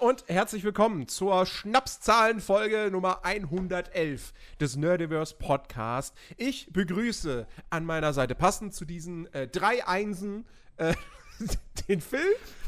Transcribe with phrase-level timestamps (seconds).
[0.00, 6.14] Moin und herzlich willkommen zur Schnapszahlenfolge Nummer 111 des Nerdiverse Podcast.
[6.36, 10.46] Ich begrüße an meiner Seite passend zu diesen äh, drei Einsen
[10.76, 10.94] äh,
[11.88, 12.20] den Phil.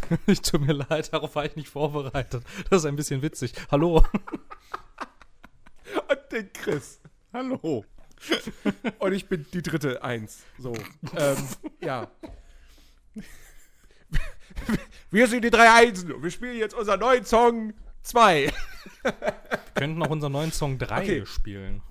[0.26, 2.44] Ich tut mir leid, darauf war ich nicht vorbereitet.
[2.70, 3.54] Das ist ein bisschen witzig.
[3.70, 3.96] Hallo.
[6.08, 7.00] Und den Chris.
[7.32, 7.84] Hallo.
[8.98, 10.44] Und ich bin die dritte Eins.
[10.58, 10.74] So.
[11.16, 11.36] ähm,
[11.80, 12.08] ja.
[15.10, 18.52] Wir sind die drei Einsen und wir spielen jetzt unseren neuen Song 2.
[19.02, 19.12] Wir
[19.74, 21.26] könnten noch unseren neuen Song 3 Okay.
[21.26, 21.82] spielen.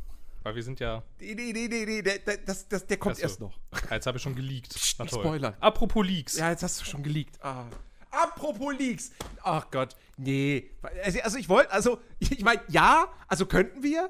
[0.43, 1.01] Weil wir sind ja.
[1.19, 3.57] Nee, nee, nee, nee, nee, der, der, das, das, der kommt erst noch.
[3.89, 4.69] Jetzt habe ich schon geleakt.
[4.69, 5.55] Psst, Na spoilern.
[5.59, 6.37] Apropos Leaks.
[6.37, 7.43] Ja, jetzt hast du schon geleakt.
[7.43, 7.65] Ah.
[8.11, 9.11] Apropos Leaks.
[9.43, 10.69] Ach Gott, nee.
[11.03, 14.09] Also, also ich wollte, also, ich meine, ja, also könnten wir,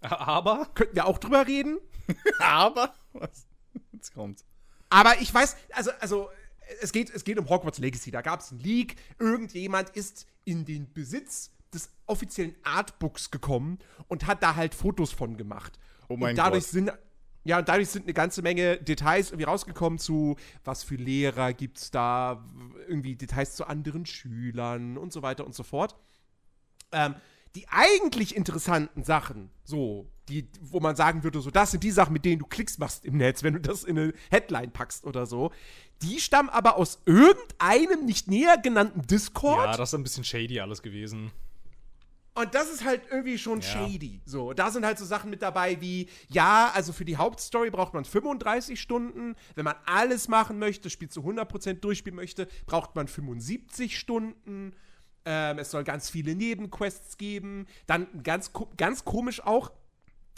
[0.00, 0.68] Aber.
[0.74, 1.78] könnten wir auch drüber reden.
[2.38, 2.94] Aber.
[3.12, 3.46] Was?
[3.92, 4.44] Jetzt kommt's.
[4.90, 6.30] Aber ich weiß, also, also
[6.80, 8.10] es, geht, es geht um Hogwarts Legacy.
[8.10, 8.96] Da gab es einen Leak.
[9.18, 15.36] Irgendjemand ist in den Besitz des offiziellen Artbooks gekommen und hat da halt Fotos von
[15.36, 15.78] gemacht.
[16.08, 16.72] Oh mein und dadurch Gott.
[16.72, 16.92] sind
[17.46, 21.90] ja, und dadurch sind eine ganze Menge Details irgendwie rausgekommen zu, was für Lehrer gibt's
[21.90, 22.42] da,
[22.88, 25.94] irgendwie Details zu anderen Schülern und so weiter und so fort.
[26.90, 27.14] Ähm,
[27.54, 32.14] die eigentlich interessanten Sachen, so, die, wo man sagen würde, so, das sind die Sachen,
[32.14, 35.26] mit denen du Klicks machst im Netz, wenn du das in eine Headline packst oder
[35.26, 35.52] so,
[36.04, 39.64] die stammen aber aus irgendeinem nicht näher genannten Discord.
[39.66, 41.32] Ja, das ist ein bisschen shady alles gewesen.
[42.36, 43.66] Und das ist halt irgendwie schon Ja.
[43.66, 44.20] shady.
[44.26, 47.94] So, da sind halt so Sachen mit dabei wie, ja, also für die Hauptstory braucht
[47.94, 49.36] man 35 Stunden.
[49.54, 54.74] Wenn man alles machen möchte, das Spiel zu 100% durchspielen möchte, braucht man 75 Stunden.
[55.24, 57.66] Ähm, es soll ganz viele Nebenquests geben.
[57.86, 59.70] Dann ganz, ganz komisch auch,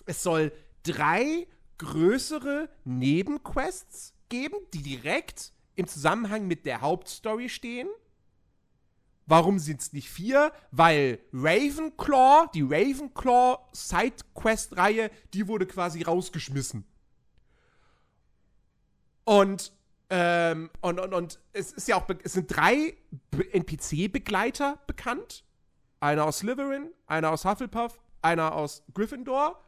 [0.04, 1.46] es soll drei
[1.78, 7.88] größere Nebenquests geben, die direkt im Zusammenhang mit der Hauptstory stehen.
[9.26, 10.52] Warum sind es nicht vier?
[10.70, 16.86] Weil Ravenclaw, die Ravenclaw Sidequest-Reihe, die wurde quasi rausgeschmissen.
[19.24, 19.72] Und,
[20.10, 22.96] ähm, und, und, und es ist ja auch, es sind drei
[23.32, 25.44] Be- NPC-Begleiter bekannt.
[25.98, 29.60] Einer aus Slytherin, einer aus Hufflepuff, einer aus Gryffindor.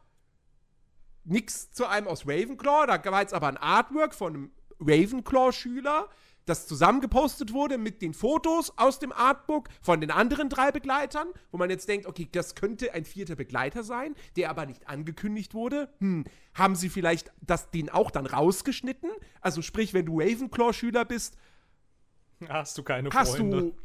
[1.25, 2.87] Nix zu einem aus Ravenclaw.
[2.87, 6.09] Da war jetzt aber ein Artwork von einem Ravenclaw-Schüler,
[6.45, 11.57] das zusammengepostet wurde mit den Fotos aus dem Artbook von den anderen drei Begleitern, wo
[11.57, 15.93] man jetzt denkt, okay, das könnte ein vierter Begleiter sein, der aber nicht angekündigt wurde.
[15.99, 16.23] Hm,
[16.55, 19.11] haben sie vielleicht das, den auch dann rausgeschnitten?
[19.41, 21.37] Also sprich, wenn du Ravenclaw-Schüler bist,
[22.47, 23.61] Hast du keine hast Freunde?
[23.61, 23.75] du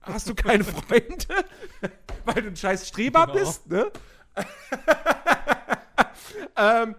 [0.00, 1.26] hast du keine Freunde,
[2.24, 3.38] weil du ein scheiß Streber Genau.
[3.38, 3.92] bist, ne?
[6.56, 6.94] ähm,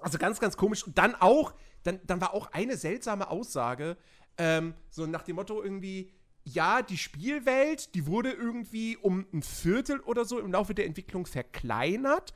[0.00, 0.86] also ganz, ganz komisch.
[0.86, 1.54] Und dann auch,
[1.86, 3.96] dann, dann war auch eine seltsame Aussage,
[4.38, 6.12] ähm, so nach dem Motto irgendwie,
[6.44, 11.26] ja, die Spielwelt, die wurde irgendwie um ein Viertel oder so im Laufe der Entwicklung
[11.26, 12.34] verkleinert.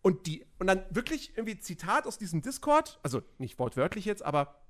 [0.00, 4.62] Und die, und dann wirklich irgendwie Zitat aus diesem Discord, also nicht wortwörtlich jetzt, aber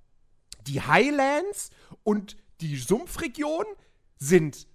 [0.67, 1.71] die Highlands
[2.03, 3.65] und die Sumpfregion
[4.19, 4.67] sind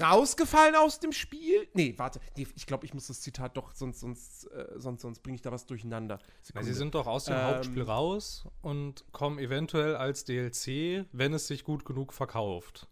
[0.00, 1.68] rausgefallen aus dem Spiel.
[1.74, 2.20] Nee, warte.
[2.36, 5.42] Nee, ich glaube, ich muss das Zitat doch, sonst, sonst, äh, sonst, sonst bringe ich
[5.42, 6.18] da was durcheinander.
[6.54, 11.34] Na, sie sind doch aus dem Ähm, Hauptspiel raus und kommen eventuell als DLC, wenn
[11.34, 12.88] es sich gut genug verkauft.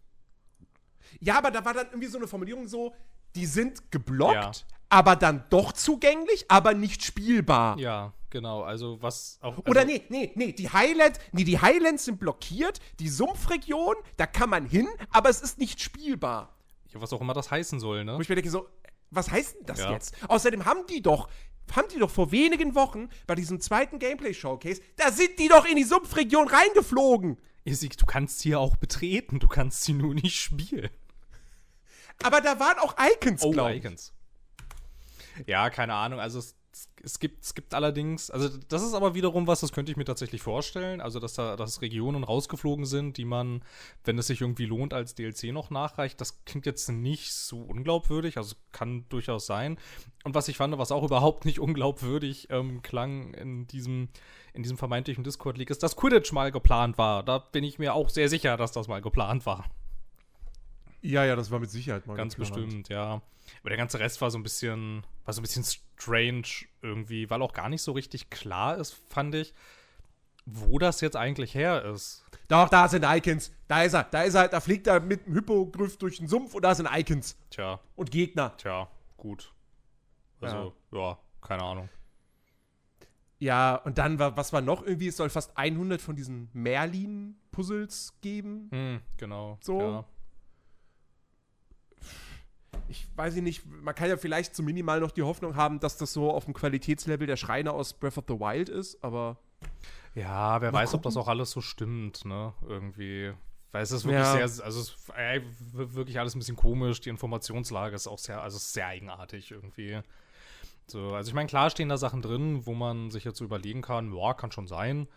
[1.19, 2.93] ja, aber da war dann irgendwie so eine Formulierung so,
[3.35, 4.51] die sind geblockt, Ja.
[4.89, 7.77] aber dann doch zugänglich, aber nicht spielbar.
[7.79, 8.61] Ja, genau.
[8.61, 9.57] Also was auch.
[9.67, 14.27] Oder also, nee, nee, nee, die Highlands, nee, die Highlands sind blockiert, die Sumpfregion, da
[14.27, 16.52] kann man hin, aber es ist nicht spielbar.
[16.93, 18.15] Ja, was auch immer das heißen soll, ne?
[18.17, 18.67] Wo ich mir denke so,
[19.09, 19.91] was heißt denn das Ja.
[19.91, 20.15] jetzt?
[20.29, 21.29] Außerdem haben die doch,
[21.75, 25.75] haben die doch vor wenigen Wochen bei diesem zweiten Gameplay-Showcase, da sind die doch in
[25.75, 27.39] die Sumpfregion reingeflogen.
[27.65, 30.89] Isik, du kannst sie ja auch betreten, du kannst sie nur nicht spielen.
[32.23, 33.77] Aber da waren auch Icons, Oh, glaub ich.
[33.77, 34.13] Icons.
[35.47, 36.19] Ja, keine Ahnung.
[36.19, 36.55] Also es,
[37.03, 40.05] es, gibt, es gibt allerdings, also das ist aber wiederum was, das könnte ich mir
[40.05, 41.01] tatsächlich vorstellen.
[41.01, 43.61] Also, dass da dass Regionen rausgeflogen sind, die man,
[44.05, 46.19] wenn es sich irgendwie lohnt, als DLC noch nachreicht.
[46.21, 49.77] Das klingt jetzt nicht so unglaubwürdig, also kann durchaus sein.
[50.23, 54.07] Und was ich fand, was auch überhaupt nicht unglaubwürdig ähm, klang in diesem,
[54.53, 57.23] in diesem vermeintlichen Discord-Leak, ist, dass Quidditch mal geplant war.
[57.23, 59.65] Da bin ich mir auch sehr sicher, dass das mal geplant war.
[61.03, 63.21] Ja, ja, das war mit Sicherheit mal Ganz bestimmt, ja.
[63.59, 66.47] Aber der ganze Rest war so ein bisschen, war so ein bisschen strange
[66.81, 69.53] irgendwie, weil auch gar nicht so richtig klar ist, fand ich,
[70.45, 72.25] wo das jetzt eigentlich her ist.
[72.47, 73.51] Doch, da sind Icons.
[73.67, 76.55] Da ist er, da ist er, da fliegt er mit dem Hippogriff durch den Sumpf
[76.55, 78.55] und da sind Icons Tja, und Gegner.
[78.57, 79.53] tja, gut.
[80.39, 81.89] Also, ja, keine Ahnung.
[83.39, 85.07] Ja, und dann war, was war noch irgendwie?
[85.07, 88.69] Es soll fast 100 von diesen Merlin-Puzzles geben.
[88.71, 89.57] Hm, genau.
[89.61, 89.81] So.
[89.81, 90.05] Ja.
[92.87, 96.13] Ich weiß nicht, man kann ja vielleicht so minimal noch die Hoffnung haben, dass das
[96.13, 99.37] so auf dem Qualitätslevel der Schreine aus Breath of the Wild ist, aber.
[100.15, 100.99] Ja, wer weiß, gucken.
[100.99, 102.53] ob das auch alles so stimmt, ne?
[102.67, 103.33] Irgendwie.
[103.71, 104.47] Weil es ist wirklich ja.
[104.47, 105.41] sehr, also es ist äh,
[105.71, 107.01] wirklich alles ein bisschen komisch.
[107.01, 109.99] Die Informationslage ist auch sehr, also sehr eigenartig irgendwie.
[110.85, 113.81] So, also ich meine, klar stehen da Sachen drin, wo man sich jetzt so überlegen
[113.81, 115.07] kann, ja, kann schon sein.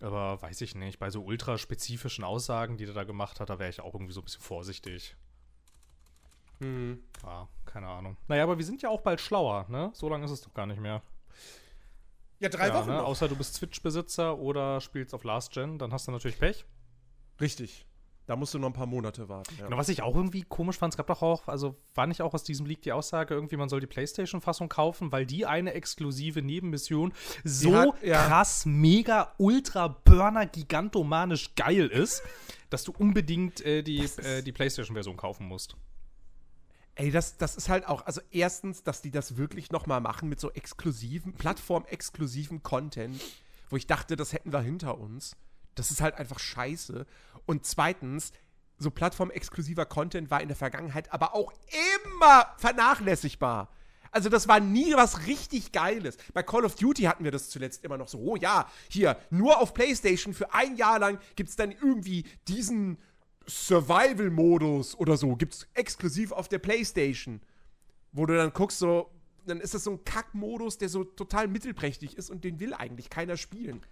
[0.00, 3.68] Aber weiß ich nicht, bei so ultraspezifischen Aussagen, die der da gemacht hat, da wäre
[3.68, 5.16] ich auch irgendwie so ein bisschen vorsichtig.
[6.60, 7.02] Mhm.
[7.22, 8.16] Ja, keine Ahnung.
[8.26, 9.90] Naja, aber wir sind ja auch bald schlauer, ne?
[9.94, 11.02] So lange ist es doch gar nicht mehr.
[12.40, 12.90] Ja, drei ja, Wochen.
[12.90, 13.02] Ne?
[13.02, 16.64] Außer du bist Switch-Besitzer oder spielst auf Last Gen, dann hast du natürlich Pech.
[17.40, 17.86] Richtig.
[18.26, 19.54] Da musst du noch ein paar Monate warten.
[19.58, 19.64] Ja.
[19.64, 22.34] Genau, was ich auch irgendwie komisch fand, es gab doch auch, also war nicht auch
[22.34, 26.42] aus diesem Leak die Aussage, irgendwie man soll die PlayStation-Fassung kaufen, weil die eine exklusive
[26.42, 28.26] Nebenmission so hat, ja.
[28.26, 32.22] krass, mega, ultra, burner, gigantomanisch geil ist,
[32.68, 35.74] dass du unbedingt äh, die, äh, die PlayStation-Version kaufen musst.
[36.98, 40.28] Ey, das, das ist halt auch, also erstens, dass die das wirklich noch mal machen
[40.28, 43.22] mit so exklusiven, plattformexklusiven Content,
[43.70, 45.36] wo ich dachte, das hätten wir hinter uns.
[45.76, 47.06] Das ist halt einfach scheiße.
[47.46, 48.32] Und zweitens,
[48.78, 51.52] so plattformexklusiver Content war in der Vergangenheit aber auch
[51.94, 53.68] immer vernachlässigbar.
[54.10, 56.16] Also das war nie was richtig Geiles.
[56.34, 58.18] Bei Call of Duty hatten wir das zuletzt immer noch so.
[58.18, 62.98] Oh ja, hier, nur auf PlayStation für ein Jahr lang gibt es dann irgendwie diesen
[63.48, 65.36] Survival-Modus oder so.
[65.36, 67.40] Gibt es exklusiv auf der PlayStation.
[68.12, 69.10] Wo du dann guckst, so,
[69.46, 73.10] dann ist das so ein Kack-Modus, der so total mittelprächtig ist und den will eigentlich
[73.10, 73.82] keiner spielen.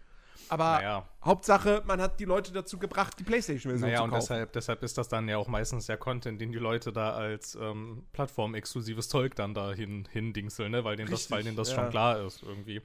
[0.48, 1.08] Aber naja.
[1.24, 4.14] Hauptsache, man hat die Leute dazu gebracht, die PlayStation-Version naja, zu kaufen.
[4.14, 7.14] und deshalb, deshalb ist das dann ja auch meistens der Content, den die Leute da
[7.14, 10.84] als ähm, plattformexklusives Zeug dann da hin, hindingseln, ne?
[10.84, 11.76] weil denen Richtig, das, weil denen das ja.
[11.76, 12.80] schon klar ist irgendwie.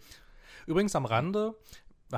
[0.66, 1.56] Übrigens am Rande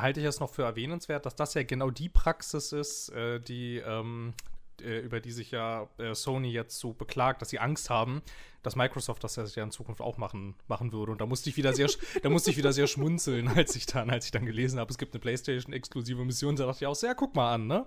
[0.02, 3.78] halte ich es noch für erwähnenswert, dass das ja genau die Praxis ist, äh, die,
[3.78, 4.34] ähm,
[4.82, 8.22] äh, über die sich ja äh, Sony jetzt so beklagt, dass sie Angst haben,
[8.64, 11.12] dass Microsoft das ja in Zukunft auch machen, machen würde.
[11.12, 11.90] Und da musste ich wieder sehr,
[12.22, 14.98] da musste ich wieder sehr schmunzeln, als ich dann, als ich dann gelesen habe, es
[14.98, 16.56] gibt eine PlayStation-exklusive Mission.
[16.56, 17.86] Da dachte ich auch so, ja, guck mal an, ne?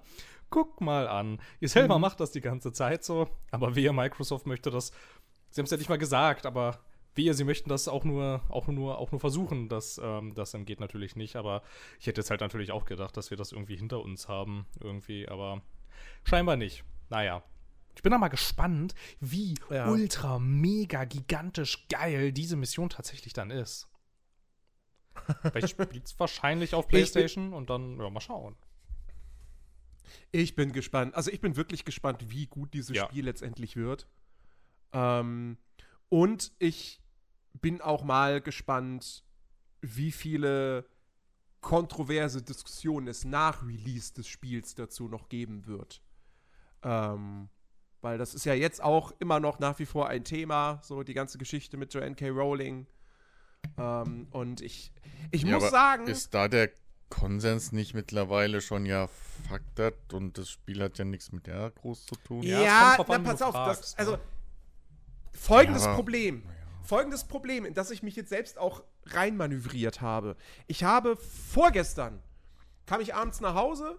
[0.48, 1.40] Guck mal an.
[1.60, 2.02] Ihr selber mhm.
[2.02, 4.92] macht das die ganze Zeit so, aber wer Microsoft möchte das.
[5.50, 6.78] Sie haben es ja nicht mal gesagt, aber
[7.16, 9.68] wehe, sie möchten das auch nur, auch nur, auch nur versuchen.
[9.68, 11.36] Das, ähm, das geht natürlich nicht.
[11.36, 11.62] Aber
[11.98, 14.66] ich hätte jetzt halt natürlich auch gedacht, dass wir das irgendwie hinter uns haben.
[14.80, 15.62] Irgendwie, aber
[16.24, 16.84] scheinbar nicht.
[17.08, 17.42] Naja.
[17.94, 19.88] Ich bin da mal gespannt, wie ja.
[19.88, 23.88] ultra, mega, gigantisch geil diese Mission tatsächlich dann ist.
[25.52, 28.54] Vielleicht spielt es wahrscheinlich auf PlayStation und dann, ja, mal schauen.
[30.30, 31.14] Ich bin gespannt.
[31.14, 33.06] Also ich bin wirklich gespannt, wie gut dieses ja.
[33.06, 34.06] Spiel letztendlich wird.
[34.92, 35.56] Ähm,
[36.08, 37.00] und ich
[37.60, 39.24] bin auch mal gespannt,
[39.80, 40.86] wie viele
[41.60, 46.02] kontroverse Diskussionen es nach Release des Spiels dazu noch geben wird.
[46.82, 47.48] Ähm,
[48.00, 51.14] weil das ist ja jetzt auch immer noch nach wie vor ein Thema, so die
[51.14, 52.28] ganze Geschichte mit Joanne K.
[52.28, 52.86] Rowling.
[53.78, 54.92] Ähm, und ich,
[55.32, 56.06] ich ja, muss sagen.
[56.06, 56.70] Ist da der
[57.08, 59.08] Konsens nicht mittlerweile schon ja
[59.48, 62.42] faktert und das Spiel hat ja nichts mit der groß zu tun?
[62.42, 63.54] Ja, ja na, pass auf.
[63.54, 64.20] Fragst, das, also, ne?
[65.32, 65.94] folgendes ja.
[65.94, 66.42] Problem
[66.86, 70.36] folgendes Problem, in das ich mich jetzt selbst auch reinmanövriert habe.
[70.66, 72.22] Ich habe vorgestern,
[72.86, 73.98] kam ich abends nach Hause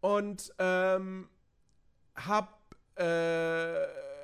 [0.00, 1.28] und ähm,
[2.14, 2.60] hab,
[2.96, 3.04] äh,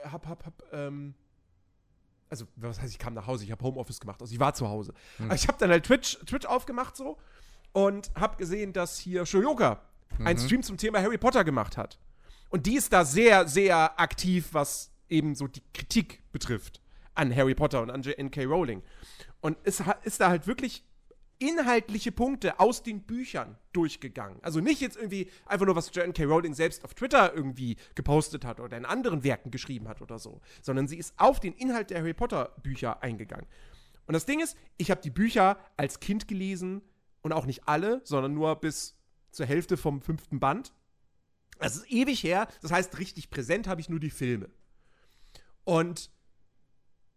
[0.05, 1.15] hab, hab, hab, ähm,
[2.29, 4.69] also, was heißt, ich kam nach Hause, ich habe Homeoffice gemacht, also ich war zu
[4.69, 4.95] Hause.
[5.19, 5.27] Hm.
[5.27, 7.19] Aber ich habe dann halt Twitch, Twitch aufgemacht so
[7.73, 9.81] und habe gesehen, dass hier Shoyoka
[10.19, 10.27] mhm.
[10.27, 11.99] einen Stream zum Thema Harry Potter gemacht hat.
[12.51, 16.83] Und die ist da sehr, sehr aktiv, was eben so die Kritik betrifft
[17.15, 18.45] an Harry Potter und an N.K.
[18.45, 18.83] Rowling.
[19.41, 20.85] Und es ist da halt wirklich
[21.39, 24.39] inhaltliche Punkte aus den Büchern durchgegangen.
[24.43, 26.25] Also nicht jetzt irgendwie einfach nur, was J.N.K.
[26.25, 30.41] Rowling selbst auf Twitter irgendwie gepostet hat oder in anderen Werken geschrieben hat oder so,
[30.61, 33.47] sondern sie ist auf den Inhalt der Harry Potter Bücher eingegangen.
[34.07, 36.83] Und das Ding ist, ich habe die Bücher als Kind gelesen
[37.23, 38.97] und auch nicht alle, sondern nur bis
[39.33, 40.73] zur Hälfte vom fünften Band.
[41.59, 44.51] Das ist ewig her, das heißt, richtig präsent habe ich nur die Filme.
[45.65, 46.11] Und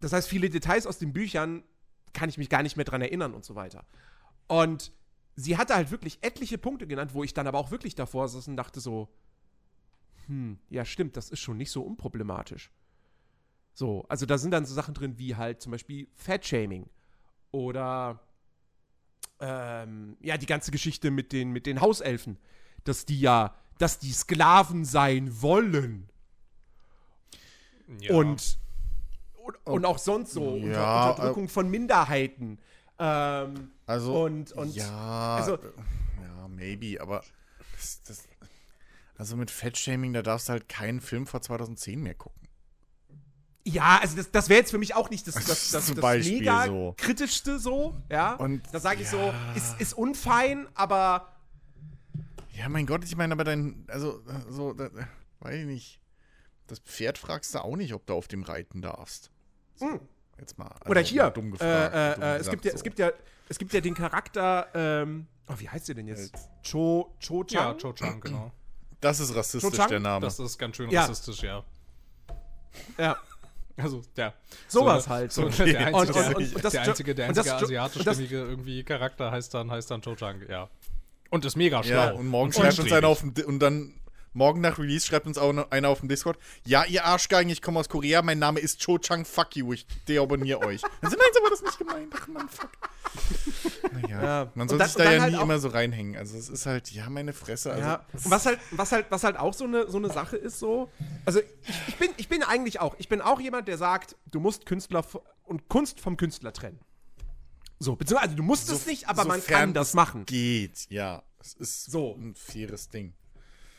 [0.05, 1.63] das heißt, viele Details aus den Büchern
[2.13, 3.83] kann ich mich gar nicht mehr dran erinnern und so weiter.
[4.47, 4.91] Und
[5.35, 8.47] sie hatte halt wirklich etliche Punkte genannt, wo ich dann aber auch wirklich davor saß
[8.47, 9.09] und dachte so,
[10.27, 12.69] hm, ja stimmt, das ist schon nicht so unproblematisch.
[13.74, 16.88] So, also da sind dann so Sachen drin wie halt zum Beispiel Fat-Shaming
[17.50, 18.19] oder
[19.39, 22.38] ähm, ja, die ganze Geschichte mit den, mit den Hauselfen,
[22.83, 26.09] dass die ja, dass die Sklaven sein wollen.
[28.01, 28.13] Ja.
[28.13, 28.59] Und
[29.46, 32.60] und, und auch sonst so ja, unter, Unterdrückung äh, von Minderheiten.
[32.98, 37.24] Ähm, also und, und ja, also, ja, maybe, aber
[37.75, 38.24] das, das,
[39.18, 42.46] also mit Fettshaming, da darfst du halt keinen Film vor 2010 mehr gucken.
[43.68, 46.66] Ja, also das, das wäre jetzt für mich auch nicht das, das, das, das, mega
[46.66, 46.94] so.
[46.98, 48.36] kritischste so, ja.
[48.36, 49.34] Und- da sage ich ja.
[49.34, 51.34] so, ist, ist unfein, aber
[52.54, 55.08] Ja, mein Gott, ich meine, aber dein, also, äh, so, da, äh,
[55.40, 56.00] weiß ich nicht.
[56.68, 59.30] Das Pferd fragst du auch nicht, ob du auf dem reiten darfst.
[59.79, 60.00] Hm.
[60.39, 60.67] Jetzt mal.
[60.67, 61.94] also Oder hier, Dumm äh, gefragt.
[61.96, 62.75] äh, dumm äh, es, gesagt, gibt ja, so.
[62.75, 63.12] es, gibt ja,
[63.50, 66.36] es gibt ja den Charakter, ähm, oh, wie heißt der denn jetzt?
[66.63, 67.77] Cho, Cho Ja, Chang?
[67.79, 68.51] Cho Chang, genau.
[69.01, 70.25] Das ist rassistisch, Cho der Name.
[70.25, 71.01] Das ist ganz schön Ja.
[71.01, 71.63] rassistisch, ja.
[72.98, 73.15] Ja,
[73.77, 74.34] Also, ja.
[74.67, 75.32] sowas So, halt.
[75.34, 75.74] So, Okay.
[75.74, 79.53] der einzige, und- und- und das der Jo- einzige, der einzige asiatischstämmige irgendwie Charakter heißt
[79.53, 80.70] dann, heißt dann Cho Chang, ja.
[81.29, 81.94] Und ist mega schlau.
[81.96, 83.94] ja, und morgen schreibt uns einer auf dem, Di- und dann
[84.36, 87.80] morgen nach Release schreibt uns auch einer auf dem Discord, ja, ihr Arschgeigen, ich komme
[87.80, 90.82] aus Korea, mein Name ist Cho Chang, fuck you, ich deabonniere euch.
[91.01, 92.13] Dann so, nein, so war das nicht gemeint.
[92.15, 92.70] Ach man, fuck.
[93.94, 94.51] Naja, Ja.
[94.56, 96.18] man soll dann- sich da ja halt nie immer so reinhängen.
[96.18, 97.72] Also es ist halt, ja, meine Fresse.
[97.72, 98.06] Also, ja.
[98.12, 100.92] Und was halt, was halt, was halt auch so eine, so eine Sache ist, so.
[101.25, 101.46] Also ich,
[101.88, 105.06] ich, bin, ich bin eigentlich auch, ich bin auch jemand, der sagt, du musst Künstler
[105.44, 106.80] und Kunst vom Künstler trennen.
[107.80, 110.25] So, beziehungsweise also du musst es nicht, aber man kann das machen.
[110.25, 111.24] Geht, ja.
[111.39, 112.15] Es ist So.
[112.15, 113.13] ein faires Ding.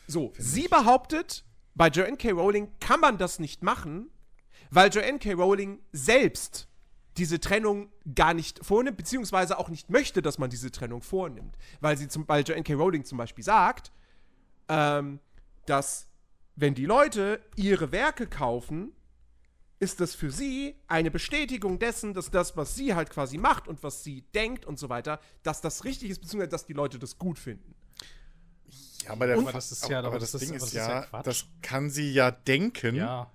[0.07, 1.43] So, sie behauptet,
[1.75, 2.31] bei Joanne K.
[2.31, 4.09] Rowling kann man das nicht machen,
[4.71, 5.33] weil Joanne K.
[5.33, 6.67] Rowling selbst
[7.17, 11.57] diese Trennung gar nicht vornimmt, beziehungsweise auch nicht möchte, dass man diese Trennung vornimmt.
[11.81, 12.73] Weil sie zum, weil Joanne K.
[12.73, 13.91] Rowling zum Beispiel sagt,
[14.69, 15.19] ähm,
[15.65, 16.07] dass
[16.55, 18.93] wenn die Leute ihre Werke kaufen,
[19.79, 23.83] ist das für sie eine Bestätigung dessen, dass das, was sie halt quasi macht und
[23.83, 27.17] was sie denkt und so weiter, dass das richtig ist, beziehungsweise dass die Leute das
[27.19, 27.75] gut finden.
[29.07, 30.75] Ja, aber, der, Aber das ist ja- aber, aber das, das Ding ist das ist
[30.75, 33.31] ja ja, das kann sie ja denken, Ja.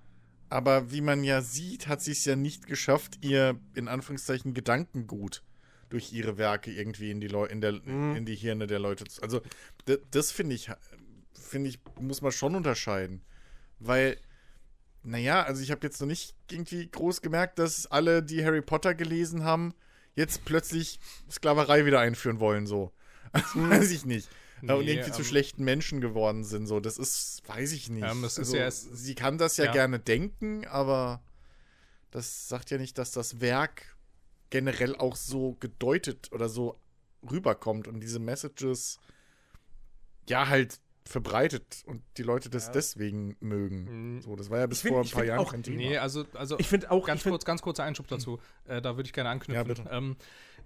[0.49, 5.43] aber wie man ja sieht, hat sie es ja nicht geschafft, ihr in Anführungszeichen Gedankengut
[5.89, 8.15] durch ihre Werke irgendwie in die, Leu in der, Mhm.
[8.15, 9.21] in die Hirne der Leute zu.
[9.21, 9.41] Also,
[10.11, 10.69] das finde ich,
[11.33, 13.21] finde ich, muss man schon unterscheiden.
[13.79, 14.17] Weil,
[15.03, 18.95] naja, also ich habe jetzt noch nicht irgendwie groß gemerkt, dass alle, die Harry Potter
[18.95, 19.73] gelesen haben,
[20.15, 20.99] jetzt plötzlich
[21.29, 22.91] Sklaverei wieder einführen wollen, so.
[23.31, 24.29] Also, weiß ich nicht.
[24.65, 26.79] Ja, und Nee, irgendwie zu ähm, schlechten Menschen geworden sind, so.
[26.79, 28.03] Das ist, weiß ich nicht.
[28.09, 29.71] Ähm, also, ja- es- sie kann das ja, ja.
[29.71, 31.21] gerne denken, aber
[32.11, 33.95] das sagt ja nicht, dass das Werk
[34.49, 36.79] generell auch so gedeutet oder so
[37.29, 38.99] rüberkommt und diese Messages
[40.29, 44.15] ja halt verbreitet und die Leute das deswegen mögen.
[44.15, 44.21] Mhm.
[44.21, 45.75] So, das war ja bis find- vor ein paar Jahren auch- kein Thema.
[45.77, 48.39] Nee, also, also Ich finde auch, ganz ich find, kurz, ganz kurzer Einschub dazu.
[48.65, 49.53] Äh, da würde ich gerne anknüpfen.
[49.55, 49.83] Ja, bitte.
[49.91, 50.15] Ähm,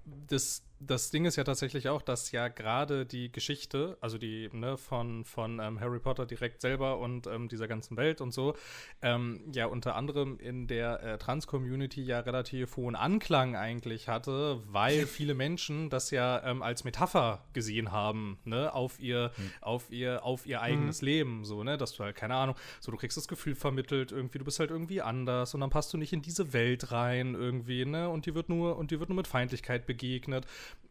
[0.06, 4.78] das, das Ding ist ja tatsächlich auch, dass ja gerade die Geschichte, also die ne,
[4.78, 8.56] von, von ähm, Harry Potter direkt selber und ähm, dieser ganzen Welt und so,
[9.02, 15.08] ähm, ja unter anderem in der äh, Trans-Community ja relativ hohen Anklang eigentlich hatte, weil
[15.08, 20.46] viele Menschen das ja ähm, als Metapher gesehen haben, ne, auf ihr, auf ihr, auf
[20.46, 23.56] ihr eigenes Leben, so, ne, dass du halt, keine Ahnung, so du kriegst das Gefühl
[23.56, 26.92] vermittelt, irgendwie, du bist halt irgendwie anders und dann passt du nicht in diese Welt
[26.92, 30.46] rein, irgendwie, ne, und die wird nur, und die wird nur mit Feindlichkeit begegnet.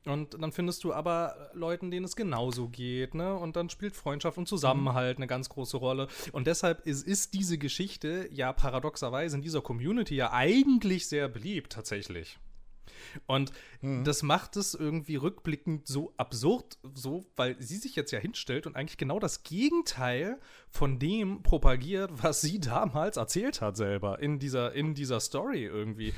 [0.07, 3.35] Und dann findest du aber Leuten, denen es genauso geht, ne?
[3.35, 6.07] Und dann spielt Freundschaft und Zusammenhalt eine ganz große Rolle.
[6.31, 11.73] Und deshalb ist, ist diese Geschichte ja paradoxerweise in dieser Community ja eigentlich sehr beliebt,
[11.73, 12.39] tatsächlich.
[13.27, 18.67] Und das macht es irgendwie rückblickend so absurd, so, weil sie sich jetzt ja hinstellt
[18.67, 20.39] und eigentlich genau das Gegenteil
[20.71, 26.15] von dem propagiert, was sie damals erzählt hat selber in dieser, in dieser Story irgendwie.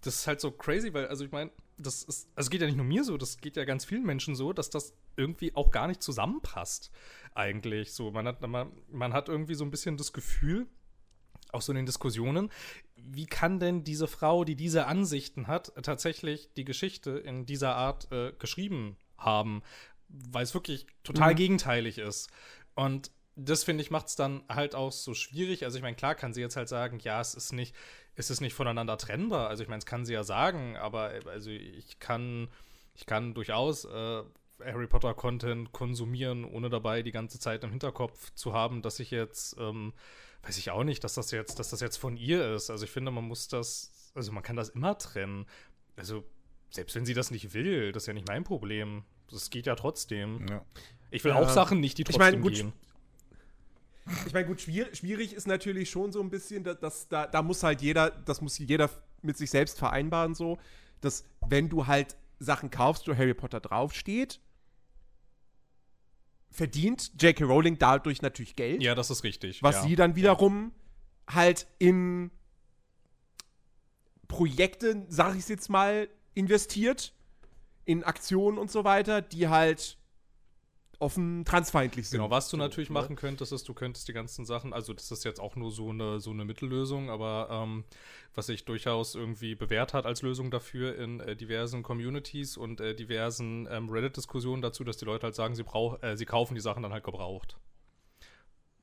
[0.00, 2.76] Das ist halt so crazy, weil, also ich meine, das ist, also geht ja nicht
[2.76, 5.86] nur mir so, das geht ja ganz vielen Menschen so, dass das irgendwie auch gar
[5.88, 6.90] nicht zusammenpasst,
[7.34, 7.92] eigentlich.
[7.92, 10.66] So, man hat, man, man hat irgendwie so ein bisschen das Gefühl,
[11.52, 12.50] auch so in den Diskussionen,
[12.96, 18.10] wie kann denn diese Frau, die diese Ansichten hat, tatsächlich die Geschichte in dieser Art
[18.10, 19.62] äh, geschrieben haben,
[20.08, 22.30] weil es wirklich total gegenteilig ist.
[22.74, 25.64] Und das finde ich macht es dann halt auch so schwierig.
[25.64, 27.74] Also ich meine, klar kann sie jetzt halt sagen, ja, es ist nicht,
[28.16, 29.48] es ist nicht voneinander trennbar.
[29.48, 32.48] Also ich meine, es kann sie ja sagen, aber äh, also ich kann,
[32.94, 34.22] ich kann durchaus äh,
[34.64, 39.10] Harry Potter Content konsumieren, ohne dabei die ganze Zeit im Hinterkopf zu haben, dass ich
[39.10, 39.92] jetzt ähm,
[40.42, 42.70] weiß ich auch nicht, dass das jetzt, dass das jetzt von ihr ist.
[42.70, 45.44] Also ich finde, man muss das, also man kann das immer trennen.
[45.96, 46.24] Also
[46.70, 49.04] selbst wenn sie das nicht will, das ist ja nicht mein Problem.
[49.30, 50.46] Das geht ja trotzdem.
[50.48, 50.64] Ja.
[51.10, 51.38] Ich will Ja.
[51.38, 52.72] auch Sachen nicht, die Ich trotzdem meine, gut, gehen.
[54.26, 57.62] Ich meine, gut, schwierig, schwierig ist natürlich schon so ein bisschen, dass, da, da muss
[57.62, 58.88] halt jeder, das muss jeder
[59.22, 60.58] mit sich selbst vereinbaren, so,
[61.00, 64.40] dass wenn du halt Sachen kaufst, wo Harry Potter draufsteht,
[66.50, 67.44] verdient J.K.
[67.44, 69.62] Rowling dadurch natürlich Geld, Ja, das ist richtig.
[69.62, 69.82] was ja.
[69.82, 70.72] sie dann wiederum
[71.28, 72.30] halt in
[74.28, 77.12] Projekte, sag ich jetzt mal, investiert,
[77.84, 79.98] in Aktionen und so weiter, die halt
[80.98, 82.18] offen transfeindlich sind.
[82.18, 82.94] Genau, was du natürlich ne?
[82.94, 85.90] machen könntest, ist, du könntest die ganzen Sachen, also das ist jetzt auch nur so
[85.90, 87.84] eine, so eine Mittellösung, aber ähm,
[88.34, 92.94] was sich durchaus irgendwie bewährt hat als Lösung dafür in äh, diversen Communities und äh,
[92.94, 96.60] diversen ähm, Reddit-Diskussionen dazu, dass die Leute halt sagen, sie, brauch, äh, sie kaufen die
[96.60, 97.56] Sachen dann halt gebraucht.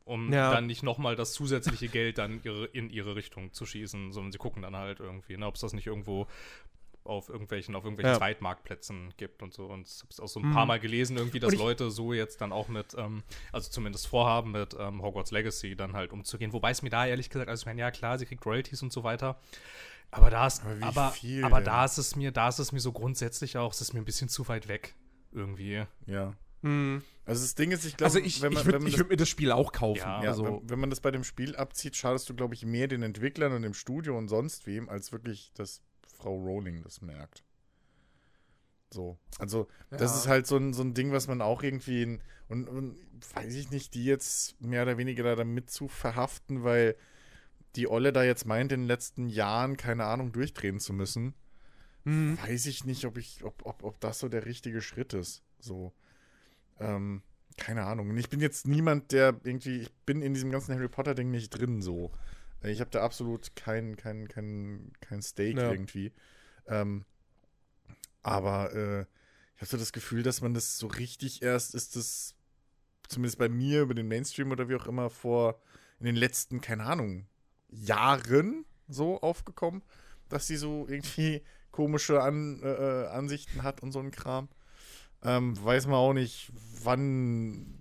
[0.06, 0.52] Um Ja.
[0.52, 4.38] dann nicht nochmal das zusätzliche Geld dann ihre, in ihre Richtung zu schießen, sondern sie
[4.38, 6.28] gucken dann halt irgendwie, ne, ob es das nicht irgendwo
[7.06, 8.18] auf irgendwelchen, auf irgendwelchen Ja.
[8.18, 9.66] Zweitmarktplätzen gibt und so.
[9.68, 12.42] Und ich habe es auch so ein paar Mal gelesen, irgendwie, dass Leute so jetzt
[12.42, 16.54] dann auch mit, ähm, also zumindest vorhaben, mit ähm, Hogwarts Legacy dann halt umzugehen.
[16.54, 18.94] Wobei es mir da ehrlich gesagt, also ich meine, ja klar, sie kriegt Royalties und
[18.94, 19.40] so weiter.
[20.12, 22.72] Aber da ist, Aber wie aber, viel aber da ist es mir, da ist es
[22.72, 24.96] mir so grundsätzlich auch, es ist mir ein bisschen zu weit weg.
[25.32, 25.84] Irgendwie.
[26.06, 26.34] Ja.
[26.62, 27.02] Mhm.
[27.26, 29.18] Also das Ding ist, ich glaube, Also ich, wenn man, ich würde das würd mir
[29.18, 30.00] das Spiel auch kaufen.
[30.00, 32.88] Ja, also, wenn, wenn man das bei dem Spiel abzieht, schadest du, glaube ich, mehr
[32.88, 37.44] den Entwicklern und dem Studio und sonst wem, als wirklich, dass Frau Rowling das merkt.
[38.92, 39.18] So.
[39.40, 40.18] Also, das Ja.
[40.20, 42.96] ist halt so ein, so ein Ding, was man auch irgendwie in, und, und
[43.36, 46.96] weiß ich nicht, die jetzt mehr oder weniger da damit zu verhaften, weil
[47.76, 51.34] die Olle da jetzt meint, in den letzten Jahren, keine Ahnung, durchdrehen zu müssen.
[52.04, 52.38] Mhm.
[52.44, 55.42] Weiß ich nicht, ob ich, ob, ob, ob das so der richtige Schritt ist.
[55.60, 55.92] So.
[56.80, 57.24] Ähm,
[57.58, 58.10] keine Ahnung.
[58.12, 61.50] Und ich bin jetzt niemand, der irgendwie, ich bin in diesem ganzen Harry Potter-Ding nicht
[61.50, 62.12] drin so.
[62.64, 65.72] Ich habe da absolut kein, kein, kein, kein Stake Ja.
[65.72, 66.12] irgendwie.
[66.68, 67.06] Ähm,
[68.22, 69.02] aber äh,
[69.56, 72.36] ich habe so das Gefühl, dass man das so richtig erst ist das,
[73.08, 75.60] zumindest bei mir über den Mainstream oder wie auch immer, vor
[76.00, 77.28] in den letzten, keine Ahnung,
[77.70, 79.82] Jahren so aufgekommen,
[80.30, 81.42] dass sie so irgendwie
[81.72, 82.68] komische An, äh,
[83.04, 84.48] äh, Ansichten hat und so ein Kram.
[85.24, 86.52] Ähm, weiß man auch nicht,
[86.84, 87.80] wann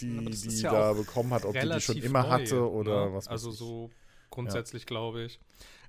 [0.00, 3.14] die, die ja da bekommen hat, ob die die schon immer neu, hatte oder ne?
[3.14, 3.58] was weiß Also ich.
[3.58, 3.90] so
[4.34, 5.40] grundsätzlich glaube ich.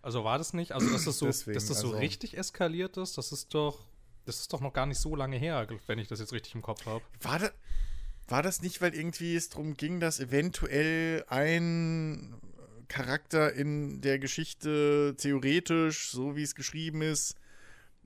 [0.02, 2.98] Also war das nicht, also dass das so, Deswegen, dass das so also- richtig eskaliert
[2.98, 3.80] ist, das ist doch,
[4.26, 6.62] das ist doch noch gar nicht so lange her, wenn ich das jetzt richtig im
[6.62, 7.04] Kopf habe.
[7.22, 7.50] War, da,
[8.28, 12.36] war das nicht, weil irgendwie es darum ging, dass eventuell ein
[12.88, 17.36] Charakter in der Geschichte theoretisch, so wie es geschrieben ist,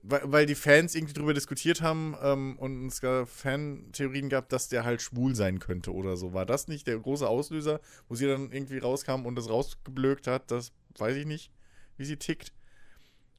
[0.03, 4.83] weil, weil die Fans irgendwie drüber diskutiert haben ähm, und es Fan-Theorien gab, dass der
[4.83, 6.33] halt schwul sein könnte oder so.
[6.33, 10.51] War das nicht der große Auslöser, wo sie dann irgendwie rauskam und das rausgeblökt hat?
[10.51, 11.51] Das weiß ich nicht,
[11.97, 12.53] wie sie tickt.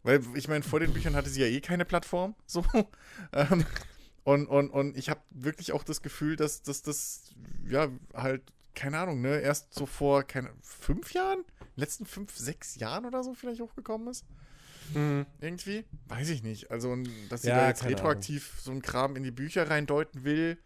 [0.03, 2.35] Weil, ich meine, vor den Büchern hatte sie ja eh keine Plattform.
[2.47, 2.65] So.
[3.33, 3.65] ähm,
[4.25, 7.35] und, und, und ich habe wirklich auch das Gefühl, dass, dass das,
[7.69, 8.43] ja, halt,
[8.75, 11.45] keine Ahnung, ne, erst so vor, keine, fünf Jahren?
[11.77, 14.25] Letzten fünf, sechs Jahren oder so vielleicht hochgekommen ist?
[14.95, 15.27] Mhm.
[15.41, 15.85] Irgendwie?
[16.09, 16.71] Weiß ich nicht.
[16.71, 16.97] Also,
[17.29, 20.59] dass sie Ja, da jetzt retroaktiv so einen Kram in die Bücher reindeuten will,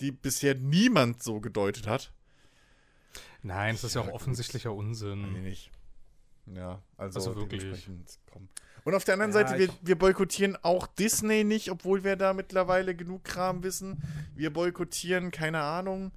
[0.00, 2.12] die bisher niemand so gedeutet hat.
[3.42, 5.42] Nein, das ist ja auch Ja, offensichtlicher Unsinn.
[5.42, 5.70] nicht.
[6.46, 7.88] Ja, also, Also wirklich.
[8.84, 12.32] Und auf der anderen Ja, Seite, wir, wir boykottieren auch Disney nicht, obwohl wir da
[12.32, 14.02] mittlerweile genug Kram wissen.
[14.34, 16.12] Wir boykottieren, keine Ahnung.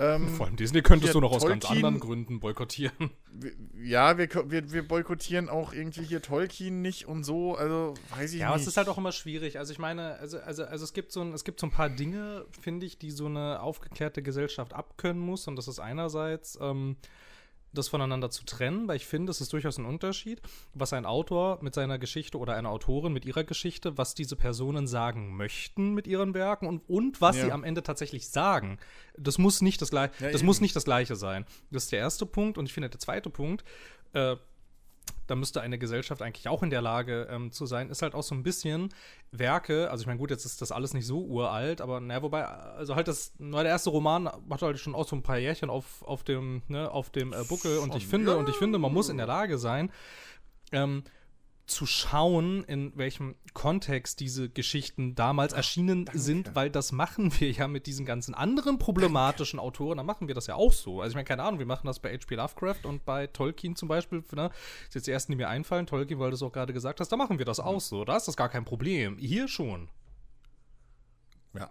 [0.00, 3.10] Ähm, Vor allem Disney könntest du noch aus ganz Tolkien- anderen Gründen boykottieren.
[3.82, 7.54] ja, wir, wir, wir boykottieren auch irgendwie hier Tolkien nicht und so.
[7.54, 8.62] Also, weiß ich Ja, aber nicht.
[8.62, 9.58] es ist halt auch immer schwierig.
[9.58, 11.90] Also ich meine, also, also, also es gibt so ein, es gibt so ein paar
[11.90, 15.46] Dinge, finde ich, die so eine aufgeklärte Gesellschaft abkönnen muss.
[15.46, 16.96] Und das ist einerseits ähm,
[17.72, 20.40] das voneinander zu trennen, weil ich finde, es ist durchaus ein Unterschied,
[20.74, 24.86] was ein Autor mit seiner Geschichte oder eine Autorin mit ihrer Geschichte, was diese Personen
[24.86, 27.44] sagen möchten mit ihren Werken und, und was Ja.
[27.46, 28.78] sie am Ende tatsächlich sagen.
[29.16, 30.46] Das muss nicht das gleiche, Ja, das eben.
[30.46, 31.44] muss nicht das gleiche sein.
[31.70, 32.58] Das ist der erste Punkt.
[32.58, 33.64] Und ich finde, der zweite Punkt,
[34.14, 34.36] äh,
[35.30, 38.22] da müsste eine Gesellschaft eigentlich auch in der Lage ähm, zu sein, ist halt auch
[38.22, 38.92] so ein bisschen
[39.30, 42.44] Werke, also ich meine, gut, jetzt ist das alles nicht so uralt, aber naja, wobei,
[42.44, 45.70] also halt das, na, der erste Roman hat halt schon auch so ein paar Jährchen
[45.70, 48.92] auf, auf dem, ne, auf dem äh, Buckel und ich finde, und ich finde, man
[48.92, 49.92] muss in der Lage sein,
[50.72, 51.04] ähm,
[51.70, 57.68] zu schauen, in welchem Kontext diese Geschichten damals erschienen sind, weil das machen wir ja
[57.68, 61.00] mit diesen ganzen anderen problematischen Autoren, da machen wir das ja auch so.
[61.00, 62.34] Also ich meine, keine Ahnung, wir machen das bei H.P.
[62.34, 64.50] Lovecraft und bei Tolkien zum Beispiel, ne,
[64.88, 67.10] ist jetzt die ersten, die mir einfallen, Tolkien, weil du es auch gerade gesagt hast,
[67.10, 69.16] da machen wir das auch so, da ist das gar kein Problem.
[69.18, 69.88] Hier schon.
[71.54, 71.70] Ja.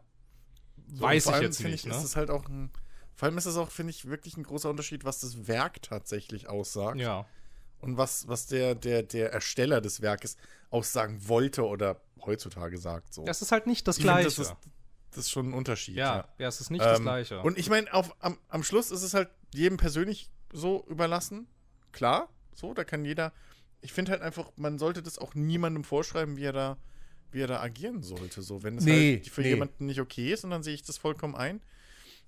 [0.87, 1.91] Weiß vor ich allem, jetzt nicht, ich, ne?
[1.91, 2.71] Ist es halt auch ein,
[3.15, 6.47] vor allem ist es auch, finde ich, wirklich ein großer Unterschied, was das Werk tatsächlich
[6.47, 6.99] aussagt.
[6.99, 7.25] Ja.
[7.81, 10.37] Und was, was der, der, der Ersteller des Werkes
[10.69, 13.13] aussagen wollte oder heutzutage sagt.
[13.13, 13.23] So.
[13.25, 14.25] Das ist halt nicht das Ich Gleiche.
[14.25, 14.55] Das ist,
[15.11, 15.95] das ist schon ein Unterschied.
[15.95, 17.41] ja, ja, es ist nicht das Ähm, Gleiche.
[17.41, 21.47] Und ich meine, am, am Schluss ist es halt jedem persönlich so überlassen.
[21.91, 23.33] Klar, so, da kann jeder.
[23.81, 26.77] Ich finde halt einfach, man sollte das auch niemandem vorschreiben, wie er da,
[27.31, 28.41] wie er da agieren sollte.
[28.41, 29.49] So, wenn es Nee, halt für nee.
[29.49, 31.61] jemanden nicht okay ist, und dann sehe ich das vollkommen ein.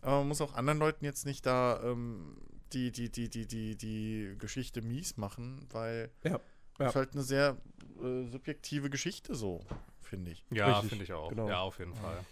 [0.02, 2.38] Aber man muss auch anderen Leuten jetzt nicht da ähm,
[2.74, 6.40] die, die, die, die, die, die Geschichte mies machen, weil Ja.
[6.78, 7.58] das ist halt eine sehr
[8.02, 9.62] äh, subjektive Geschichte so,
[10.02, 10.46] finde ich.
[10.52, 11.30] ja, finde ich auch.
[11.30, 11.48] genau.
[11.48, 12.24] Ja, auf jeden Fall.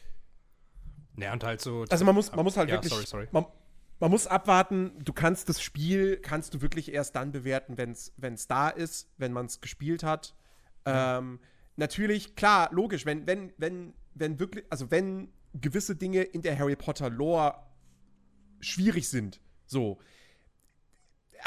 [1.17, 1.85] Ja, und halt so.
[1.89, 2.91] Also man muss, man muss halt ja, wirklich.
[2.93, 3.27] Sorry, sorry.
[3.31, 3.45] Man,
[3.99, 7.91] man muss abwarten, du kannst das Spiel, kannst du wirklich erst dann bewerten, wenn
[8.33, 10.35] es da ist, wenn man es gespielt hat.
[10.85, 11.39] Ähm,
[11.75, 16.75] natürlich, klar, logisch, wenn, wenn, wenn, wenn wirklich, also wenn gewisse Dinge in der Harry
[16.75, 17.55] Potter Lore
[18.61, 19.99] schwierig sind, so.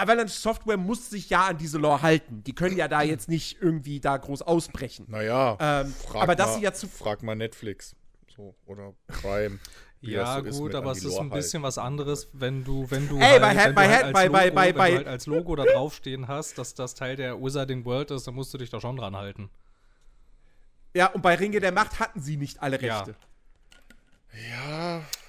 [0.02, 2.42] Avalanche Software muss sich ja an diese Lore halten.
[2.44, 5.06] Die können ja da jetzt nicht irgendwie da groß ausbrechen.
[5.08, 7.94] Naja, Ähm, frag aber dass mal, sie ja zu- Frag mal Netflix.
[8.34, 9.58] So, oder Prime.
[10.00, 12.90] wie Ja, das so ist gut, aber es ist ein bisschen was anderes, wenn du,
[12.90, 14.50] wenn du Ey, bei halt, Ha- wenn bei du Ha- halt als bei- Logo, bei-
[14.50, 18.10] bei- wenn bei- halt als Logo da draufstehen hast, dass das Teil der Wizarding World
[18.10, 19.50] ist, dann musst du dich da schon dran halten.
[20.94, 22.76] Ja, und bei Ringe der Macht hatten sie nicht alle.
[22.80, 22.86] Rechte.
[22.86, 23.16] Ja,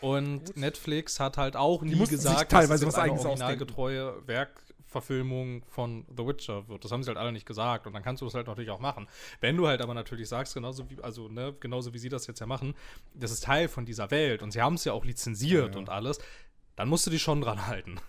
[0.01, 4.27] Und Netflix hat halt auch nie mussten sich gesagt, teilweise dass es was eine originalgetreue
[4.27, 6.83] Werkverfilmung von The Witcher wird.
[6.83, 7.87] Das haben sie halt alle nicht gesagt.
[7.87, 9.07] Und dann kannst du das halt natürlich auch machen.
[9.41, 12.39] Wenn du halt aber natürlich sagst, genauso wie, also, ne, genauso wie sie das jetzt
[12.39, 12.75] ja machen,
[13.13, 16.19] das ist Teil von dieser Welt und sie haben es ja auch lizenziert und alles,
[16.75, 17.99] dann musst du dich schon dran halten.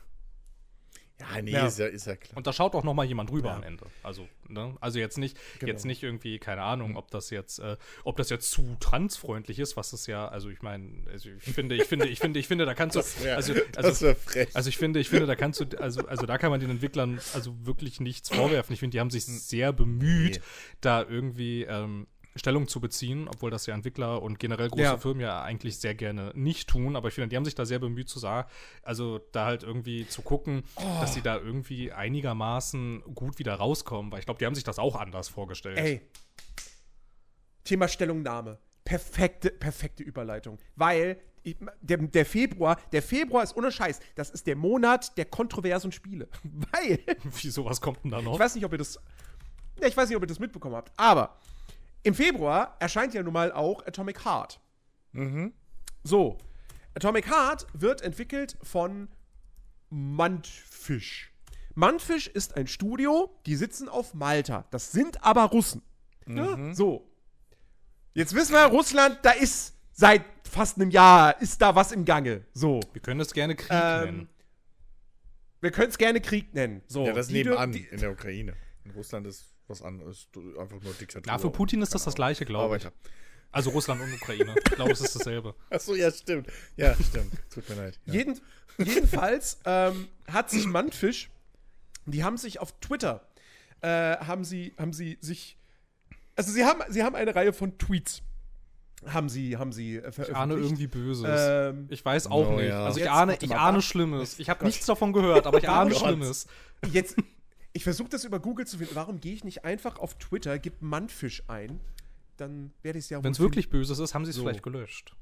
[1.21, 1.67] Ja nee, Ja.
[1.67, 2.37] Ist, ja, ist ja klar.
[2.37, 3.57] Und da schaut auch noch mal jemand drüber Ja.
[3.57, 3.87] am Ende.
[4.03, 4.77] Also, ne?
[4.81, 5.71] Also jetzt nicht, Genau.
[5.73, 9.77] jetzt nicht irgendwie, keine Ahnung, ob das jetzt, äh, ob das jetzt zu transfreundlich ist,
[9.77, 12.65] was es ja, also ich meine, also ich finde, ich finde, ich finde, ich finde,
[12.67, 14.49] da kannst du, Das wär- also, also, frech.
[14.55, 17.21] also ich finde, ich finde, da kannst du, also, also da kann man den Entwicklern
[17.33, 18.73] also wirklich nichts vorwerfen.
[18.73, 20.43] Ich finde, die haben sich sehr bemüht, Nee.
[20.81, 24.99] da irgendwie ähm, Stellung zu beziehen, obwohl das ja Entwickler und generell große Ja.
[24.99, 26.97] Firmen ja eigentlich sehr gerne nicht tun.
[26.97, 28.49] Aber ich finde, die haben sich da sehr bemüht zu sagen,
[28.83, 30.65] also da halt irgendwie zu gucken,
[31.01, 34.79] dass sie da irgendwie einigermaßen gut wieder rauskommen, weil ich glaube, die haben sich das
[34.79, 35.79] auch anders vorgestellt.
[35.79, 36.01] Ey.
[37.63, 38.59] Thema Stellungnahme.
[38.85, 40.59] Perfekte, perfekte Überleitung.
[40.77, 44.01] Weil ich, der, der Februar, der Februar ist ohne Scheiß.
[44.15, 46.29] Das ist der Monat der kontroversen Spiele.
[46.73, 46.99] Weil,
[47.41, 48.35] Wie sowas kommt denn da noch?
[48.35, 48.99] ich weiß nicht, ob ihr das.
[49.81, 50.93] Ja, ich weiß nicht, ob ihr das mitbekommen habt.
[50.97, 51.39] Aber
[52.05, 54.61] im Februar erscheint ja nun mal auch Atomic Heart.
[56.05, 56.39] So.
[56.95, 59.09] Atomic Heart wird entwickelt von
[59.91, 61.33] Mantfish.
[61.75, 64.65] Mantfish ist ein Studio, die sitzen auf Malta.
[64.71, 65.83] Das sind aber Russen.
[66.27, 67.11] Ja, so.
[68.15, 72.45] Jetzt wissen wir, Russland, da ist seit fast einem Jahr, ist da was im Gange.
[72.53, 72.81] So.
[72.93, 74.29] Wir können das gerne Krieg Ähm, nennen.
[75.61, 76.83] Wir können es gerne Krieg nennen.
[76.87, 77.07] So.
[77.07, 78.55] ja, das Die nebenan die- in der Ukraine.
[78.85, 80.29] In Russland ist was anderes.
[80.59, 81.23] Einfach nur Diktatur.
[81.27, 82.87] Na, für Putin ist das das Gleiche, glaube ich.
[83.53, 84.55] Also Russland und Ukraine.
[84.59, 85.55] Ich glaube, es ist dasselbe.
[85.71, 86.49] Achso, ja, stimmt.
[86.77, 87.33] Ja, stimmt.
[87.53, 88.01] Tut mir leid.
[88.07, 88.15] Ja.
[88.15, 88.41] Jeden,
[88.79, 91.31] jedenfalls ähm, hat sich Mantfisch,
[92.07, 93.27] die haben sich auf Twitter,
[93.81, 95.57] äh, haben sie, haben sie sich,
[96.37, 98.23] also sie haben, sie haben eine Reihe von Tweets,
[99.07, 100.37] haben sie, haben sie äh, Ich veröffentlicht.
[100.37, 101.25] ahne irgendwie Böses.
[101.29, 102.69] Ähm, ich weiß auch Oh, nicht.
[102.71, 102.85] ja.
[102.87, 103.83] Also ich Jetzt, ahne, ich ahne.
[103.83, 104.39] Schlimmes.
[104.41, 106.01] Ich habe nichts davon gehört, aber ich ahne Gott.
[106.01, 106.47] Schlimmes.
[106.91, 107.17] jetzt,
[107.75, 108.95] ich versuche das über Google zu finden.
[108.95, 111.81] Warum gehe ich nicht einfach auf Twitter, gib Mantfisch ein,
[112.39, 114.43] dann werde ich es ja Wenn es wirklich Böses ist, haben sie es So.
[114.43, 115.15] vielleicht gelöscht.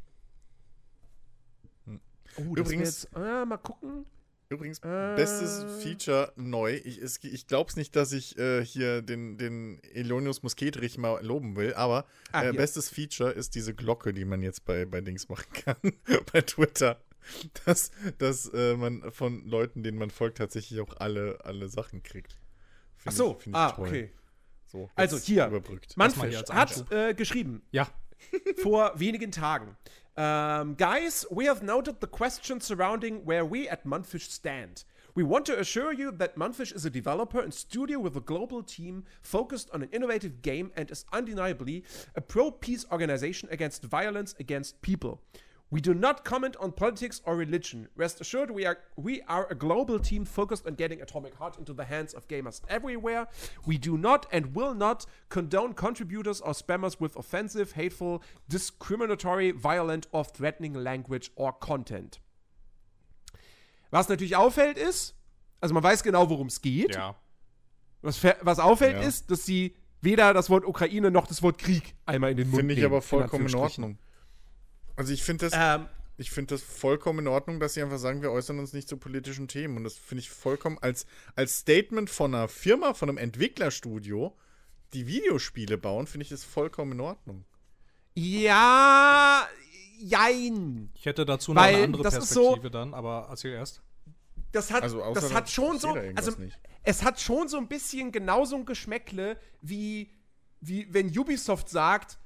[1.84, 2.00] finden.
[2.36, 4.06] Oh, Übrigens- jetzt, ah, mal gucken.
[4.48, 5.14] Übrigens, Äh.
[5.16, 6.74] bestes Feature neu.
[6.84, 11.56] Ich, ich glaube es nicht, dass ich äh, hier den, den Elonius Musketrich mal loben
[11.56, 15.30] will, aber Ah, äh, bestes Feature ist diese Glocke, die man jetzt bei, bei Dings
[15.30, 15.76] machen kann,
[16.34, 17.00] bei Twitter.
[17.64, 22.36] Dass, dass äh, man von Leuten, denen man folgt, tatsächlich auch alle, alle Sachen kriegt.
[23.04, 24.10] Ach so, ich- ah, okay.
[24.66, 25.94] So, Also hier, Überbrückt.
[25.98, 26.16] als
[26.50, 27.86] hat äh, geschrieben, Ja,
[28.62, 29.76] vor wenigen Tagen.
[30.14, 34.84] Um, guys, we have noted the questions surrounding where we at Mundfish stand.
[35.14, 38.62] We want to assure you that Mundfish is a developer and studio with a global
[38.62, 41.84] team focused on an innovative game and is undeniably
[42.14, 45.20] a pro peace organization against violence against people.
[45.72, 47.88] We do not comment on politics or religion.
[47.96, 51.72] Rest assured, we are we are a global team focused on getting Atomic Heart into
[51.72, 53.26] the hands of gamers everywhere.
[53.66, 60.06] We do not and will not condone contributors or spammers with offensive, hateful, discriminatory, violent
[60.12, 62.20] or threatening language or content.
[63.90, 65.14] Was natürlich auffällt ist,
[65.62, 66.94] also man weiß genau, worum es geht.
[66.94, 67.14] ja.
[68.02, 69.08] Was, was auffällt Ja.
[69.08, 72.58] ist, dass sie weder das Wort Ukraine noch das Wort Krieg einmal in den Mund
[72.60, 73.84] Finde ich nehmen, aber vollkommen in Anführungsstrichen.
[73.84, 73.98] Ordnung.
[74.96, 75.86] Also ich finde das, Ähm,
[76.18, 78.96] ich finde das vollkommen in Ordnung, dass sie einfach sagen, wir äußern uns nicht zu
[78.96, 79.76] politischen Themen.
[79.78, 84.36] Und das finde ich vollkommen als, als Statement von einer Firma, von einem Entwicklerstudio,
[84.92, 87.44] die Videospiele bauen, finde ich das vollkommen in Ordnung.
[88.14, 89.46] ja,
[89.98, 90.90] jein.
[90.94, 93.82] Ich hätte dazu noch Weil eine andere das ist so- Perspektive dann, aber erzähl erst.
[94.52, 96.58] Das hat, Also außer das hat schon so, also nicht.
[96.82, 100.10] es hat schon so ein bisschen genauso ein Geschmäckle wie,
[100.60, 102.18] wie wenn Ubisoft sagt,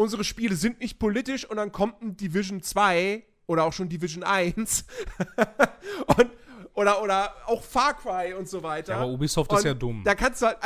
[0.00, 4.22] unsere Spiele sind nicht politisch und dann kommt ein Division 2 oder auch schon Division
[4.24, 4.84] 1
[6.16, 6.30] und,
[6.74, 8.92] oder, oder auch Far Cry und so weiter.
[8.94, 10.02] Ja, aber Ubisoft und ist ja dumm.
[10.04, 10.56] Da kannst du halt,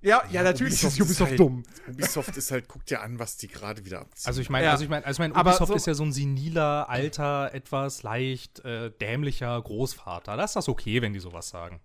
[0.00, 1.64] Ja, ja, natürlich ist Ubisoft halt, dumm.
[1.88, 4.28] Ubisoft ist halt, guckt ja an, was die gerade wieder abziehen.
[4.28, 4.70] Also ich meine, Ja.
[4.72, 7.52] also ich meine, also ich meine, Aber Ubisoft so- ist ja so ein seniler, alter,
[7.52, 10.36] etwas leicht äh, dämlicher Großvater.
[10.36, 11.80] Da ist das okay, wenn die sowas sagen.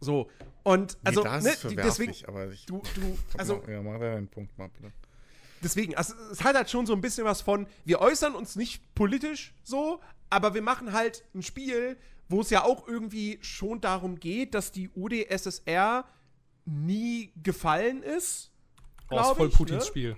[0.00, 0.28] So.
[0.64, 3.80] Und also, nee, da ist ne, die- verwerflich, deswegen, aber ich, du, du, also ja,
[3.80, 4.92] mach da einen Punkt mal, bitte.
[5.64, 8.94] Deswegen, also es hat halt schon so ein bisschen was von, wir äußern uns nicht
[8.94, 10.00] politisch so,
[10.30, 11.96] aber wir machen halt ein Spiel,
[12.28, 16.04] wo es ja auch irgendwie schon darum geht, dass die UdSSR
[16.64, 18.50] nie gefallen ist.
[19.10, 19.88] Oh, ist voll ich, Putins ne?
[19.88, 20.16] Spiel.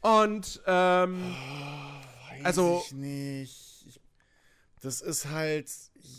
[0.00, 1.34] Und ähm,
[2.30, 3.65] Weiß Also- ich nicht.
[4.86, 5.68] Das ist halt,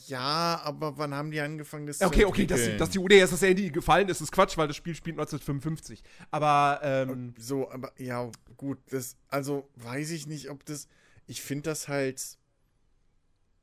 [0.08, 2.80] ja, aber wann haben die angefangen, das okay, zu okay, dass, die- entwickeln?
[2.80, 6.04] dass die UdSSR nie gefallen ist, ist Quatsch, weil das Spiel spielt 1955.
[6.32, 10.90] Aber ähm, So, aber ja, gut, das, also weiß ich nicht, ob das,
[11.28, 12.22] ich finde das halt,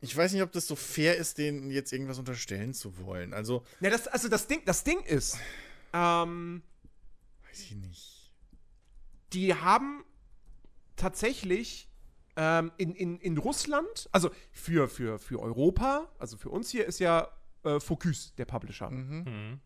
[0.00, 3.34] ich weiß nicht, ob das so fair ist, denen jetzt irgendwas unterstellen zu wollen.
[3.34, 5.36] Also, ja, das, also das Ding, das Ding ist,
[5.92, 6.62] ähm,
[7.46, 8.32] weiß ich nicht.
[9.34, 10.02] die haben
[10.96, 11.90] tatsächlich
[12.36, 16.98] ähm, in, in, in Russland, also für, für, für Europa, also für uns hier ist
[16.98, 17.28] ja
[17.64, 18.90] äh, Focus der Publisher.
[18.90, 19.60] Mhm.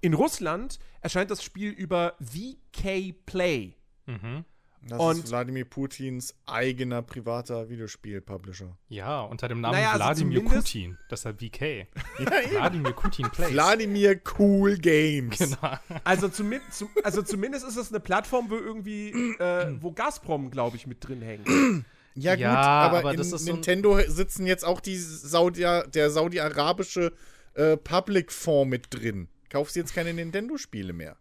[0.00, 3.74] In Russland erscheint das Spiel über VK Play.
[4.06, 4.44] Mhm.
[4.86, 8.76] Das Und- ist Wladimir Putins eigener privater Videospiel-Publisher.
[8.88, 10.98] Ja, unter dem Namen Naja, also Wladimir Putin.
[11.10, 11.86] Deshalb VK.
[12.18, 12.50] Ja.
[12.50, 13.52] Wladimir Putin Plays.
[13.52, 15.38] Wladimir Cool Games.
[15.38, 15.78] Genau.
[16.04, 20.76] Also, zumi zu, also zumindest ist es eine Plattform, wo irgendwie, äh, wo Gazprom, glaube
[20.76, 21.48] ich, mit drin hängt.
[22.14, 26.10] Ja, gut, Ja, aber, aber in ist so Nintendo sitzen jetzt auch die Saudi der
[26.10, 27.12] saudi-arabische
[27.54, 29.28] äh, Public-Fonds mit drin.
[29.50, 31.16] Kaufst jetzt keine Nintendo-Spiele mehr.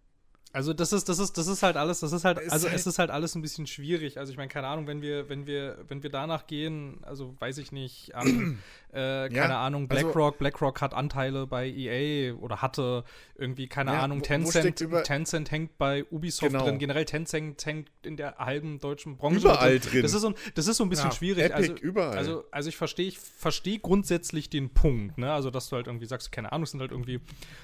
[0.54, 3.00] Also das ist, das ist, das ist halt alles, das ist halt, also es ist
[3.00, 4.20] halt alles ein bisschen schwierig.
[4.20, 7.58] Also ich meine, keine Ahnung, wenn wir, wenn wir, wenn wir danach gehen, also weiß
[7.58, 8.60] ich nicht, an,
[8.94, 13.04] äh, keine Ja, Ahnung, also- BlackRock, BlackRock hat Anteile bei EA oder hatte
[13.36, 16.64] irgendwie, keine Ja, Ahnung, wo- wo Tencent, Tencent hängt bei Ubisoft Genau.
[16.66, 19.92] drin, generell Tencent hängt in der halben deutschen Branche Überall drin.
[19.92, 20.02] drin.
[20.04, 21.44] Das ist so, ein- das ist so ein bisschen Ja, schwierig.
[21.46, 22.18] Epic, also, überall.
[22.18, 25.32] Also, also ich verstehe, ich verstehe grundsätzlich den Punkt, ne?
[25.34, 27.20] Also, dass du halt irgendwie sagst, keine Ahnung, es sind halt irgendwie,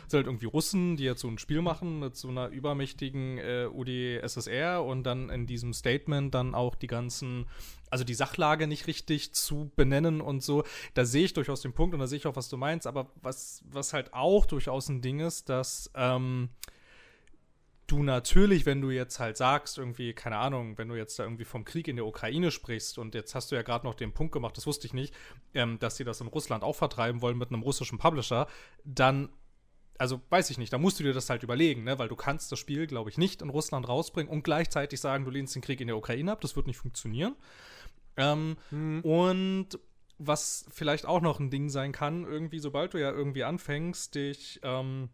[0.07, 3.67] sind halt irgendwie Russen, die jetzt so ein Spiel machen mit so einer übermächtigen äh,
[3.71, 7.45] UdSSR und dann in diesem Statement dann auch die ganzen,
[7.89, 10.63] also die Sachlage nicht richtig zu benennen und so.
[10.93, 13.11] Da sehe ich durchaus den Punkt und da sehe ich auch, was du meinst, aber
[13.21, 16.49] was, was halt auch durchaus ein Ding ist, dass ähm,
[17.91, 21.45] du natürlich, wenn du jetzt halt sagst, irgendwie, keine Ahnung, wenn du jetzt da irgendwie
[21.45, 24.31] vom Krieg in der Ukraine sprichst und jetzt hast du ja gerade noch den Punkt
[24.31, 25.13] gemacht, das wusste ich nicht,
[25.53, 28.47] ähm, dass sie das in Russland auch vertreiben wollen mit einem russischen Publisher,
[28.83, 29.29] dann,
[29.97, 32.51] also weiß ich nicht, da musst du dir das halt überlegen, ne, weil du kannst
[32.51, 35.81] das Spiel, glaube ich, nicht in Russland rausbringen und gleichzeitig sagen, du lehnst den Krieg
[35.81, 37.35] in der Ukraine ab, das wird nicht funktionieren.
[38.19, 38.57] Ähm,
[39.03, 39.79] Und
[40.19, 44.59] was vielleicht auch noch ein Ding sein kann, irgendwie, sobald du ja irgendwie anfängst, dich,
[44.63, 45.09] ähm,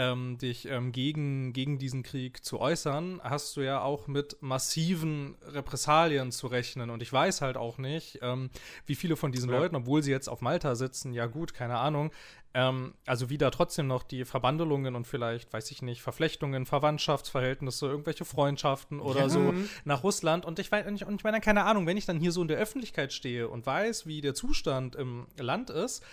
[0.00, 5.36] ähm, dich ähm, gegen, gegen diesen Krieg zu äußern, hast du ja auch mit massiven
[5.42, 6.90] Repressalien zu rechnen.
[6.90, 8.48] Und ich weiß halt auch nicht, ähm,
[8.86, 9.58] wie viele von diesen Ja.
[9.58, 12.12] Leuten, obwohl sie jetzt auf Malta sitzen, ja gut, keine Ahnung,
[12.54, 17.86] ähm, also wie da trotzdem noch die Verbandelungen und vielleicht, weiß ich nicht, Verflechtungen, Verwandtschaftsverhältnisse,
[17.86, 19.28] irgendwelche Freundschaften oder Ja.
[19.28, 19.52] so
[19.84, 20.44] nach Russland.
[20.44, 22.48] Und ich, und ich, und ich meine, keine Ahnung, wenn ich dann hier so in
[22.48, 26.04] der Öffentlichkeit stehe und weiß, wie der Zustand im Land ist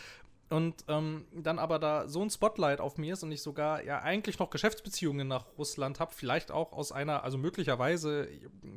[0.49, 4.01] und ähm, dann aber da so ein Spotlight auf mir ist und ich sogar ja
[4.01, 8.27] eigentlich noch Geschäftsbeziehungen nach Russland habe, vielleicht auch aus einer, also möglicherweise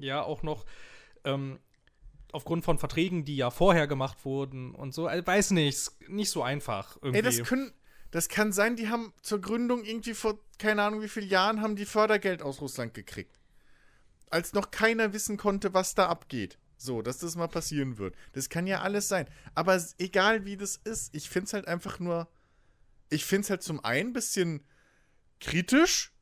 [0.01, 0.65] ja auch noch
[1.25, 1.59] ähm,
[2.33, 6.31] aufgrund von Verträgen, die ja vorher gemacht wurden und so, äh, weiß nicht, ist nicht
[6.31, 7.19] so einfach irgendwie.
[7.19, 7.73] Ey, das können,
[8.11, 11.77] das kann sein, die haben zur Gründung irgendwie vor keine Ahnung wie vielen Jahren haben
[11.77, 13.39] die Fördergeld aus Russland gekriegt.
[14.31, 16.59] Als noch keiner wissen konnte, was da abgeht.
[16.81, 18.15] So, dass das mal passieren wird.
[18.33, 19.27] Das kann ja alles sein.
[19.55, 22.29] Aber egal wie das ist, ich find's halt einfach nur.
[23.11, 24.63] Ich find's halt zum einen ein bisschen
[25.41, 26.13] kritisch,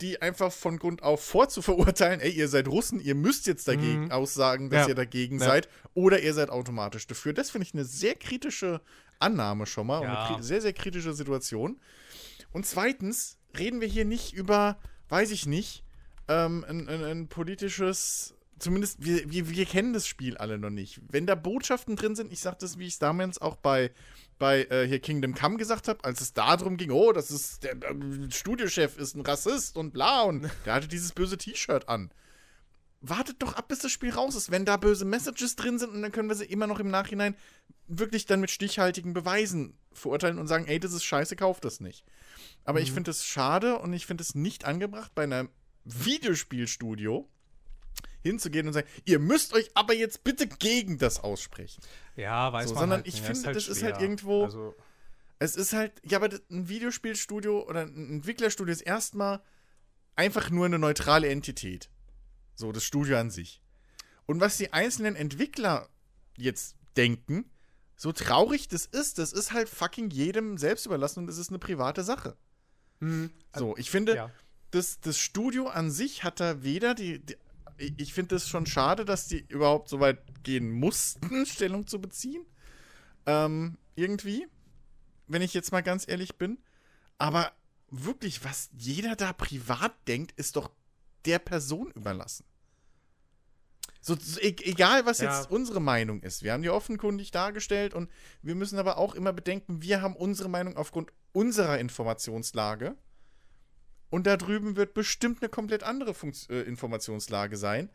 [0.00, 4.10] die einfach von Grund auf vorzuverurteilen, ey, ihr seid Russen, ihr müsst jetzt dagegen Mhm.
[4.10, 4.88] aussagen, dass Ja.
[4.88, 5.46] ihr dagegen Ja.
[5.46, 7.32] seid, oder ihr seid automatisch dafür.
[7.32, 8.80] Das finde ich eine sehr kritische
[9.20, 10.26] Annahme schon mal und Ja.
[10.26, 11.80] eine kri- sehr, sehr kritische Situation.
[12.52, 15.84] Und zweitens reden wir hier nicht über, weiß ich nicht,
[16.26, 21.00] ähm, ein, ein, ein politisches, zumindest wir, wir, wir kennen das Spiel alle noch nicht.
[21.10, 23.90] Wenn da Botschaften drin sind, ich sag das, wie ich es damals auch bei,
[24.38, 27.72] bei äh, hier Kingdom Come gesagt habe, als es darum ging, oh, das ist, der
[27.72, 32.10] äh, Studiochef ist ein Rassist und bla und der hatte dieses böse T-Shirt an.
[33.00, 36.00] Wartet doch ab, bis das Spiel raus ist, wenn da böse Messages drin sind und
[36.00, 37.36] dann können wir sie immer noch im Nachhinein
[37.86, 42.04] wirklich dann mit stichhaltigen Beweisen verurteilen und sagen, ey, das ist scheiße, kauft das nicht.
[42.64, 45.50] Aber ich finde es schade und ich finde es nicht angebracht, bei einem
[45.84, 47.28] Videospielstudio
[48.24, 51.80] hinzugehen und sagen, ihr müsst euch aber jetzt bitte gegen das aussprechen.
[52.16, 53.26] ja, weiß So, man sondern halt ich nicht.
[53.26, 54.74] finde, halt das ist halt irgendwo- Also,
[55.40, 59.42] Es ist halt, ja, aber ein Videospielstudio oder ein Entwicklerstudio ist erstmal
[60.16, 61.90] einfach nur eine neutrale Entität.
[62.54, 63.60] So, das Studio an sich.
[64.26, 65.88] Und was die einzelnen Entwickler
[66.38, 67.50] jetzt denken,
[67.96, 71.58] so traurig das ist, das ist halt fucking jedem selbst überlassen und es ist eine
[71.58, 72.36] private Sache.
[73.00, 73.30] Mhm.
[73.54, 74.30] So, ich finde, Ja.
[74.70, 77.18] das, das Studio an sich hat da weder die.
[77.18, 77.36] die
[77.78, 82.44] ich finde es schon schade, dass die überhaupt so weit gehen mussten, Stellung zu beziehen.
[83.26, 84.46] Ähm, irgendwie.
[85.26, 86.58] Wenn ich jetzt mal ganz ehrlich bin.
[87.18, 87.52] Aber
[87.90, 90.70] wirklich, was jeder da privat denkt, ist doch
[91.24, 92.44] der Person überlassen.
[94.00, 95.34] So, so, e egal, was Ja.
[95.34, 96.42] jetzt unsere Meinung ist.
[96.42, 98.10] Wir haben die offenkundig dargestellt und
[98.42, 102.96] wir müssen aber auch immer bedenken, wir haben unsere Meinung aufgrund unserer Informationslage.
[104.10, 107.90] Und da drüben wird bestimmt eine komplett andere Funks äh, Informationslage sein.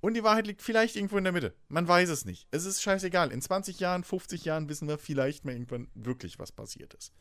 [0.00, 1.54] Und die Wahrheit liegt vielleicht irgendwo in der Mitte.
[1.68, 2.46] Man weiß es nicht.
[2.50, 3.32] Es ist scheißegal.
[3.32, 7.12] In 20 Jahren, 50 Jahren wissen wir vielleicht mal irgendwann wirklich, was passiert ist.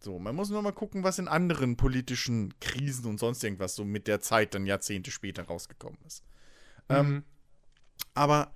[0.00, 3.84] So, man muss nur mal gucken, was in anderen politischen Krisen und sonst irgendwas so
[3.84, 6.24] mit der Zeit dann Jahrzehnte später rausgekommen ist.
[6.88, 7.24] Ähm,
[8.14, 8.54] aber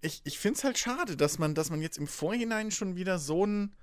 [0.00, 3.18] ich, ich finde es halt schade, dass man, dass man jetzt im Vorhinein schon wieder
[3.18, 3.74] so ein,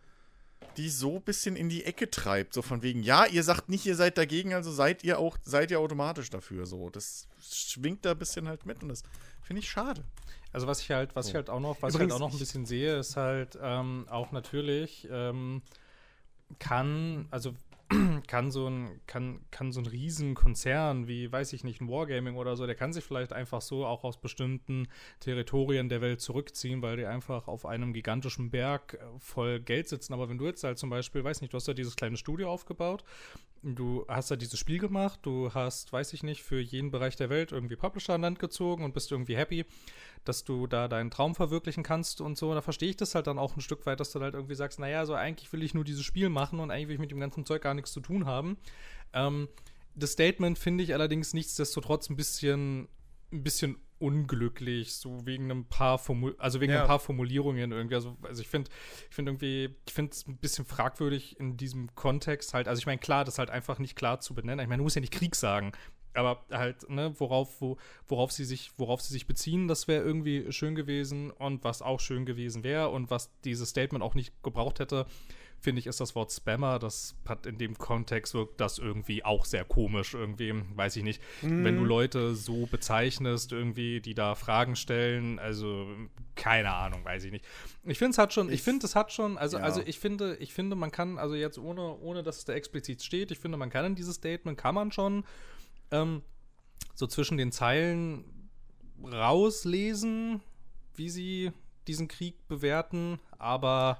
[0.77, 2.53] die so ein bisschen in die Ecke treibt.
[2.53, 5.71] So von wegen, ja, ihr sagt nicht, ihr seid dagegen, also seid ihr auch, seid
[5.71, 6.65] ihr automatisch dafür.
[6.65, 9.03] So, das schwingt da ein bisschen halt mit und das
[9.41, 10.03] finde ich schade.
[10.53, 12.33] Also was ich halt, was ich halt auch noch, was Übrigens, ich halt auch noch
[12.33, 15.61] ein bisschen sehe, ist halt ähm, auch natürlich ähm,
[16.59, 17.53] kann, also
[18.28, 22.56] kann so ein, kann, kann so ein Riesenkonzern wie, weiß ich nicht, ein Wargaming oder
[22.56, 24.88] so, der kann sich vielleicht einfach so auch aus bestimmten
[25.19, 30.13] Territorien der Welt zurückziehen, weil die einfach auf einem gigantischen Berg äh, voll Geld sitzen.
[30.13, 32.52] Aber wenn du jetzt halt zum Beispiel, weiß nicht, du hast ja dieses kleine Studio
[32.52, 33.04] aufgebaut,
[33.63, 37.30] du hast da dieses Spiel gemacht, du hast, weiß ich nicht, für jeden Bereich der
[37.30, 39.65] Welt irgendwie Publisher an Land gezogen und bist irgendwie happy,
[40.27, 42.53] dass du da deinen Traum verwirklichen kannst und so.
[42.53, 44.79] Da verstehe ich das halt dann auch ein Stück weit, dass du halt irgendwie sagst,
[44.79, 47.19] naja, so eigentlich will ich nur dieses Spiel machen und eigentlich will ich mit dem
[47.19, 48.57] ganzen Zeug gar nichts zu tun haben.
[49.13, 49.47] Ähm,
[49.95, 52.87] das Statement finde ich allerdings nichtsdestotrotz ein bisschen,
[53.31, 56.81] ein bisschen unglücklich, so wegen einem paar Formul also wegen Ja.
[56.81, 57.95] ein paar Formulierungen irgendwie.
[57.95, 58.69] Also, also ich finde,
[59.09, 62.67] ich finde irgendwie, ich finde es ein bisschen fragwürdig in diesem Kontext halt.
[62.67, 64.59] Also ich meine, klar, das ist halt einfach nicht klar zu benennen.
[64.59, 65.71] Ich meine, du musst ja nicht Krieg sagen.
[66.17, 67.77] Aber halt, ne, worauf, wo,
[68.08, 71.32] worauf sie sich, worauf sie sich beziehen, das wäre irgendwie schön gewesen.
[71.32, 75.06] Und was auch schön gewesen wäre und was dieses Statement auch nicht gebraucht hätte,
[75.60, 76.77] finde ich, ist das Wort Spammer.
[76.77, 80.13] Das hat in dem Kontext wirkt das irgendwie auch sehr komisch.
[80.13, 81.19] Irgendwie, weiß ich nicht.
[81.41, 85.88] Wenn du Leute so bezeichnest, irgendwie, die da Fragen stellen, also
[86.36, 87.43] keine Ahnung, weiß ich nicht.
[87.86, 89.63] Ich finde es hat schon, ich, Ich- finde, es hat schon, also, Ja.
[89.63, 93.01] also ich finde, ich finde, man kann, also jetzt ohne, ohne dass es da explizit
[93.01, 95.23] steht, ich finde, man kann in dieses Statement, kann man schon
[95.91, 96.21] ähm,
[96.95, 98.23] so zwischen den Zeilen
[99.04, 100.41] rauslesen,
[100.95, 101.52] wie sie
[101.88, 104.00] diesen Krieg bewerten, aber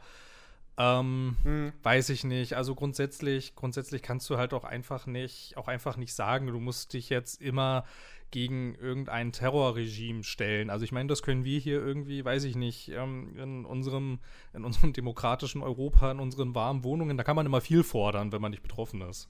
[0.78, 1.74] ähm, Mhm.
[1.84, 2.54] weiß ich nicht.
[2.56, 6.94] Also grundsätzlich, grundsätzlich kannst du halt auch einfach nicht, auch einfach nicht sagen, du musst
[6.94, 7.84] dich jetzt immer
[8.30, 10.70] gegen irgendein Terrorregime stellen.
[10.70, 14.20] Also ich meine, das können wir hier irgendwie, weiß ich nicht, ähm, in unserem,
[14.54, 18.42] in unserem demokratischen Europa, in unseren warmen Wohnungen, da kann man immer viel fordern, wenn
[18.42, 19.30] man nicht betroffen ist.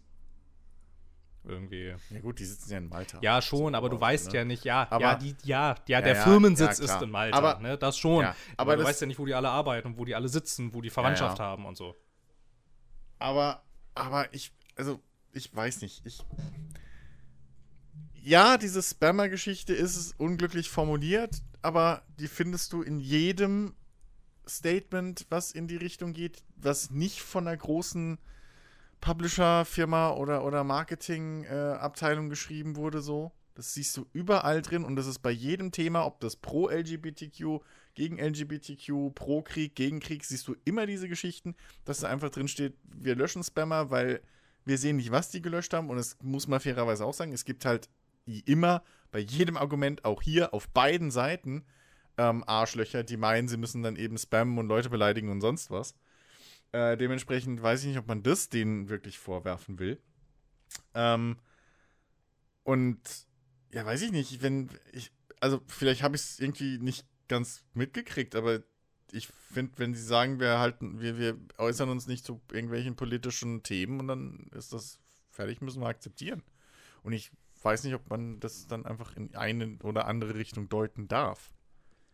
[1.43, 1.93] Irgendwie.
[2.09, 3.19] Ja gut, die sitzen ja in Malta.
[3.21, 4.37] Ja, schon, aber du weißt ne?
[4.39, 7.59] ja nicht, ja, Aber- ja, die, ja, ja, der ja, Firmensitz ist in Malta, Aber-
[7.61, 8.25] ne, das schon.
[8.25, 10.27] Aber, aber du das- weißt ja nicht, wo die alle arbeiten und wo die alle
[10.27, 11.95] sitzen, wo die Verwandtschaft haben und so.
[13.19, 13.63] Aber,
[13.95, 14.99] aber ich, also,
[15.31, 16.05] ich weiß nicht.
[16.05, 16.23] Ich.
[18.13, 23.73] Ja, diese Spammer-Geschichte ist unglücklich formuliert, aber die findest du in jedem
[24.47, 28.17] Statement, was in die Richtung geht, was nicht von einer großen
[29.01, 33.31] Publisher-Firma oder, oder Marketing-Abteilung geschrieben wurde, so.
[33.55, 37.59] Das siehst du überall drin und das ist bei jedem Thema, ob das pro LGBTQ,
[37.95, 42.47] gegen LGBTQ, pro Krieg, gegen Krieg, siehst du immer diese Geschichten, dass da einfach drin
[42.47, 44.21] steht, wir löschen Spammer, weil
[44.65, 47.45] wir sehen nicht, was die gelöscht haben und es muss man fairerweise auch sagen, es
[47.45, 47.89] gibt halt
[48.45, 51.65] immer bei jedem Argument, auch hier auf beiden Seiten,
[52.17, 55.95] ähm, Arschlöcher, die meinen, sie müssen dann eben spammen und Leute beleidigen und sonst was.
[56.71, 60.01] Äh, dementsprechend weiß ich nicht, ob man das denen wirklich vorwerfen will.
[60.93, 61.37] Ähm,
[62.63, 62.99] und
[63.71, 68.35] ja, weiß ich nicht, wenn ich, also vielleicht habe ich es irgendwie nicht ganz mitgekriegt,
[68.35, 68.61] aber
[69.11, 73.63] ich finde, wenn sie sagen, wir halten, wir, wir äußern uns nicht zu irgendwelchen politischen
[73.63, 74.99] Themen und dann ist das
[75.29, 76.43] fertig, müssen wir akzeptieren.
[77.03, 77.31] Und ich
[77.63, 81.53] weiß nicht, ob man das dann einfach in eine oder andere Richtung deuten darf.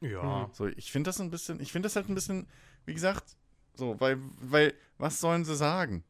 [0.01, 0.49] Ja.
[0.53, 2.47] So, ich finde das ein bisschen, ich finde das halt ein bisschen,
[2.85, 3.37] wie gesagt,
[3.75, 6.03] so, weil, weil, was sollen sie sagen?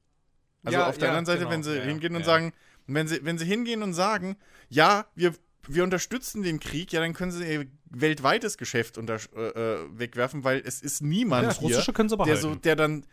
[0.64, 2.54] Also Ja, auf der ja, anderen Seite, genau, wenn sie ja, hingehen und sagen,
[2.88, 4.38] wenn sie, wenn sie hingehen und sagen,
[4.70, 5.34] ja, wir,
[5.68, 10.44] wir unterstützen den Krieg, ja, dann können sie ihr weltweites Geschäft unter, äh, äh, wegwerfen,
[10.44, 11.84] weil es ist niemand hier,
[12.26, 13.06] der so, der dann,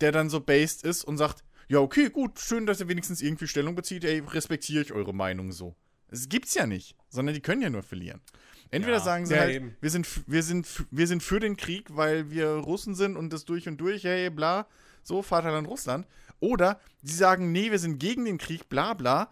[0.00, 3.46] der dann so based ist und sagt, ja, okay, gut, schön, dass ihr wenigstens irgendwie
[3.46, 5.74] Stellung bezieht, ey, respektiere ich eure Meinung so.
[6.10, 8.20] Es gibt's ja nicht, sondern die können ja nur verlieren.
[8.70, 9.02] Entweder Ja.
[9.02, 9.76] sagen sie Ja, halt, eben.
[9.80, 13.44] wir sind, wir, sind, wir sind für den Krieg, weil wir Russen sind und das
[13.44, 14.66] durch und durch, hey, bla,
[15.02, 16.06] so, Vaterland Russland.
[16.40, 19.30] Oder sie sagen, nee, wir sind gegen den Krieg, bla, bla.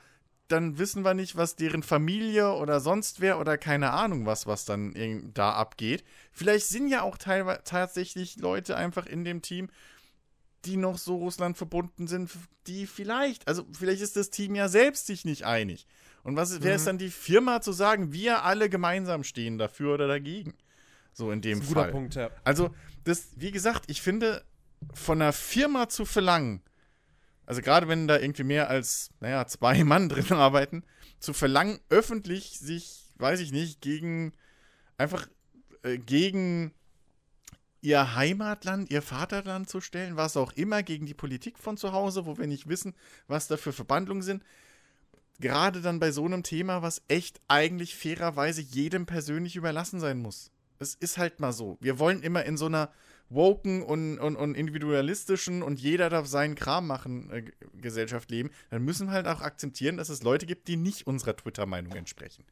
[0.48, 4.64] Dann wissen wir nicht, was deren Familie oder sonst wer oder keine Ahnung was, was
[4.64, 6.04] dann irgend- da abgeht.
[6.32, 9.68] Vielleicht sind ja auch teilweise tatsächlich Leute einfach in dem Team,
[10.64, 12.30] die noch so Russland verbunden sind,
[12.66, 15.86] die vielleicht, also vielleicht ist das Team ja selbst sich nicht einig.
[16.26, 19.94] Und was ist- wer ist dann die Firma zu sagen, wir alle gemeinsam stehen dafür
[19.94, 20.54] oder dagegen?
[21.12, 21.90] So in dem Ein guter Fall.
[21.92, 22.30] Punkt, ja.
[22.44, 22.74] Also,
[23.04, 24.42] das, wie gesagt, ich finde,
[24.92, 26.62] von einer Firma zu verlangen,
[27.46, 30.82] also gerade wenn da irgendwie mehr als, naja, zwei Mann drin arbeiten,
[31.20, 34.32] zu verlangen, öffentlich sich, weiß ich nicht, gegen,
[34.98, 35.28] einfach
[35.84, 36.72] äh, gegen
[37.80, 42.26] ihr Heimatland, ihr Vaterland zu stellen, was auch immer, gegen die Politik von zu Hause,
[42.26, 42.94] wo wir nicht wissen,
[43.28, 44.42] was da für Verbandlungen sind.
[45.38, 50.50] Gerade dann bei so einem Thema, was echt eigentlich fairerweise jedem persönlich überlassen sein muss.
[50.78, 51.78] Es ist halt mal so.
[51.80, 52.90] Wir wollen immer in so einer
[53.28, 57.44] woken und, und, und individualistischen und jeder darf seinen Kram machen äh,
[57.80, 58.50] Gesellschaft leben.
[58.70, 62.44] Dann müssen wir halt auch akzeptieren, dass es Leute gibt, die nicht unserer Twitter-Meinung entsprechen.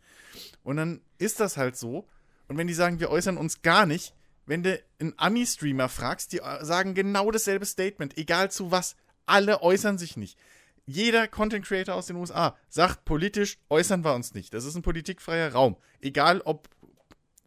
[0.62, 2.08] Und dann ist das halt so.
[2.48, 4.14] Und wenn die sagen, wir äußern uns gar nicht,
[4.46, 8.96] wenn du einen Ami-Streamer fragst, die äh, sagen genau dasselbe Statement, egal zu was.
[9.26, 10.38] Alle äußern sich nicht.
[10.86, 14.52] Jeder Content Creator aus den USA sagt politisch, äußern wir uns nicht.
[14.52, 15.76] Das ist ein politikfreier Raum.
[16.00, 16.68] Egal ob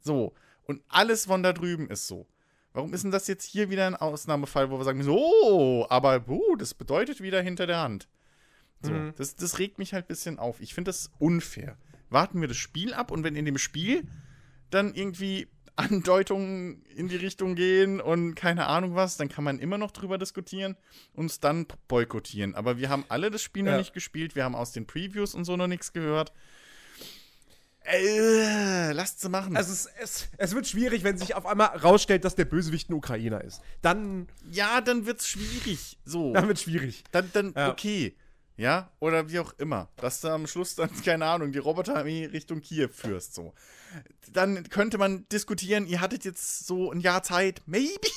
[0.01, 0.33] so.
[0.63, 2.27] Und alles von da drüben ist so.
[2.73, 6.55] Warum ist denn das jetzt hier wieder ein Ausnahmefall, wo wir sagen, so, aber buh,
[6.57, 8.07] das bedeutet wieder hinter der Hand.
[8.81, 9.13] So, Mhm.
[9.17, 10.59] das, das regt mich halt ein bisschen auf.
[10.61, 11.77] Ich finde das unfair.
[12.09, 14.07] Warten wir das Spiel ab und wenn in dem Spiel
[14.69, 15.47] dann irgendwie
[15.77, 20.17] Andeutungen in die Richtung gehen und keine Ahnung was, dann kann man immer noch drüber
[20.17, 20.75] diskutieren
[21.13, 22.55] und es dann boykottieren.
[22.55, 23.71] Aber wir haben alle das Spiel Ja.
[23.71, 26.33] noch nicht gespielt, wir haben aus den Previews und so noch nichts gehört.
[27.89, 29.55] Äh, lasst sie machen.
[29.55, 32.93] Also es, es, es wird schwierig, wenn sich auf einmal rausstellt, dass der Bösewicht ein
[32.93, 33.61] Ukrainer ist.
[33.81, 35.97] Dann, ja, dann wird's schwierig.
[36.03, 36.33] So.
[36.33, 37.03] dann wird schwierig.
[37.11, 37.71] Dann, dann Ja.
[37.71, 38.15] okay.
[38.57, 39.87] Ja, oder wie auch immer.
[39.97, 43.53] Dass du am Schluss dann, keine Ahnung, die Roboterarmee Richtung Kiew führst, so.
[44.31, 48.09] Dann könnte man diskutieren, ihr hattet jetzt so ein Jahr Zeit, maybe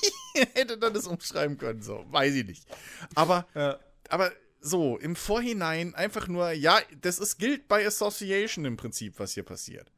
[0.55, 2.05] hätte dann das umschreiben können, so.
[2.11, 2.67] Weiß ich nicht.
[3.15, 3.79] Aber, Ja.
[4.09, 4.33] aber
[4.63, 9.43] so, im Vorhinein einfach nur, ja, das ist, gilt bei Association im Prinzip, was hier
[9.43, 9.93] passiert.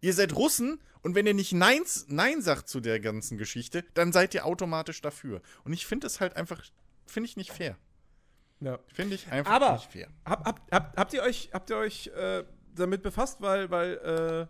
[0.00, 4.12] Ihr seid Russen und wenn ihr nicht Nein, Nein sagt zu der ganzen Geschichte, dann
[4.12, 5.40] seid ihr automatisch dafür.
[5.64, 6.62] Und ich finde es halt einfach,
[7.06, 7.76] finde ich nicht fair.
[8.64, 8.78] Ja.
[8.92, 10.08] Finde ich einfach Aber nicht fair.
[10.24, 12.44] hab, hab, hab, habt ihr euch, habt ihr euch äh,
[12.74, 14.46] damit befasst, weil, weil äh,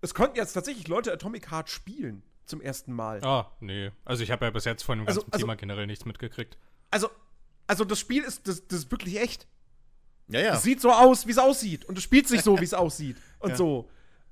[0.00, 3.24] es konnten jetzt tatsächlich Leute Atomic Heart spielen zum ersten Mal.
[3.24, 3.90] Ah, nee.
[4.04, 6.58] Also ich habe ja bis jetzt von dem Also- ganzen also- Thema generell nichts mitgekriegt.
[6.90, 7.08] Also,
[7.66, 9.46] also das Spiel ist, das, das ist wirklich echt.
[10.28, 10.54] Ja, ja.
[10.54, 11.84] Es sieht so aus, wie es aussieht.
[11.86, 13.16] Und es spielt sich so, wie es aussieht.
[13.38, 13.56] Und Ja.
[13.56, 13.88] so.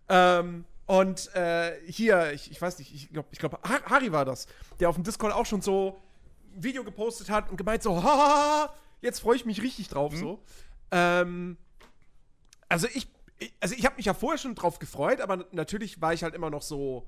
[0.09, 4.25] Ähm, und äh, hier, ich, ich weiß nicht, ich glaube, ich glaub, Har- Harry war
[4.25, 4.47] das,
[4.81, 6.03] der auf dem Discord auch schon so
[6.55, 10.43] ein Video gepostet hat und gemeint so, haha, jetzt freue ich mich richtig drauf, so.
[10.91, 11.59] Ähm,
[12.69, 13.07] also ich,
[13.39, 16.35] ich also ich habe mich ja vorher schon drauf gefreut, aber natürlich war ich halt
[16.35, 17.07] immer noch so,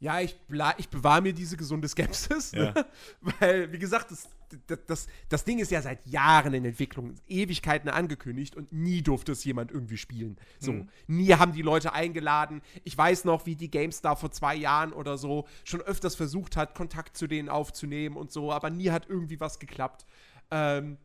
[0.00, 0.36] ja, ich,
[0.78, 2.52] ich bewahre mir diese gesunde Skepsis.
[2.52, 2.72] Ja.
[2.72, 2.86] Ne?
[3.40, 4.28] Weil, wie gesagt, das,
[4.68, 9.32] das, das, das Ding ist ja seit Jahren in Entwicklung, Ewigkeiten angekündigt und nie durfte
[9.32, 10.38] es jemand irgendwie spielen.
[10.60, 10.88] So, Mhm.
[11.08, 12.62] nie haben die Leute eingeladen.
[12.84, 16.76] Ich weiß noch, wie die GameStar vor zwei Jahren oder so schon öfters versucht hat,
[16.76, 20.06] Kontakt zu denen aufzunehmen und so, aber nie hat irgendwie was geklappt.
[20.50, 20.98] Ähm,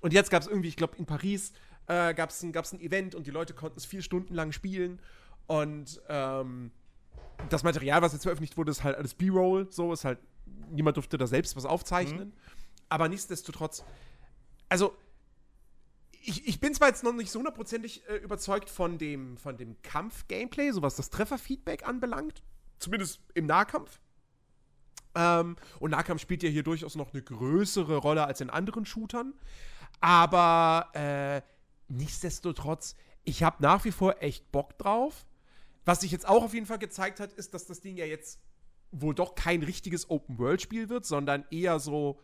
[0.00, 1.52] und jetzt gab es irgendwie, ich glaube, in Paris
[1.86, 4.52] äh, gab es ein, gab's ein Event und die Leute konnten es vier Stunden lang
[4.52, 5.00] spielen.
[5.46, 6.70] Und ähm,
[7.48, 9.66] das Material, was jetzt veröffentlicht wurde, ist halt alles B-Roll.
[9.70, 10.18] So ist halt,
[10.70, 12.32] niemand durfte da selbst was aufzeichnen.
[12.88, 13.84] Aber nichtsdestotrotz,
[14.68, 14.96] also,
[16.22, 19.80] ich, ich bin zwar jetzt noch nicht so hundertprozentig äh, überzeugt von dem, von dem
[19.82, 22.42] Kampf-Gameplay, so was das Trefferfeedback anbelangt.
[22.78, 24.00] Zumindest im Nahkampf.
[25.14, 29.34] Ähm, und Nahkampf spielt ja hier durchaus noch eine größere Rolle als in anderen Shootern.
[30.00, 31.42] Aber äh,
[31.88, 32.94] nichtsdestotrotz,
[33.24, 35.26] ich habe nach wie vor echt Bock drauf.
[35.84, 38.40] Was sich jetzt auch auf jeden Fall gezeigt hat, ist, dass das Ding ja jetzt
[38.92, 42.20] wohl doch kein richtiges Open-World-Spiel wird, sondern eher so.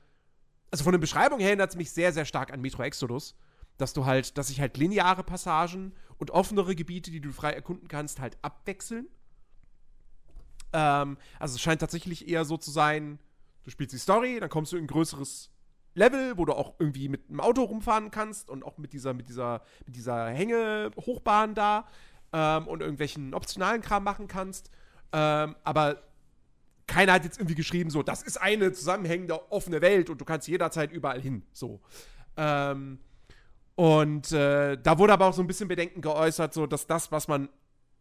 [0.70, 3.34] Also von der Beschreibung her erinnert es mich sehr, sehr stark an Metro Exodus.
[3.78, 7.88] Dass du halt, dass sich halt lineare Passagen und offenere Gebiete, die du frei erkunden
[7.88, 9.06] kannst, halt abwechseln.
[10.76, 13.18] Ähm, also es scheint tatsächlich eher so zu sein,
[13.64, 15.50] du spielst die Story, dann kommst du in ein größeres
[15.94, 19.30] Level, wo du auch irgendwie mit einem Auto rumfahren kannst und auch mit dieser, mit
[19.30, 21.88] dieser, mit dieser Hänge-Hochbahn da
[22.34, 24.70] ähm, und irgendwelchen optionalen Kram machen kannst.
[25.14, 26.02] Ähm, aber
[26.86, 30.46] keiner hat jetzt irgendwie geschrieben, so, das ist eine zusammenhängende offene Welt und du kannst
[30.46, 31.42] jederzeit überall hin.
[31.52, 31.80] So.
[32.36, 32.98] Ähm,
[33.76, 37.28] und äh, da wurde aber auch so ein bisschen Bedenken geäußert, so dass das, was
[37.28, 37.48] man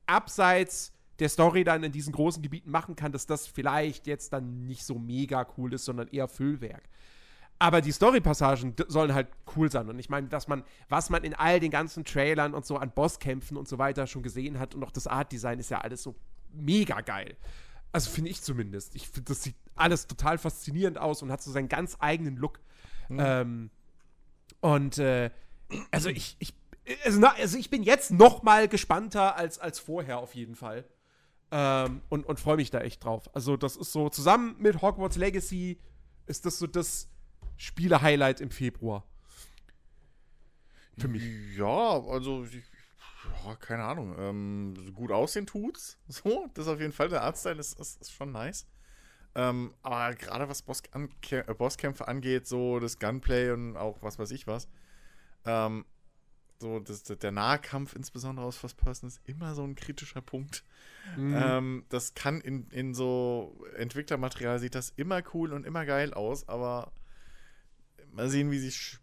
[0.05, 4.65] abseits der Story dann in diesen großen Gebieten machen kann, dass das vielleicht jetzt dann
[4.65, 6.83] nicht so mega cool ist, sondern eher Füllwerk.
[7.57, 9.87] Aber die Story-Passagen sollen halt cool sein.
[9.87, 12.91] Und ich meine, dass man, was man in all den ganzen Trailern und so an
[12.91, 16.15] Bosskämpfen und so weiter schon gesehen hat und auch das Art-Design ist ja alles so
[16.51, 17.37] mega geil.
[17.93, 18.93] Also finde ich zumindest.
[18.95, 22.59] Ich finde, das sieht alles total faszinierend aus und hat so seinen ganz eigenen Look.
[23.07, 23.19] Mhm.
[23.19, 23.69] Ähm,
[24.59, 25.31] und äh,
[25.91, 26.53] also ich, ich,
[27.05, 30.83] also, na, also ich bin jetzt noch mal gespannter als, als vorher auf jeden Fall.
[31.51, 33.29] Ähm, und und freue mich da echt drauf.
[33.33, 35.79] Also das ist so, zusammen mit Hogwarts Legacy
[36.25, 37.07] ist das so das
[37.57, 39.05] Spiele-Highlight im Februar.
[40.97, 41.23] Für mich.
[41.57, 42.63] Ja, also ich,
[43.45, 44.15] ja, keine Ahnung.
[44.17, 45.97] Ähm, gut aussehen tut's.
[46.07, 47.09] So, das ist auf jeden Fall.
[47.09, 48.65] Der Artstyle ist, ist, ist schon nice.
[49.35, 54.31] Ähm, aber gerade was Boss äh, Bosskämpfe angeht, so das Gunplay und auch was weiß
[54.31, 54.69] ich was,
[55.45, 55.85] ähm,
[56.59, 60.63] so das, der Nahkampf insbesondere aus First Person ist immer so ein kritischer Punkt.
[61.17, 61.35] Mhm.
[61.37, 66.47] Ähm, das kann in, in so Entwicklermaterial sieht das immer cool und immer geil aus,
[66.47, 66.91] aber
[68.11, 68.99] mal sehen, wie sich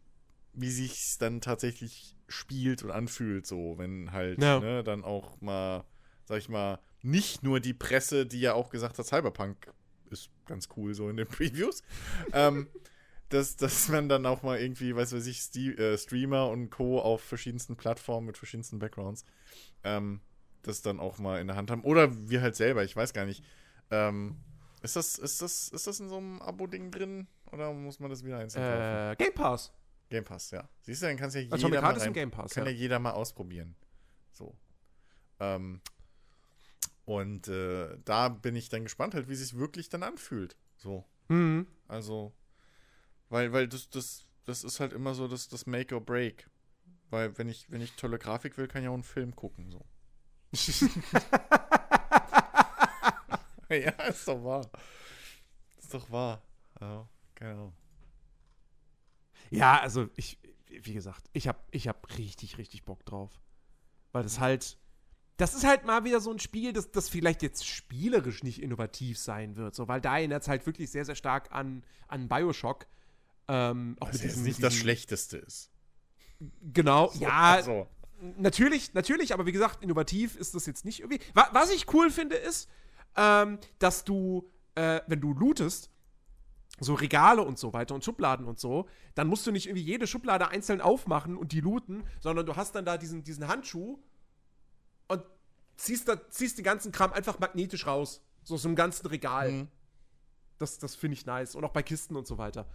[0.55, 4.61] wie sich's dann tatsächlich spielt und anfühlt, so, wenn halt ja.
[4.61, 5.85] ne, dann auch mal,
[6.25, 9.73] sag ich mal, nicht nur die Presse, die ja auch gesagt hat, Cyberpunk
[10.11, 11.83] ist ganz cool so in den Previews,
[12.33, 12.69] ähm,
[13.33, 17.01] dass, dass man dann auch mal irgendwie, weiß weiß ich, Sti äh, Streamer und Co.
[17.01, 19.25] auf verschiedensten Plattformen mit verschiedensten Backgrounds
[19.85, 20.21] ähm,
[20.63, 21.83] das dann auch mal in der Hand haben.
[21.83, 23.45] Oder wir halt selber, ich weiß gar nicht.
[23.91, 24.37] Ähm,
[24.83, 27.27] ist, das, ist, das, ist das in so einem Abo-Ding drin?
[27.51, 29.13] Oder muss man das wieder einzeln kaufen?
[29.13, 29.73] Äh, Game Pass.
[30.09, 30.69] Game Pass, ja.
[30.83, 32.71] Siehst du, dann kannst ja jeder mal rein, Pass, kann ja.
[32.71, 32.77] ja.
[32.77, 33.75] jeder mal ausprobieren.
[34.33, 34.57] So.
[35.41, 35.81] Ähm,
[37.05, 40.57] und äh, da bin ich dann gespannt, halt, wie sich wirklich dann anfühlt.
[40.77, 41.05] So.
[41.29, 41.67] Mhm.
[41.89, 42.33] Also,
[43.33, 46.51] weil, weil das, das, das ist halt immer so das, das Make or Break.
[47.09, 49.71] Weil, wenn ich, wenn ich tolle Grafik will, kann ich auch einen Film gucken.
[49.71, 49.83] So.
[53.71, 54.71] ja, ist doch wahr.
[55.79, 56.43] Ist doch wahr.
[56.79, 57.73] Ja, genau.
[59.51, 63.41] Ja, also ich, wie gesagt, ich habe ich hab richtig, richtig Bock drauf.
[64.13, 64.77] Weil das halt,
[65.39, 69.19] das ist halt mal wieder so ein Spiel, das, das vielleicht jetzt spielerisch nicht innovativ
[69.19, 72.87] sein wird, so, weil da erinnert es halt wirklich sehr, sehr stark an, an Bioshock.
[73.53, 75.71] Ähm, auch Was mit diesem, nicht diesem, das Schlechteste ist.
[76.63, 77.53] Genau, so, ja.
[77.53, 77.87] Also.
[78.39, 81.21] Natürlich, natürlich, aber wie gesagt, innovativ ist das jetzt nicht irgendwie.
[81.35, 82.71] Was ich cool finde, ist,
[83.15, 85.91] ähm, dass du, äh, wenn du lootest,
[86.81, 90.07] so Regale und so weiter und Schubladen und so, dann musst du nicht irgendwie jede
[90.07, 93.99] Schublade einzeln aufmachen und die looten, sondern du hast dann da diesen, diesen Handschuh
[95.09, 95.23] und
[95.77, 98.23] ziehst, da, ziehst den ganzen Kram einfach magnetisch raus.
[98.45, 99.53] So aus einem ganzen Regal.
[99.53, 99.69] Mhm.
[100.63, 101.55] Das, das finde ich nice.
[101.55, 102.67] Und auch bei Kisten und so weiter.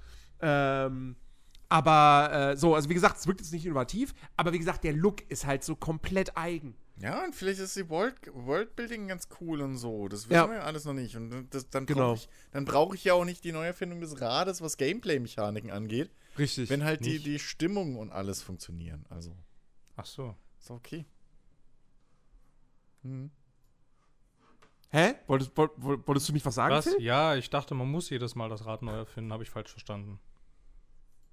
[0.41, 1.15] Ähm,
[1.69, 4.93] aber äh, so, also wie gesagt, es wirkt jetzt nicht innovativ, aber wie gesagt, der
[4.93, 6.75] Look ist halt so komplett eigen.
[6.99, 10.07] Ja, und vielleicht ist die World, Worldbuilding ganz cool und so.
[10.07, 10.49] Das wissen ja.
[10.49, 11.15] wir ja alles noch nicht.
[11.15, 12.13] Und das, dann genau.
[12.13, 16.09] brauche ich, brauch ich ja auch nicht die Neuerfindung des Rades, was Gameplay-Mechaniken angeht.
[16.39, 16.69] Richtig.
[16.69, 19.05] Wenn halt die, die Stimmung und alles funktionieren.
[19.09, 19.35] Also.
[19.95, 20.35] Ach so.
[20.59, 21.05] Ist okay.
[23.03, 23.29] Hm.
[24.89, 25.15] Hä?
[25.27, 26.73] Wolltest, wolltest, du nicht was sagen?
[26.73, 26.95] Was?
[26.99, 29.33] Ja, ich dachte, man muss jedes Mal das Rad neu erfinden.
[29.33, 30.19] Habe ich falsch verstanden.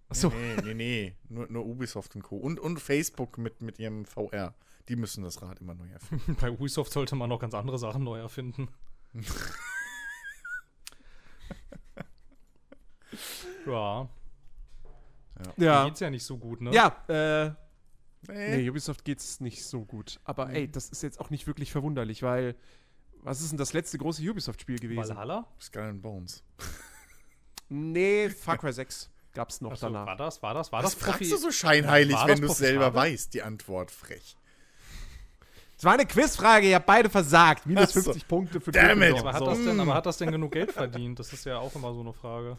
[0.09, 0.29] Achso.
[0.29, 1.15] Nee, nee, nee.
[1.29, 2.37] Nur, nur Ubisoft und Co.
[2.37, 4.55] Und, und Facebook mit, mit ihrem VR.
[4.89, 6.37] Die müssen das Rad immer neu erfinden.
[6.41, 8.69] Bei Ubisoft sollte man noch ganz andere Sachen neu erfinden.
[13.67, 14.09] ja.
[15.57, 15.85] Ja.
[15.87, 16.73] Geht's ja nicht so gut, ne?
[16.73, 17.53] Ja, äh.
[18.27, 18.57] Nee.
[18.57, 20.19] nee, Ubisoft geht's nicht so gut.
[20.25, 20.61] Aber nee.
[20.61, 22.57] ey, das ist jetzt auch nicht wirklich verwunderlich, weil.
[23.25, 25.09] Was ist denn das letzte große Ubisoft-Spiel gewesen?
[25.09, 25.47] Valhalla?
[25.59, 26.45] Skull and Bones.
[27.71, 30.07] nee, Far Cry 6 gab's noch Achso, danach.
[30.07, 31.03] War das, war das, war Was das?
[31.03, 34.37] fragst du so scheinheilig, wenn du es selber weißt, die Antwort frech.
[35.79, 37.67] Es war eine Quizfrage, ihr habt beide versagt.
[37.67, 38.03] Minus so.
[38.03, 39.19] 50 Punkte für Damn it.
[39.19, 41.19] Aber hat, das denn, aber hat das denn genug Geld verdient?
[41.19, 42.59] Das ist ja auch immer so eine Frage.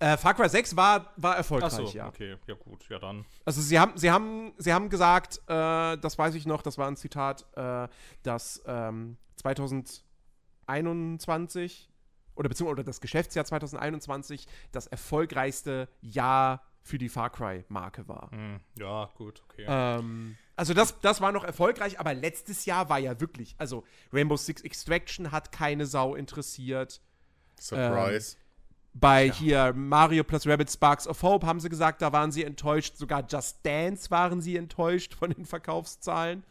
[0.00, 2.08] Äh, Far Cry 6 war, war erfolgreich, Ach so, ja.
[2.08, 3.24] okay, ja gut, ja dann.
[3.44, 6.88] Also sie haben, sie haben, sie haben gesagt, äh, das weiß ich noch, das war
[6.88, 7.86] ein Zitat, äh,
[8.22, 11.90] dass ähm, 2021
[12.34, 18.30] oder beziehungsweise das Geschäftsjahr 2021 das erfolgreichste Jahr für die Far Cry-Marke war.
[18.30, 19.64] Hm, ja, gut, okay.
[19.68, 24.36] Ähm, also das, das war noch erfolgreich, aber letztes Jahr war ja wirklich, also Rainbow
[24.36, 27.00] Six Extraction hat keine Sau interessiert.
[27.58, 28.36] Surprise.
[28.36, 28.40] Ähm,
[28.92, 29.34] bei ja.
[29.34, 32.96] hier Mario plus Rabbit Sparks of Hope haben sie gesagt, da waren sie enttäuscht.
[32.96, 36.42] Sogar Just Dance waren sie enttäuscht von den Verkaufszahlen.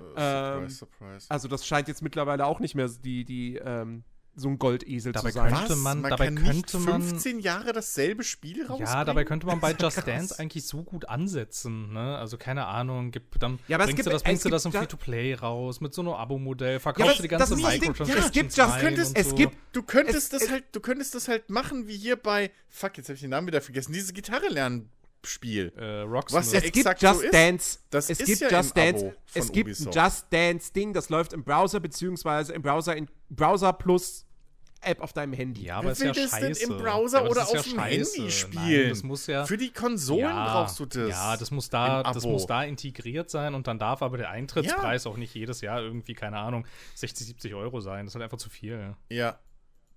[0.00, 1.26] Uh, surprise, ähm, surprise.
[1.28, 4.04] Also das scheint jetzt mittlerweile auch nicht mehr die, die, ähm,
[4.40, 5.52] so ein Goldesel Dabei zu sein.
[5.52, 8.86] könnte man- dabei kann könnte nicht man- 15 Jahre dasselbe Spiel rausbringen?
[8.86, 10.04] Ja, dabei könnte man bei ja Just krass.
[10.04, 12.16] Dance eigentlich so gut ansetzen, ne?
[12.18, 14.50] Also keine Ahnung, gib, dann Ja, aber es bringst gibt- du das, bringst es du
[14.50, 17.64] das im Free-to-Play raus mit so einem Abo-Modell, verkaufst du die ganze Ding.
[17.64, 19.34] Ja, Microtransactions es gibt könntest- es so.
[19.34, 22.52] gibt- Du könntest Es- das es- halt, du könntest das halt machen wie hier bei,
[22.68, 24.88] fuck, jetzt habe ich den Namen wieder vergessen, dieses Gitarre lernen
[25.24, 25.72] Spiel.
[25.76, 26.40] äh, Rocksmith.
[26.40, 27.34] Was ja es gibt exakt Just so ist.
[27.34, 27.78] Dance.
[27.90, 29.04] Das es ist gibt ja Just im Dance.
[29.06, 29.96] Abo von Es gibt Ubisoft.
[29.96, 34.24] ein Just Dance Ding, das läuft im Browser beziehungsweise im Browser in Browser plus
[34.80, 35.64] App auf deinem Handy.
[35.64, 36.62] ja, aber Wer ist ja das denn scheiße.
[36.72, 38.12] im Browser ja, oder auf ja dem scheiße.
[38.12, 38.88] Handy Nein, spielen?
[38.90, 41.08] das muss ja Für die Konsolen ja, brauchst du das.
[41.10, 45.06] Ja, das muss da, das muss da integriert sein und dann darf aber der Eintrittspreis
[45.08, 46.64] auch nicht jedes Jahr irgendwie, keine Ahnung,
[46.94, 48.04] 60, 70 Euro sein.
[48.06, 48.94] Das ist halt einfach zu viel.
[49.10, 49.38] Ja.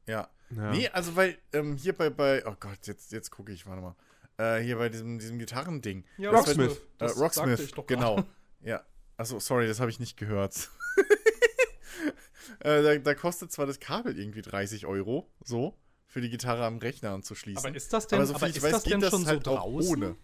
[0.07, 0.28] Ja.
[0.49, 0.72] Ja.
[0.72, 3.95] Nee, also weil ähm, hier bei, bei, oh Gott, jetzt, jetzt gucke ich, warte mal.
[4.41, 6.03] Äh, hier bei diesem, diesem Gitarrending.
[6.17, 6.71] Ja, Das Rocksmith.
[6.71, 8.23] Äh, Das sagte Rocksmith, ich doch genau.
[8.63, 8.83] Ja.
[9.17, 10.69] Achso, sorry, das habe ich nicht gehört.
[12.59, 15.77] äh, da, da kostet zwar das Kabel irgendwie 30 Euro, so,
[16.07, 17.65] für die Gitarre am Rechner anzuschließen.
[17.65, 19.25] Aber ist das denn, aber aber soviel ich ist weiß, das geht denn das schon
[19.25, 19.91] halt so auch draußen?
[19.91, 20.15] ohne.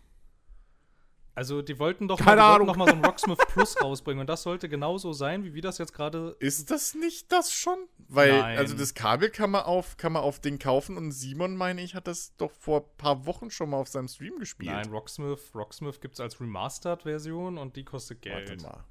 [1.38, 2.66] Also die wollten doch Keine mal, Ahnung.
[2.66, 5.78] noch mal so ein Rocksmith Plus rausbringen und das sollte genauso sein, wie wir das
[5.78, 7.78] jetzt gerade Ist das nicht das schon?
[8.08, 8.58] Weil, Nein.
[8.58, 11.94] also das Kabel kann man auf, kann man auf Ding kaufen und Simon, meine ich,
[11.94, 14.72] hat das doch vor ein paar Wochen schon mal auf seinem Stream gespielt.
[14.72, 18.64] Nein, Rocksmith, Rocksmith gibt es als Remastered-Version und die kostet Warte Geld.
[18.64, 18.84] mal.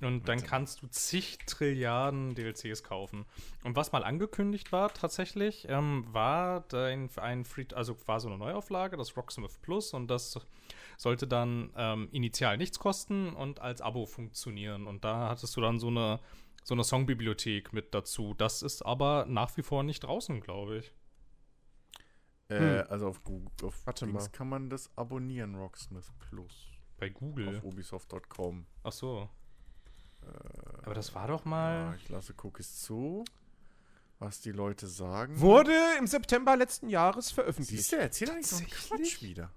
[0.00, 3.24] Und dann kannst du zig Trilliarden DLCs kaufen.
[3.64, 8.36] Und was mal angekündigt war tatsächlich, ähm, war dein, ein Free, also war so eine
[8.36, 10.38] Neuauflage, das Rocksmith Plus, und das
[10.98, 14.86] sollte dann ähm, initial nichts kosten und als Abo funktionieren.
[14.86, 16.20] Und da hattest du dann so eine,
[16.62, 18.34] so eine Songbibliothek mit dazu.
[18.34, 20.92] Das ist aber nach wie vor nicht draußen, glaube ich.
[22.48, 23.86] Äh, also auf Google, auf Hm.
[23.86, 24.30] Warte Dings mal.
[24.30, 26.68] kann man das abonnieren, Rocksmith Plus.
[26.98, 27.56] Bei Google.
[27.56, 28.66] Auf ubisoft.com.
[28.82, 29.28] Ach so.
[30.82, 31.74] Aber das war doch mal.
[31.74, 33.24] Ja, ich lasse Cookies zu.
[34.18, 35.40] Was die Leute sagen.
[35.40, 37.82] Wurde im September letzten Jahres veröffentlicht.
[37.82, 38.68] Siehst du, erzähl doch nicht so einen?
[38.68, 39.50] Quatsch wieder.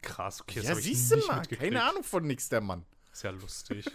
[0.00, 1.44] Krass, okay, das ja, siehst du mal.
[1.46, 2.86] Keine Ahnung von nix, der Mann.
[3.14, 3.86] Ist ja lustig,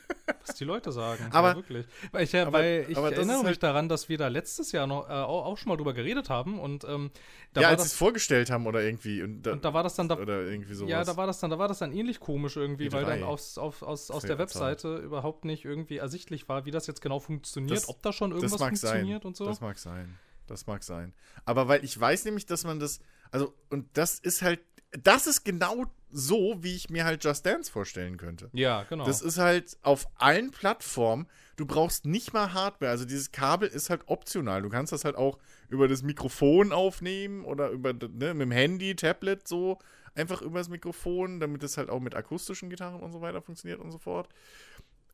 [0.46, 1.28] was die Leute sagen.
[1.34, 1.86] Aber- ja, wirklich.
[2.14, 4.88] Weil ich, ja, aber- weil ich erinnere mich halt- daran, dass wir da letztes Jahr
[4.88, 7.12] noch äh, auch, schon mal drüber geredet haben und ähm,
[7.52, 9.22] da ja, als sie es vorgestellt haben oder irgendwie.
[9.22, 10.90] Und da, und da war das dann da, oder irgendwie sowas.
[10.90, 13.58] ja, da war das dann, da war das dann ähnlich komisch irgendwie, weil dann aus,
[13.58, 17.76] auf, aus, aus der Webseite überhaupt nicht irgendwie ersichtlich war, wie das jetzt genau funktioniert,
[17.76, 19.28] Das- ob da schon irgendwas das mag funktioniert sein.
[19.28, 19.46] und so.
[19.48, 20.18] Das mag sein.
[20.48, 21.14] Das mag sein.
[21.44, 23.02] Aber weil ich weiß nämlich, dass man das.
[23.32, 24.62] Also, und das ist halt.
[24.92, 28.50] Das ist genau so, wie ich mir halt Just Dance vorstellen könnte.
[28.54, 29.06] ja, genau.
[29.06, 31.28] Das ist halt auf allen Plattformen.
[31.56, 32.90] Du brauchst nicht mal Hardware.
[32.90, 34.62] Also dieses Kabel ist halt optional.
[34.64, 35.38] Du kannst das halt auch
[35.70, 39.78] über das Mikrofon aufnehmen oder über ne, mit dem Handy, Tablet so
[40.16, 43.80] einfach über das Mikrofon, damit es halt auch mit akustischen Gitarren und so weiter funktioniert
[43.80, 44.30] und so fort.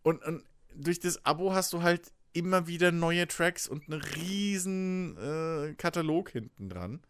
[0.03, 0.43] Und, und
[0.75, 6.29] durch das Abo hast du halt immer wieder neue Tracks und einen riesen äh, Katalog
[6.31, 7.01] hinten dran.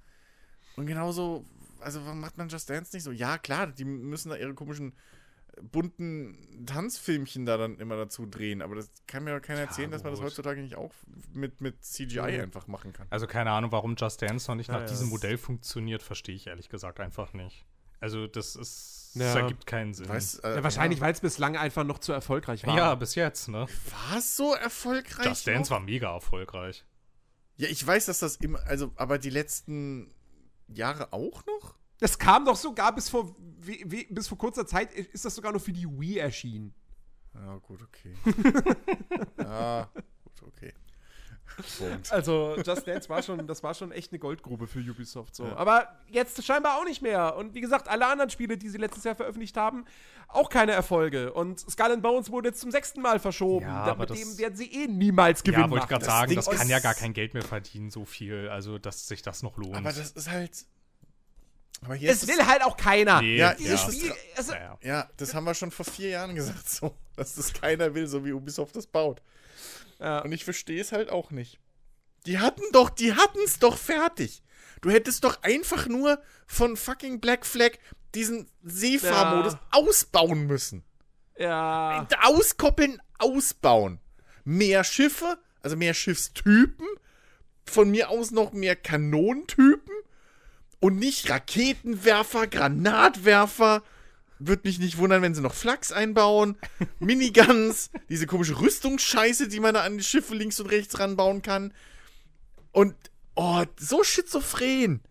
[0.75, 1.45] Und genauso,
[1.79, 3.11] also warum macht man Just Dance nicht so?
[3.11, 4.93] Ja, klar, die müssen da ihre komischen
[5.55, 9.65] äh, bunten Tanzfilmchen da dann immer dazu drehen, aber das kann mir doch keiner Ja,
[9.65, 10.91] erzählen, dass man das heutzutage nicht auch
[11.33, 12.41] mit, mit CGI Mhm.
[12.41, 13.07] einfach machen kann.
[13.09, 16.35] Also keine Ahnung, warum Just Dance noch nicht Ja, nach ja, diesem Modell funktioniert, verstehe
[16.35, 17.65] ich ehrlich gesagt einfach nicht.
[18.01, 19.23] Also das ist, Ja.
[19.27, 20.09] das ergibt keinen Sinn.
[20.09, 22.75] Weißt, äh, Ja, wahrscheinlich, weil es bislang einfach noch zu erfolgreich war.
[22.75, 23.67] ja, bis jetzt, ne?
[24.09, 25.25] War es so erfolgreich?
[25.25, 25.79] Just Dance noch?
[25.79, 26.85] war mega erfolgreich.
[27.57, 30.13] Ja, ich weiß, dass das immer, also, aber die letzten
[30.67, 31.75] Jahre auch noch?
[31.99, 35.53] Das kam doch sogar bis vor, wie, wie, bis vor kurzer Zeit, ist das sogar
[35.53, 36.73] noch für die Wii erschienen.
[37.33, 38.15] Ja, gut, okay.
[39.37, 40.14] ja, gut, okay.
[41.79, 42.11] Punkt.
[42.11, 45.45] Also Just Dance war schon, das war schon echt eine Goldgrube für Ubisoft so.
[45.45, 45.55] Ja.
[45.55, 47.35] Aber jetzt scheinbar auch nicht mehr.
[47.37, 49.85] Und wie gesagt, alle anderen Spiele, die sie letztes Jahr veröffentlicht haben,
[50.27, 51.31] auch keine Erfolge.
[51.33, 53.65] Und Skull and Bones wurde jetzt zum sechsten Mal verschoben.
[53.65, 55.63] Ja, Da- aber mit das- dem werden sie eh niemals gewinnen.
[55.63, 57.89] ja, wollte ich gerade Das sagen, Ding das kann ja gar kein Geld mehr verdienen,
[57.89, 58.49] so viel.
[58.49, 59.75] Also, dass sich das noch lohnt.
[59.75, 60.65] Aber das ist halt.
[61.83, 63.21] Aber hier Es ist will halt auch keiner.
[63.21, 63.91] Nee, Ja, Dieses ja.
[63.91, 64.77] Spiel, also, ja, ja.
[64.81, 68.25] Ja, das haben wir schon vor vier Jahren gesagt, so, dass das keiner will, so
[68.25, 69.21] wie Ubisoft das baut.
[69.99, 70.19] Ja.
[70.19, 71.59] Und ich verstehe es halt auch nicht.
[72.25, 74.41] Die hatten doch, die hatten es doch fertig.
[74.81, 77.71] Du hättest doch einfach nur von fucking Black Flag
[78.13, 79.59] diesen Seefahrmodus Ja.
[79.71, 80.83] ausbauen müssen.
[81.37, 82.07] ja.
[82.23, 83.99] Auskoppeln, ausbauen.
[84.43, 86.87] Mehr Schiffe, also mehr Schiffstypen.
[87.65, 89.91] Von mir aus noch mehr Kanonentypen.
[90.79, 93.81] Und nicht Raketenwerfer, Granatwerfer.
[94.39, 96.57] Würde mich nicht wundern, wenn sie noch Flaks einbauen.
[96.99, 101.73] Miniguns, diese komische Rüstungsscheiße, die man da an die Schiffe links und rechts ranbauen kann.
[102.71, 102.95] Und,
[103.35, 105.01] oh, so schizophren.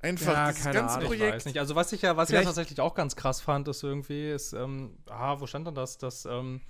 [0.00, 1.12] Einfach, Ja, keine ganze Ahnung.
[1.12, 1.34] Ich Projekt.
[1.36, 1.58] weiß nicht.
[1.58, 4.52] Also was ich ja, was ich ja tatsächlich auch ganz krass fand, ist irgendwie, ist,
[4.52, 5.98] ähm, ah, wo stand denn das?
[5.98, 6.60] Dass, ähm,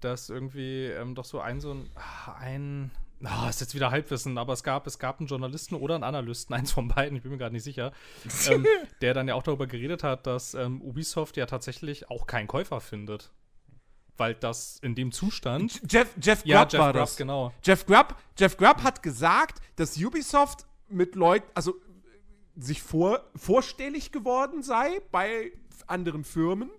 [0.00, 2.90] dass irgendwie ähm, doch so ein, so ein, ah, ein,
[3.24, 6.54] Ah, ist jetzt wieder Halbwissen, aber es gab, es gab einen Journalisten oder einen Analysten,
[6.54, 7.92] eins von beiden, ich bin mir gerade nicht sicher,
[8.48, 8.66] ähm,
[9.00, 12.80] der dann ja auch darüber geredet hat, dass ähm, Ubisoft ja tatsächlich auch keinen Käufer
[12.80, 13.30] findet.
[14.16, 15.80] Weil das in dem Zustand.
[15.88, 17.16] Jeff, Jeff Grubb ja, Jeff war Grubb, das.
[17.16, 17.52] genau.
[17.62, 21.76] Jeff Grubb, Jeff Grubb hat gesagt, dass Ubisoft mit Leuten, also
[22.56, 25.52] sich vor, vorstellig geworden sei bei
[25.86, 26.70] anderen Firmen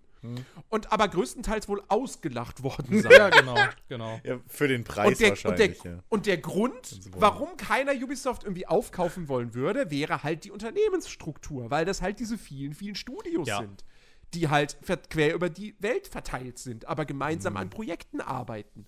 [0.69, 3.09] und aber größtenteils wohl ausgelacht worden sei.
[3.15, 3.55] Ja, genau,
[3.87, 4.19] genau.
[4.23, 5.83] Ja, für den Preis Und der, und, der, wahrscheinlich.
[5.83, 5.99] ja.
[6.09, 11.85] und der Grund, warum keiner Ubisoft irgendwie aufkaufen wollen würde, wäre halt die Unternehmensstruktur, weil
[11.85, 13.59] das halt diese vielen, vielen Studios Ja.
[13.61, 13.85] sind,
[14.33, 14.77] die halt
[15.09, 17.57] quer über die Welt verteilt sind, aber gemeinsam Mhm.
[17.59, 18.85] an Projekten arbeiten.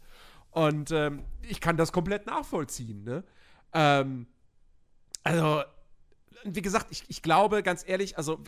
[0.51, 3.23] Und ähm, ich kann das komplett nachvollziehen, ne?
[3.73, 4.27] Ähm,
[5.23, 5.63] also,
[6.43, 8.39] wie gesagt, ich, ich glaube, ganz ehrlich, also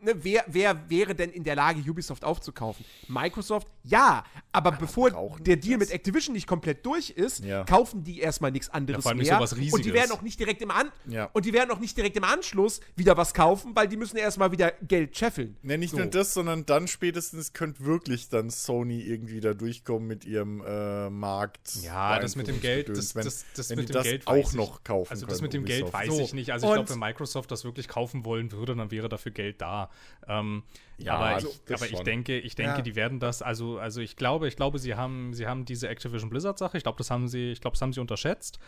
[0.00, 2.84] Ne, wer, wer wäre denn in der Lage, Ubisoft aufzukaufen?
[3.08, 3.66] Microsoft?
[3.82, 4.22] Ja,
[4.52, 5.88] aber bevor brauchen der Deal das?
[5.88, 7.64] mit Activision nicht komplett durch ist, Ja.
[7.64, 9.40] kaufen die erstmal nichts anderes Ja, mehr.
[9.72, 11.24] und die werden auch nicht direkt im An Ja.
[11.32, 14.52] und die werden auch nicht direkt im Anschluss wieder was kaufen, weil die müssen erstmal
[14.52, 15.56] wieder Geld scheffeln.
[15.62, 15.96] Ne, nicht So.
[15.98, 21.10] nur das, sondern dann spätestens könnte wirklich dann Sony irgendwie da durchkommen mit ihrem äh,
[21.10, 21.74] Markt.
[21.82, 24.26] Ja, das mit dem Geld, das, wenn, das, das wenn mit die dem das Geld
[24.28, 26.04] auch weiß ich- noch kaufen Also das können, mit dem Geld Ubisoft.
[26.06, 26.20] weiß So.
[26.22, 26.52] ich nicht.
[26.52, 29.87] Also ich glaube, wenn Microsoft das wirklich kaufen wollen würde, dann wäre dafür Geld da.
[30.26, 30.62] Ähm,
[30.98, 32.82] Ja, aber also ich, aber ich denke, ich denke, Ja.
[32.82, 33.40] die werden das.
[33.42, 36.76] Also also ich glaube, ich glaube, sie haben sie haben diese Activision Blizzard Sache.
[36.76, 38.58] Ich glaube, das haben sie, ich glaube, das haben sie unterschätzt.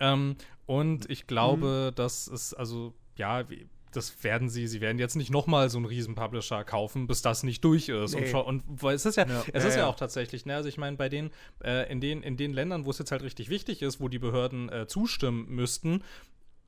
[0.00, 3.48] Ähm, und ich glaube, dass es also ja.
[3.48, 7.22] Wie, das werden sie, sie werden jetzt nicht nochmal so einen riesen Publisher kaufen, bis
[7.22, 8.14] das nicht durch ist.
[8.14, 8.34] Und, Nee.
[8.34, 9.86] und weil es ist ja, es Ja, ist ja, ja.
[9.86, 11.30] auch tatsächlich, ne, also ich meine, bei den,
[11.64, 14.18] äh, in den, in den Ländern, wo es jetzt halt richtig wichtig ist, wo die
[14.18, 16.04] Behörden äh, zustimmen müssten,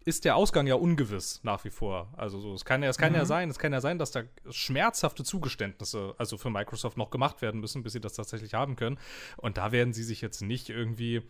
[0.05, 2.12] ist der Ausgang ja ungewiss nach wie vor.
[2.16, 4.22] Also so, es kann ja, es kann ja sein, es kann ja sein, dass da
[4.51, 8.98] schmerzhafte Zugeständnisse, also für Microsoft noch gemacht werden müssen, bis sie das tatsächlich haben können.
[9.36, 11.22] Und da werden sie sich jetzt nicht irgendwie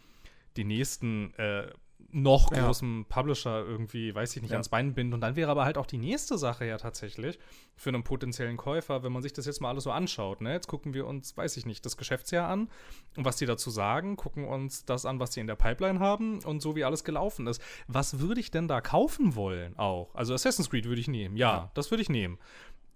[0.56, 1.72] die nächsten äh,
[2.12, 2.70] noch Ja.
[3.08, 4.56] Publisher irgendwie, weiß ich nicht, Ja.
[4.56, 5.14] ans Bein binden.
[5.14, 7.38] Und dann wäre aber halt auch die nächste Sache ja tatsächlich
[7.76, 10.40] für einen potenziellen Käufer, wenn man sich das jetzt mal alles so anschaut.
[10.40, 10.52] Ne?
[10.52, 12.68] Jetzt gucken wir uns, weiß ich nicht, das Geschäftsjahr an
[13.16, 16.42] und was die dazu sagen, gucken uns das an, was die in der Pipeline haben
[16.44, 17.62] und so wie alles gelaufen ist.
[17.86, 20.14] Was würde ich denn da kaufen wollen auch?
[20.14, 22.38] Also Assassin's Creed würde ich nehmen, ja, das würde ich nehmen.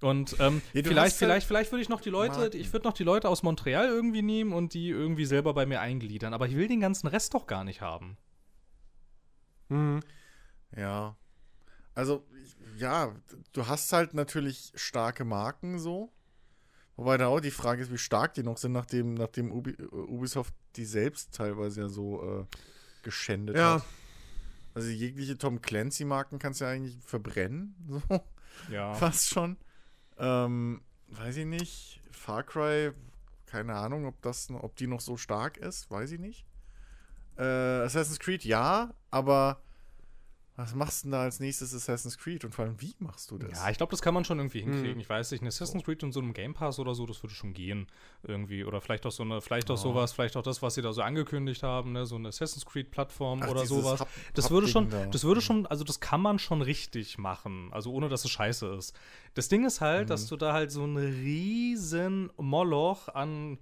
[0.00, 2.56] Und ähm, Ja, vielleicht, vielleicht, vielleicht würde ich noch die Leute, Marken.
[2.60, 5.80] ich würde noch die Leute aus Montreal irgendwie nehmen und die irgendwie selber bei mir
[5.80, 6.34] eingliedern.
[6.34, 8.18] Aber ich will den ganzen Rest doch gar nicht haben.
[10.76, 11.16] Ja.
[11.94, 12.24] Also,
[12.76, 13.14] ja,
[13.52, 16.12] du hast halt natürlich starke Marken so.
[16.96, 19.82] Wobei da auch die Frage ist, wie stark die noch sind, nachdem, nachdem Ubi, äh,
[19.84, 22.46] Ubisoft die selbst teilweise ja so äh,
[23.02, 23.74] geschändet Ja.
[23.76, 23.84] hat.
[24.74, 28.02] Also jegliche Tom Clancy-Marken kannst du ja eigentlich verbrennen, so
[28.70, 28.94] Ja.
[28.94, 29.56] fast schon.
[30.18, 32.00] Ähm, weiß ich nicht.
[32.10, 32.92] Far Cry,
[33.46, 36.44] keine Ahnung, ob das, ob die noch so stark ist, weiß ich nicht.
[37.36, 39.60] Äh, Assassin's Creed ja, aber
[40.57, 43.38] was machst du denn da als nächstes Assassin's Creed und vor allem wie machst du
[43.38, 43.59] das?
[43.59, 44.94] Ja, ich glaube, das kann man schon irgendwie hinkriegen.
[44.94, 45.00] Mhm.
[45.00, 47.34] Ich weiß nicht, ein Assassin's Creed in so einem Game Pass oder so, das würde
[47.34, 47.86] schon gehen.
[48.22, 48.64] Irgendwie.
[48.64, 51.02] Oder vielleicht auch so eine, vielleicht auch sowas, vielleicht auch das, was sie da so
[51.02, 52.07] angekündigt haben, ne?
[52.07, 54.00] so eine Assassin's Creed-Plattform oder sowas.
[54.00, 55.07] Hub- Das würde schon, da.
[55.07, 57.70] das würde schon, also das kann man schon richtig machen.
[57.72, 58.94] Also ohne dass es scheiße ist.
[59.34, 60.09] Das Ding ist halt, Mhm.
[60.11, 63.59] dass du da halt so einen riesen Moloch an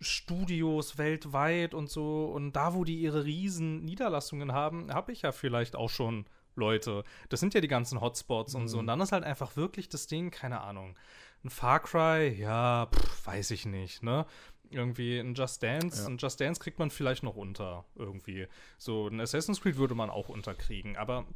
[0.00, 5.32] Studios weltweit und so und da, wo die ihre riesen Niederlassungen haben, habe ich ja
[5.32, 7.04] vielleicht auch schon Leute.
[7.28, 8.68] Das sind ja die ganzen Hotspots und Mhm.
[8.68, 8.78] so.
[8.80, 10.96] Und dann ist halt einfach wirklich das Ding, keine Ahnung.
[11.44, 14.26] Ein Far Cry, ja, pff, weiß ich nicht, ne?
[14.70, 16.08] Irgendwie ein Just Dance, Ja.
[16.08, 18.48] ein Just Dance kriegt man vielleicht noch unter, irgendwie.
[18.76, 21.26] So, ein Assassin's Creed würde man auch unterkriegen, aber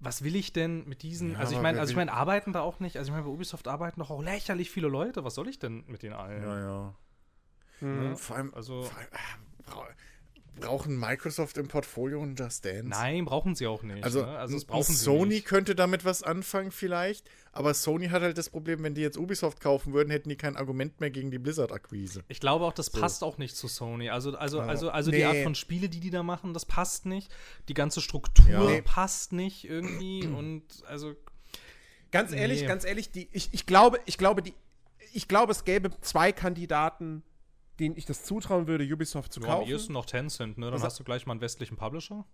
[0.00, 2.60] was will ich denn mit diesen, Ja, also ich meine, also ich meine, arbeiten da
[2.62, 5.46] auch nicht, also ich meine, bei Ubisoft arbeiten doch auch lächerlich viele Leute, was soll
[5.48, 6.42] ich denn mit denen allen?
[6.42, 6.94] Ja, ja.
[7.82, 8.16] Mhm.
[8.16, 9.08] Vor allem, Also- vor allem
[9.64, 9.86] brau-
[10.54, 12.84] brauchen Microsoft im Portfolio und Just Dance?
[12.86, 14.04] Nein, brauchen sie auch nicht.
[14.04, 14.38] Also, ne?
[14.38, 18.94] also ein Sony könnte damit was anfangen vielleicht, aber Sony hat halt das Problem, wenn
[18.94, 22.22] die jetzt Ubisoft kaufen würden, hätten die kein Argument mehr gegen die Blizzard-Akquise.
[22.28, 24.10] Ich glaube auch, das passt auch nicht zu Sony.
[24.10, 24.66] Also, also, Ja.
[24.66, 25.24] also, also die Nee.
[25.24, 27.32] Art von Spiele, die die da machen, das passt nicht.
[27.68, 28.80] Die ganze Struktur Ja.
[28.82, 30.26] Passt nicht irgendwie.
[30.36, 31.14] und also,
[32.10, 32.66] Ganz ehrlich, Nee.
[32.66, 34.52] ganz ehrlich, die, ich, ich glaube, ich glaube, die,
[35.14, 37.22] ich glaube, es gäbe zwei Kandidaten,
[37.82, 39.68] denen ich das zutrauen würde, Ubisoft zu am kaufen.
[39.68, 40.66] ehesten noch Tencent, ne?
[40.66, 42.24] Dann Also- hast du gleich mal einen westlichen Publisher.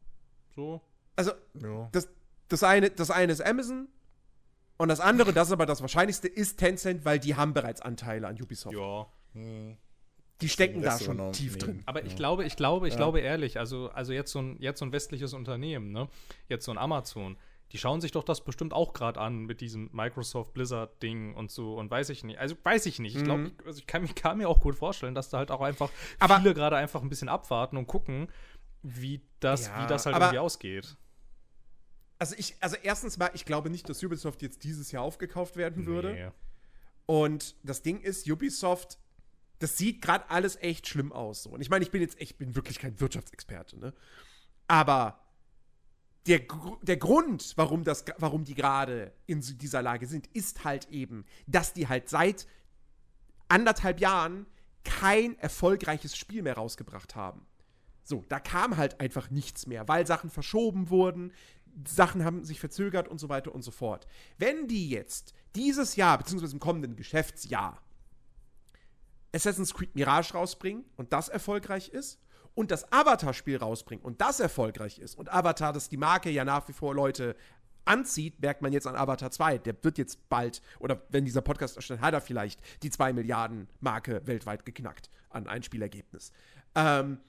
[0.55, 0.81] So.
[1.17, 1.89] Also, Ja.
[1.93, 2.09] das,
[2.49, 3.89] das, eine, das eine ist Amazon
[4.77, 8.29] und das andere, das ist aber das Wahrscheinlichste, ist Tencent, weil die haben bereits Anteile
[8.29, 8.77] an Ubisoft.
[8.77, 9.07] Ja.
[10.41, 11.59] Die stecken da schon übernommen tief nehmen.
[11.59, 11.83] drin.
[11.87, 12.99] Aber ich glaube, ich glaube, ich Ja.
[12.99, 16.09] glaube ehrlich, also, also jetzt, so ein, jetzt so ein westliches Unternehmen, ne?
[16.49, 17.37] Jetzt so ein Amazon,
[17.73, 21.77] die schauen sich doch das bestimmt auch gerade an mit diesem Microsoft Blizzard-Ding und so
[21.77, 22.39] und weiß ich nicht.
[22.39, 23.17] Also weiß ich nicht.
[23.17, 25.51] Ich glaube, ich, also ich kann, mich- kann mir auch gut vorstellen, dass da halt
[25.51, 28.29] auch einfach Aber- viele gerade einfach ein bisschen abwarten und gucken,
[28.83, 30.97] wie das, Ja, wie das halt irgendwie ausgeht.
[32.19, 35.87] Also ich, also erstens mal, ich glaube nicht, dass Ubisoft jetzt dieses Jahr aufgekauft werden
[35.87, 36.13] würde.
[36.15, 36.31] Nee.
[37.07, 38.99] Und das Ding ist, Ubisoft,
[39.61, 41.45] das sieht gerade alles echt schlimm aus.
[41.45, 41.51] So.
[41.51, 43.93] Und ich meine, ich bin jetzt echt, bin wirklich kein Wirtschaftsexperte, ne?
[44.67, 45.21] Aber
[46.29, 46.43] der,
[46.83, 51.73] der Grund, warum, das, warum die gerade in dieser Lage sind, ist halt eben, dass
[51.73, 52.47] die halt seit
[53.49, 54.47] anderthalb Jahren
[54.85, 57.47] kein erfolgreiches Spiel mehr rausgebracht haben.
[58.05, 61.33] So, da kam halt einfach nichts mehr, weil Sachen verschoben wurden,
[61.87, 64.07] Sachen haben sich verzögert und so weiter und so fort.
[64.37, 67.83] Wenn die jetzt dieses Jahr, beziehungsweise im kommenden Geschäftsjahr,
[69.35, 72.19] Assassin's Creed Mirage rausbringen und das erfolgreich ist
[72.59, 76.67] und das Avatar-Spiel rausbringen und das erfolgreich ist und Avatar, das die Marke ja nach
[76.67, 77.37] wie vor Leute
[77.85, 79.59] anzieht, merkt man jetzt an Avatar 2.
[79.59, 83.69] Der wird jetzt bald, oder wenn dieser Podcast erscheint, hat er vielleicht die 2 Milliarden
[83.79, 86.33] Marke weltweit geknackt an Einspielergebnis.
[86.75, 87.21] Ähm,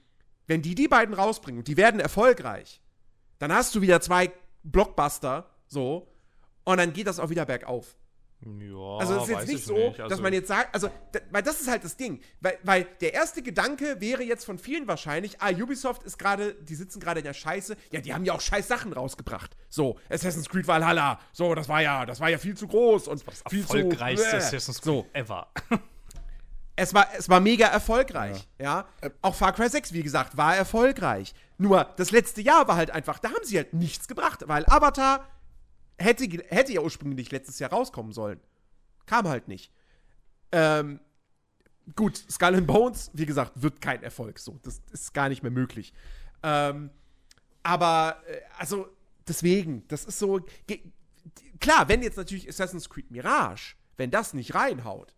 [0.48, 2.82] wenn die die beiden rausbringen und die werden erfolgreich,
[3.38, 4.32] dann hast du wieder zwei
[4.64, 6.12] Blockbuster, so,
[6.64, 7.94] und dann geht das auch wieder bergauf.
[8.42, 9.98] Ja, Also es ist jetzt nicht ich so, nicht.
[9.98, 12.20] dass Also, man jetzt sagt, also, da, weil das ist halt das Ding.
[12.40, 16.74] Weil, weil der erste Gedanke wäre jetzt von vielen wahrscheinlich, ah, Ubisoft ist gerade, die
[16.74, 17.76] sitzen gerade in der Scheiße.
[17.90, 19.56] Ja, die haben ja auch scheiß Sachen rausgebracht.
[19.68, 21.20] So, Assassin's Creed Valhalla.
[21.32, 24.36] So, das war ja, das war ja viel zu groß und viel erfolgreichste zu.
[24.36, 24.36] Bäh.
[24.38, 25.48] Assassin's Creed So, ever.
[26.76, 28.86] es war, es war mega erfolgreich, ja.
[29.20, 31.34] Auch Far Cry 6, wie gesagt, war erfolgreich.
[31.58, 35.28] Nur, das letzte Jahr war halt einfach, da haben sie halt nichts gebracht, weil Avatar
[36.00, 38.40] hätte, hätte ja ursprünglich letztes Jahr rauskommen sollen.
[39.06, 39.72] Kam halt nicht.
[40.52, 41.00] Ähm,
[41.94, 44.38] gut, Skull and Bones, wie gesagt, wird kein Erfolg.
[44.38, 45.92] So, das ist gar nicht mehr möglich.
[46.42, 46.90] Ähm,
[47.62, 48.88] aber, äh, also,
[49.28, 50.40] deswegen, das ist so.
[51.60, 55.14] Klar, wenn jetzt natürlich Assassin's Creed Mirage, wenn das nicht reinhaut,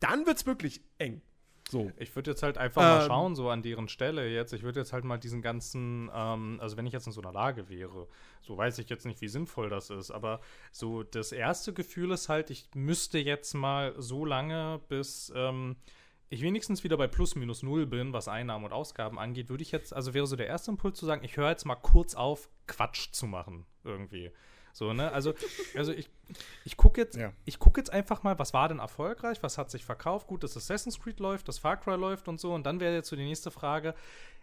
[0.00, 1.22] dann wird's wirklich eng.
[1.68, 1.90] So.
[1.96, 3.06] Ich würde jetzt halt einfach mal Ähm.
[3.06, 4.52] schauen, so an deren Stelle jetzt.
[4.52, 7.32] Ich würde jetzt halt mal diesen ganzen, ähm, also wenn ich jetzt in so einer
[7.32, 8.06] Lage wäre,
[8.40, 10.40] so weiß ich jetzt nicht, wie sinnvoll das ist, aber
[10.70, 15.76] so das erste Gefühl ist halt, ich müsste jetzt mal so lange, bis ähm,
[16.28, 19.72] ich wenigstens wieder bei plus minus null bin, was Einnahmen und Ausgaben angeht, würde ich
[19.72, 22.48] jetzt, also wäre so der erste Impuls zu sagen, ich höre jetzt mal kurz auf,
[22.66, 24.30] Quatsch zu machen, irgendwie.
[24.76, 25.10] So, ne?
[25.10, 25.32] Also,
[25.74, 26.10] also ich,
[26.66, 27.32] ich gucke jetzt, Ja.
[27.46, 30.54] ich gucke jetzt einfach mal, was war denn erfolgreich, was hat sich verkauft, gut, dass
[30.54, 32.52] Assassin's Creed läuft, dass Far Cry läuft und so.
[32.52, 33.94] Und dann wäre jetzt so die nächste Frage,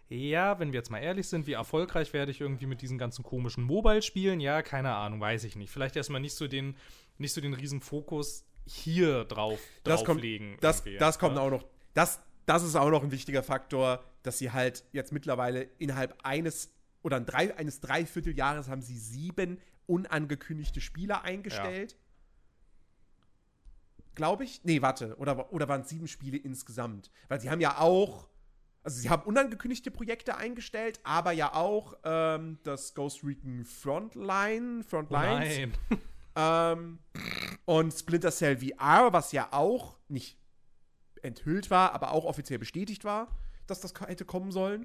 [0.08, 3.22] ja, wenn wir jetzt mal ehrlich sind, wie erfolgreich werde ich irgendwie mit diesen ganzen
[3.22, 4.40] komischen Mobile-Spielen?
[4.40, 5.70] Ja, keine Ahnung, weiß ich nicht.
[5.70, 6.76] Vielleicht erstmal nicht so den,
[7.16, 10.56] nicht so den riesen Fokus hier drauf das kommt, drauflegen.
[10.60, 11.64] das, irgendwie, das kommt auch noch.
[11.94, 16.72] Das, das ist auch noch ein wichtiger Faktor, dass sie halt jetzt mittlerweile innerhalb eines
[17.02, 21.96] oder ein drei, eines Dreivierteljahres haben sie sieben unangekündigte Spieler eingestellt.
[24.14, 24.62] Glaube ich?
[24.64, 25.16] Nee, warte.
[25.16, 27.10] Oder, oder waren es sieben Spiele insgesamt?
[27.28, 28.28] Weil sie haben ja auch.
[28.82, 34.82] Also sie haben unangekündigte Projekte eingestellt, aber ja auch ähm, das Ghost Recon Frontline, Oh
[34.82, 35.72] Frontlines Nein.
[36.36, 36.98] ähm,
[37.64, 40.38] und Splinter Cell VR, was ja auch nicht
[41.22, 43.28] enthüllt war, aber auch offiziell bestätigt war,
[43.66, 44.84] dass das hätte kommen sollen.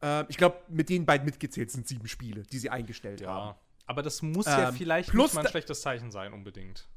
[0.00, 3.58] Ähm, ich glaube, mit den beiden mitgezählt sind sieben Spiele, die sie eingestellt haben.
[3.86, 3.90] Ja.
[3.90, 6.88] Aber das muss ja Ähm, vielleicht plus nicht mal ein schlechtes Zeichen sein, unbedingt.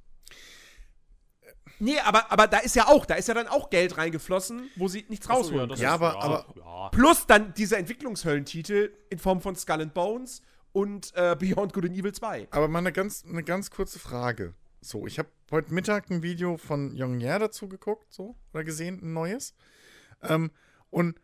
[1.80, 4.88] Nee, aber, aber da ist ja auch, da ist ja dann auch Geld reingeflossen, wo
[4.88, 5.70] sie nichts rausholen.
[5.72, 6.90] Ja, ist- aber- aber- ja.
[6.90, 11.96] Plus dann diese Entwicklungshöllentitel in Form von Skull and Bones und äh, Beyond Good and
[11.96, 12.48] Evil 2.
[12.52, 14.54] Aber mal eine ganz, eine ganz kurze Frage.
[14.82, 19.00] So, ich habe heute Mittag ein Video von Young Yer dazu geguckt, so, oder gesehen,
[19.04, 19.54] ein neues.
[20.24, 20.52] Ähm,
[20.90, 21.20] und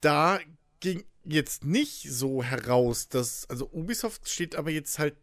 [0.00, 0.38] da
[0.80, 5.14] ging jetzt nicht so heraus, dass, also Ubisoft steht aber jetzt halt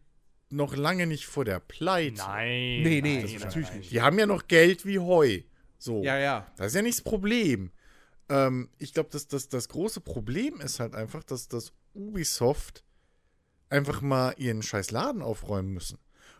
[0.48, 2.18] noch lange nicht vor der Pleite.
[2.18, 2.82] Nein.
[2.82, 3.78] Nee, nee, nein, natürlich nein.
[3.78, 3.90] nicht.
[3.90, 5.40] Die haben ja noch Geld wie Heu.
[5.78, 6.02] So.
[6.04, 6.46] Ja, ja.
[6.56, 7.72] Das ist ja nicht das Problem.
[8.28, 12.84] Ähm, ich glaube, dass das, das große Problem ist halt einfach, dass das Ubisoft
[13.68, 15.98] einfach mal ihren scheiß Laden aufräumen müssen.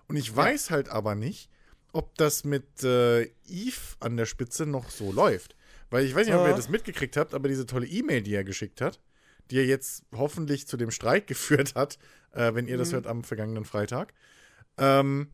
[0.08, 1.50] Und ich weiß halt aber nicht,
[1.92, 5.56] ob das mit äh, Eve an der Spitze noch so läuft.
[5.90, 6.50] Weil ich weiß nicht, ob Ja.
[6.50, 9.00] ihr das mitgekriegt habt, aber diese tolle E-Mail, die er geschickt hat,
[9.50, 11.98] die er jetzt hoffentlich zu dem Streik geführt hat,
[12.32, 14.12] äh, wenn ihr das hört am vergangenen Freitag,
[14.78, 15.28] ähm,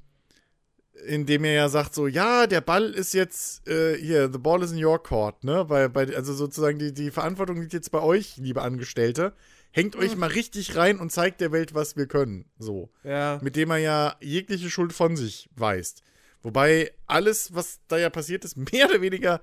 [1.06, 4.72] indem er ja sagt so, ja, der Ball ist jetzt äh, hier, the ball is
[4.72, 5.68] in your court, ne?
[5.68, 9.32] Weil, bei, also sozusagen die, die Verantwortung liegt jetzt bei euch, liebe Angestellte.
[9.74, 12.44] Hängt euch mal richtig rein und zeigt der Welt, was wir können.
[12.58, 12.90] So.
[13.04, 13.40] Ja.
[13.42, 16.02] Mit dem er ja jegliche Schuld von sich weist.
[16.42, 19.40] Wobei alles, was da ja passiert ist, mehr oder weniger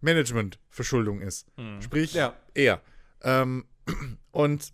[0.00, 1.46] Management-Verschuldung ist.
[1.80, 2.34] Sprich, Ja.
[2.54, 2.80] er.
[3.22, 3.66] Ähm,
[4.30, 4.72] und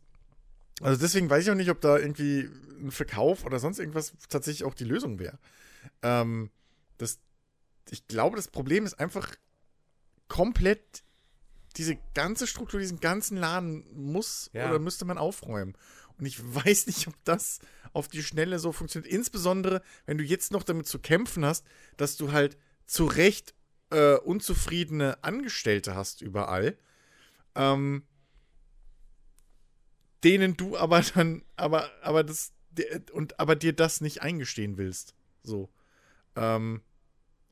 [0.80, 2.48] also deswegen weiß ich auch nicht, ob da irgendwie
[2.80, 5.38] ein Verkauf oder sonst irgendwas tatsächlich auch die Lösung wäre.
[6.02, 6.50] Ähm,
[6.98, 7.18] das,
[7.90, 9.34] ich glaube, das Problem ist einfach
[10.28, 11.02] komplett
[11.76, 14.68] diese ganze Struktur, diesen ganzen Laden muss Ja.
[14.68, 15.74] oder müsste man aufräumen.
[16.18, 17.60] Und ich weiß nicht, ob das
[17.92, 19.12] auf die Schnelle so funktioniert.
[19.12, 21.64] Insbesondere, wenn du jetzt noch damit zu kämpfen hast,
[21.96, 22.56] dass du halt
[22.86, 23.54] zu Recht
[23.90, 26.76] äh, unzufriedene Angestellte hast überall.
[27.54, 28.02] Ähm,
[30.24, 32.52] denen du aber dann, aber, aber das,
[33.12, 35.14] und aber dir das nicht eingestehen willst.
[35.42, 35.68] So.
[36.36, 36.82] Ähm,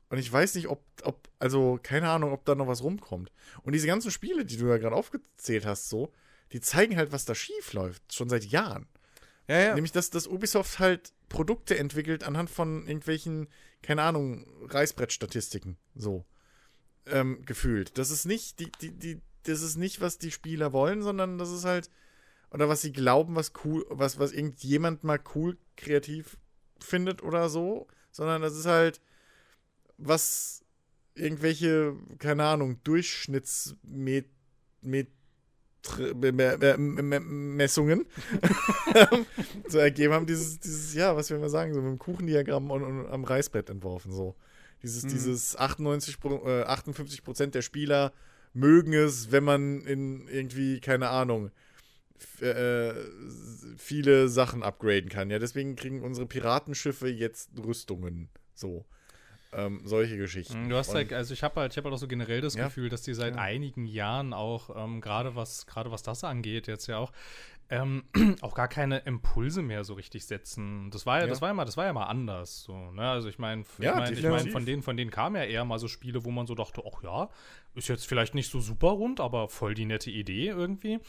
[0.09, 3.31] und ich weiß nicht, ob, ob, also keine Ahnung, ob da noch was rumkommt.
[3.63, 6.13] Und diese ganzen Spiele, die du ja gerade aufgezählt hast, so,
[6.53, 8.87] die zeigen halt, was da schief läuft, schon seit Jahren.
[9.47, 9.75] Ja, ja.
[9.75, 13.47] Nämlich, dass, dass Ubisoft halt Produkte entwickelt anhand von irgendwelchen,
[13.81, 16.25] keine Ahnung, Reißbrettstatistiken, so
[17.05, 17.97] ähm, gefühlt.
[17.97, 21.51] Das ist nicht, die, die, die, das ist nicht, was die Spieler wollen, sondern das
[21.51, 21.89] ist halt,
[22.51, 26.37] oder was sie glauben, was cool, was, was irgendjemand mal cool kreativ
[26.79, 29.01] findet oder so, sondern das ist halt,
[29.97, 30.63] was
[31.15, 34.25] irgendwelche, keine Ahnung, Durchschnittsmet
[34.81, 35.07] Met
[36.13, 38.05] Me- Me- Me- Me- Messungen
[39.67, 42.83] so ergeben haben, dieses, dieses, ja, was wir mal sagen, so mit dem Kuchendiagramm und,
[42.83, 44.35] und am Reißbrett entworfen, so.
[44.83, 45.09] Dieses, Mhm.
[45.09, 48.13] dieses 98, Pro- äh, 58 Prozent der Spieler
[48.53, 51.51] mögen es, wenn man in irgendwie, keine Ahnung,
[52.41, 52.93] äh,
[53.77, 55.29] viele Sachen upgraden kann.
[55.29, 58.29] Ja, deswegen kriegen unsere Piratenschiffe jetzt Rüstungen.
[58.53, 58.85] So.
[59.53, 60.67] Ähm, solche Geschichten.
[60.67, 62.65] Du hast halt, also ich habe halt, ich habe halt auch so generell das Ja.
[62.65, 63.41] Gefühl, dass die seit Ja.
[63.41, 67.13] einigen Jahren auch, ähm, gerade was, gerade was das angeht, jetzt ja auch,
[67.69, 68.03] ähm,
[68.41, 70.91] auch gar keine Impulse mehr so richtig setzen.
[70.91, 71.27] Das war ja, Ja.
[71.29, 72.63] das war ja mal, das war ja mal anders.
[72.63, 73.09] So, ne?
[73.09, 75.63] Also ich meine, ich Ja, meine, ich mein, von denen, von denen kamen ja eher
[75.63, 77.29] mal so Spiele, wo man so dachte, ach ja,
[77.77, 80.99] ist jetzt vielleicht nicht so super rund, aber voll die nette Idee irgendwie.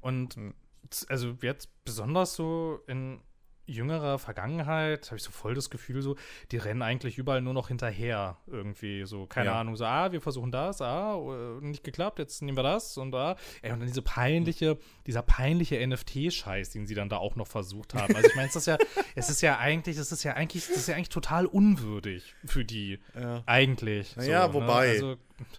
[0.00, 0.54] Und Hm.
[0.90, 3.20] z- also jetzt besonders so in
[3.66, 6.16] jüngerer Vergangenheit habe ich so voll das Gefühl, so,
[6.50, 9.06] die rennen eigentlich überall nur noch hinterher irgendwie.
[9.06, 9.58] So, keine Ja.
[9.60, 13.10] Ahnung, so, ah, wir versuchen das, ah, äh, nicht geklappt, jetzt nehmen wir das und
[13.12, 13.36] da.
[13.62, 17.94] Ey, und dann diese peinliche, dieser peinliche NFT-Scheiß, den sie dann da auch noch versucht
[17.94, 18.14] haben.
[18.14, 18.76] Also ich meine, es ist ja,
[19.14, 22.66] es ist ja eigentlich, es ist ja eigentlich, das ist ja eigentlich total unwürdig für
[22.66, 22.98] die.
[23.18, 23.42] Ja.
[23.46, 24.14] Eigentlich.
[24.16, 24.86] Naja, so, wobei.
[24.88, 24.92] Ne?
[24.92, 25.16] Also,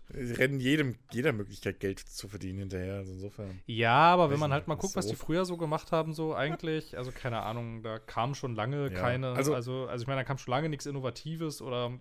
[0.09, 2.95] Sie rennen jedem, jeder Möglichkeit, Geld zu verdienen hinterher.
[2.95, 3.59] Also insofern.
[3.65, 6.13] Ja, aber wenn man halt mal guckt, das was die so- früher so gemacht haben,
[6.13, 10.07] so eigentlich, also keine Ahnung, da kam schon lange Ja, keine, also, also- also, ich
[10.07, 11.91] meine, da kam schon lange nichts Innovatives oder,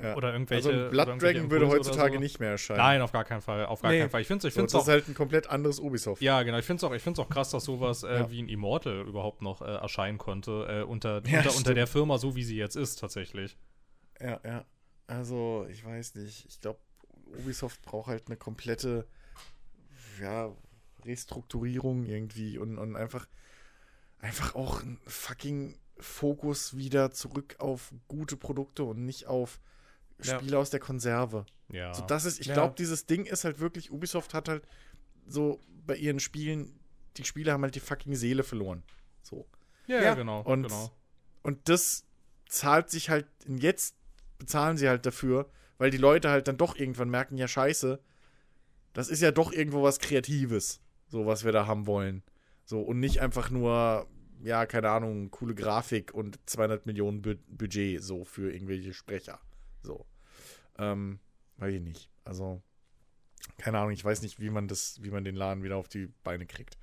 [0.00, 0.14] Ja.
[0.14, 0.68] oder irgendwelche.
[0.68, 2.20] also Blood irgendwelche Dragon würde Impulse oder heutzutage so.
[2.20, 2.78] nicht mehr erscheinen.
[2.78, 3.98] Nein, auf gar keinen Fall, auf gar Nee.
[3.98, 4.20] keinen Fall.
[4.20, 6.22] Ich finde es ich so, find's das auch, ist halt ein komplett anderes Ubisoft.
[6.22, 8.30] ja, genau, ich finde es auch, ich find's auch krass, dass sowas äh, Ja.
[8.30, 12.16] wie ein Immortal überhaupt noch äh, erscheinen konnte, äh, unter, Ja, unter, unter der Firma,
[12.18, 13.56] so wie sie jetzt ist, tatsächlich.
[14.20, 14.64] Ja, ja.
[15.08, 16.44] Also, ich weiß nicht.
[16.48, 16.78] Ich glaube,
[17.36, 19.06] Ubisoft braucht halt eine komplette,
[20.20, 20.52] ja,
[21.04, 23.28] Restrukturierung irgendwie und, und einfach,
[24.18, 29.60] einfach auch ein fucking Fokus wieder zurück auf gute Produkte und nicht auf
[30.22, 30.38] Ja.
[30.38, 31.46] Spiele aus der Konserve.
[31.70, 31.94] Ja.
[31.94, 32.54] So, das ist, ich Ja.
[32.54, 34.64] glaube, dieses Ding ist halt wirklich, Ubisoft hat halt
[35.26, 36.78] so bei ihren Spielen,
[37.16, 38.82] die Spiele haben halt die fucking Seele verloren.
[39.22, 39.46] So.
[39.86, 40.90] ja, ja, ja, genau, und- genau.
[41.42, 42.04] Und das
[42.48, 43.94] zahlt sich halt, jetzt
[44.38, 48.00] bezahlen sie halt dafür, weil die Leute halt dann doch irgendwann merken, ja, scheiße,
[48.92, 52.22] das ist ja doch irgendwo was Kreatives, so was wir da haben wollen.
[52.64, 54.06] So, und nicht einfach nur,
[54.42, 59.40] ja, keine Ahnung, coole Grafik und 200 Millionen Bu Budget, so für irgendwelche Sprecher.
[59.82, 60.04] So.
[60.78, 61.18] Ähm,
[61.56, 62.10] weiß ich nicht.
[62.24, 62.60] Also,
[63.56, 66.08] keine Ahnung, ich weiß nicht, wie man das, wie man den Laden wieder auf die
[66.24, 66.76] Beine kriegt.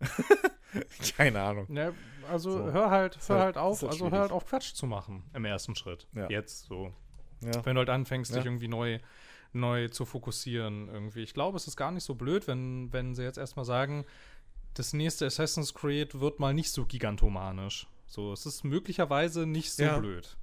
[1.16, 1.66] keine Ahnung.
[1.74, 1.92] Ja,
[2.28, 2.72] also So.
[2.72, 5.44] hör halt, hör halt- halt auf, halt also hör halt auf Quatsch zu machen im
[5.44, 6.08] ersten Schritt.
[6.14, 6.28] Ja.
[6.28, 6.92] Jetzt so.
[7.42, 7.64] Ja.
[7.64, 8.38] Wenn du halt anfängst, Ja.
[8.38, 8.98] dich irgendwie neu,
[9.52, 11.22] neu zu fokussieren irgendwie.
[11.22, 14.04] Ich glaube, es ist gar nicht so blöd, wenn, wenn sie jetzt erstmal sagen,
[14.74, 17.86] das nächste Assassin's Creed wird mal nicht so gigantomanisch.
[18.06, 19.98] So, es ist möglicherweise nicht so Ja.
[19.98, 20.36] blöd.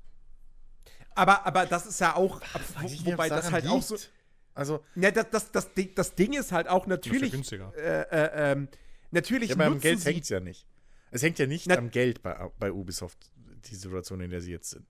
[1.15, 3.95] Aber, aber das ist ja auch, ich wo, nicht, wobei das halt auch so.
[3.95, 4.11] liegt.
[4.53, 7.31] Also, Ja, das, das, das, Ding, das Ding ist halt auch Ist ja natürlich.
[7.31, 7.71] günstiger.
[7.75, 8.67] Äh, äh, ähm,
[9.11, 10.67] natürlich ja, aber am Geld hängt es ja nicht.
[11.11, 13.31] Es hängt ja nicht Na- am Geld bei, bei Ubisoft,
[13.69, 14.85] die Situation, in der sie jetzt sind.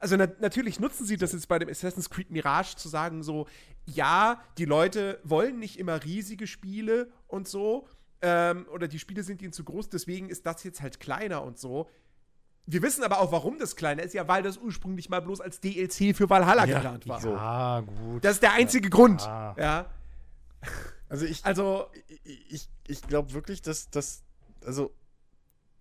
[0.00, 3.46] Also na, natürlich nutzen sie das jetzt bei dem Assassin's Creed Mirage zu sagen, so,
[3.86, 7.88] ja, die Leute wollen nicht immer riesige Spiele und so,
[8.22, 11.58] ähm, oder die Spiele sind ihnen zu groß, deswegen ist das jetzt halt kleiner und
[11.58, 11.88] so.
[12.66, 15.58] Wir wissen aber auch, warum das kleiner ist, ja, weil das ursprünglich mal bloß als
[15.60, 17.20] DLC für Valhalla Ja, geplant war.
[17.20, 17.34] so.
[17.34, 18.24] Ah, gut.
[18.24, 19.22] Das ist der einzige Grund.
[19.22, 19.54] Ah.
[19.58, 19.86] Ja.
[21.08, 21.86] Also ich, Also,
[22.24, 24.22] ich, ich, ich glaube wirklich, dass das,
[24.64, 24.92] also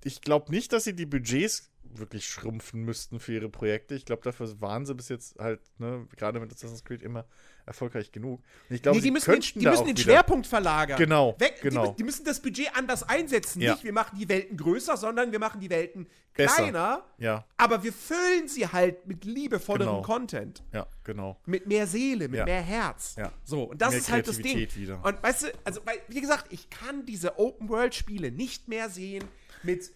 [0.04, 3.96] ich glaube nicht, dass sie die Budgets wirklich schrumpfen müssten für ihre Projekte.
[3.96, 7.26] Ich glaube, dafür waren sie bis jetzt halt, ne, gerade mit Assassin's Creed immer
[7.66, 8.42] erfolgreich genug.
[8.70, 10.98] Und ich glaube, nee, die müssen den, die müssen den Schwerpunkt verlagern.
[10.98, 11.88] Genau, Weg, genau.
[11.92, 13.62] Die, die müssen das Budget anders einsetzen.
[13.62, 13.74] Ja.
[13.74, 16.56] Nicht, wir machen die Welten größer, sondern wir machen die Welten Besser.
[16.56, 17.04] kleiner.
[17.18, 20.02] Ja, Aber wir füllen sie halt mit liebevollerem Genau.
[20.02, 20.64] Content.
[20.72, 21.42] ja, genau.
[21.46, 22.46] Mit mehr Seele, mit Ja.
[22.46, 23.16] mehr Herz.
[23.18, 23.34] Ja.
[23.44, 24.58] So, und das Mehr ist halt das Ding.
[24.76, 25.04] Wieder.
[25.04, 29.26] Und weißt du, also, weil, wie gesagt, ich kann diese Open-World-Spiele nicht mehr sehen
[29.64, 29.92] mit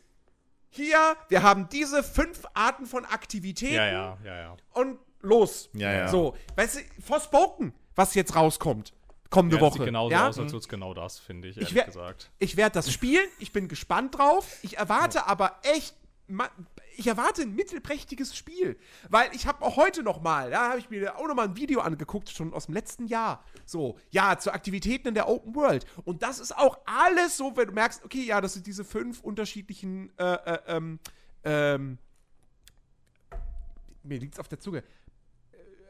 [0.71, 4.57] hier, wir haben diese fünf Arten von Aktivitäten Ja, ja, ja, ja.
[4.73, 5.69] und los.
[5.73, 6.07] Ja, ja.
[6.07, 8.93] So, weißt du, Forspoken, was jetzt rauskommt,
[9.29, 9.77] kommende ja, Woche.
[9.79, 10.27] sieht genauso ja?
[10.29, 12.31] aus, als würde es genau das, finde ich, Ich ehrlich wer- gesagt.
[12.39, 14.47] Ich werde das spielen, ich bin gespannt drauf.
[14.63, 15.93] Ich erwarte aber echt,
[16.97, 18.77] ich erwarte ein mittelprächtiges Spiel,
[19.09, 21.55] weil ich habe auch heute noch mal, da habe ich mir auch noch mal ein
[21.55, 23.43] Video angeguckt, schon aus dem letzten Jahr.
[23.65, 25.85] So, ja, zu Aktivitäten in der Open World.
[26.03, 29.21] Und das ist auch alles so, wenn du merkst, okay, ja, das sind diese fünf
[29.21, 30.99] unterschiedlichen, äh, äh, ähm,
[31.43, 31.97] ähm,
[34.03, 34.83] mir liegt's auf der Zunge,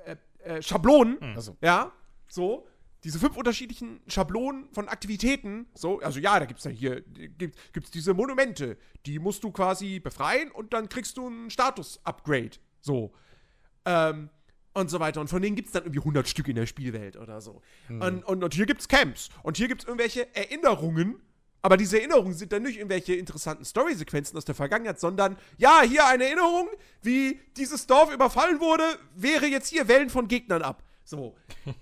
[0.05, 1.91] äh, äh, Schablonen, Also, ja,
[2.27, 2.67] so.
[3.03, 7.89] Diese fünf unterschiedlichen Schablonen von Aktivitäten, so, also ja, da gibt's ja hier, gibt, gibt's
[7.89, 8.77] diese Monumente,
[9.07, 13.11] die musst du quasi befreien und dann kriegst du ein Status-Upgrade, so.
[13.85, 14.29] Ähm,
[14.73, 15.19] und so weiter.
[15.19, 17.61] Und von denen gibt's dann irgendwie 100 Stück in der Spielwelt oder so.
[17.89, 19.29] Und, und, und hier gibt's Camps.
[19.43, 21.19] Und hier gibt's irgendwelche Erinnerungen.
[21.61, 26.07] Aber diese Erinnerungen sind dann nicht irgendwelche interessanten Story-Sequenzen aus der Vergangenheit, sondern, ja, hier
[26.07, 26.69] eine Erinnerung,
[27.01, 28.83] wie dieses Dorf überfallen wurde,
[29.15, 30.83] wäre jetzt hier Wellen von Gegnern ab.
[31.11, 31.35] So.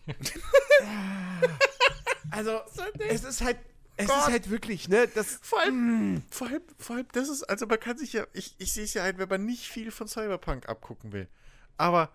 [2.32, 2.62] also,
[3.08, 3.58] es ist halt,
[3.96, 4.18] es Gott.
[4.18, 7.80] ist halt wirklich, ne, das, vor allem, vor allem, vor allem, das ist, also man
[7.80, 10.68] kann sich ja, ich, ich sehe es ja ein, wenn man nicht viel von Cyberpunk
[10.68, 11.28] abgucken will.
[11.78, 12.12] Aber,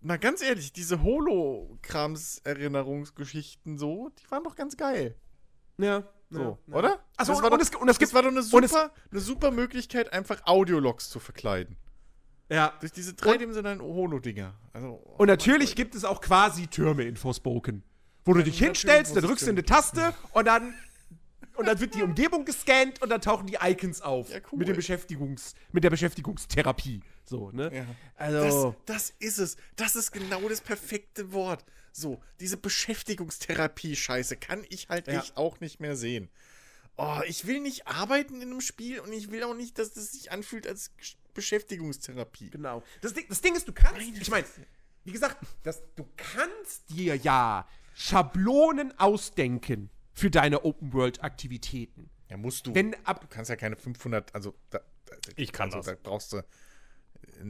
[0.00, 5.14] mal ganz ehrlich, diese Holokrams-Erinnerungsgeschichten so, die waren doch ganz geil.
[5.78, 6.88] ja, So, ja, oder?
[6.88, 6.98] Ja.
[7.16, 9.20] Achso, das und, und, es, und es gibt, war doch eine und es- super, eine
[9.20, 11.76] super Möglichkeit, einfach Audiologs zu verkleiden.
[12.48, 12.72] Ja.
[12.80, 14.54] Durch diese dreidimensionalen Holo-Dinger.
[14.72, 14.88] Also,
[15.18, 17.82] Und natürlich gibt es auch quasi Türme in Forspoken,
[18.24, 20.74] wo du dich natürlich hinstellst, dann drückst du eine Taste und dann
[21.56, 24.58] und dann wird die Umgebung gescannt und dann tauchen die Icons auf Ja, cool.
[24.58, 27.70] mit dem Beschäftigungs mit der Beschäftigungstherapie, so, ne?
[27.74, 27.86] Ja.
[28.14, 29.56] Also Das, das ist es.
[29.74, 31.64] Das ist genau das perfekte Wort.
[31.92, 35.20] So, diese Beschäftigungstherapie-Scheiße kann ich halt Ja.
[35.20, 36.28] echt auch nicht mehr sehen.
[36.98, 40.12] Oh, ich will nicht arbeiten in einem Spiel und ich will auch nicht, dass das
[40.12, 40.90] sich anfühlt als
[41.36, 42.50] Beschäftigungstherapie.
[42.50, 42.82] Genau.
[43.00, 44.46] Das Ding, das Ding ist, du kannst, ich meine,
[45.04, 52.10] wie gesagt, das, du kannst dir ja Schablonen ausdenken für deine Open-World-Aktivitäten.
[52.28, 52.74] Ja, musst du.
[52.74, 55.86] Wenn ab, du kannst ja keine 500, also da, da, Ich kann also, das.
[55.86, 56.42] Da brauchst du.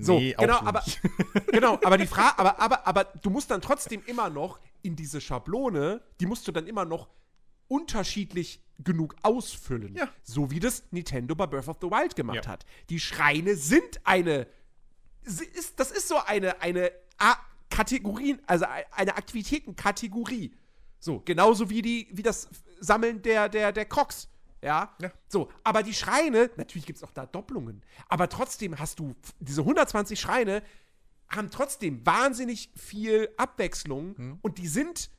[0.01, 0.85] So, Nee, genau, auch aber,
[1.53, 5.21] genau, aber die Frage, aber, aber, aber du musst dann trotzdem immer noch in diese
[5.21, 7.09] Schablone, die musst du dann immer noch
[7.69, 9.95] unterschiedlich genug ausfüllen.
[9.97, 10.09] Ja.
[10.23, 12.51] So wie das Nintendo bei Breath of the Wild gemacht Ja.
[12.51, 12.67] hat.
[12.91, 14.47] Die Schreine sind eine,
[15.25, 17.37] ist, das ist so eine, eine A
[17.71, 20.55] Kategorien, also ei- eine Aktivitätenkategorie.
[20.99, 22.49] So, genauso wie die, wie das
[22.81, 24.29] Sammeln der, der, der Crocs.
[24.63, 24.95] Ja?
[25.01, 25.11] Ja.
[25.29, 29.63] So, aber die Schreine, natürlich gibt es auch da Doppelungen, aber trotzdem hast du diese
[29.63, 30.63] 120 Schreine,
[31.29, 35.11] haben trotzdem wahnsinnig viel Abwechslung und die sind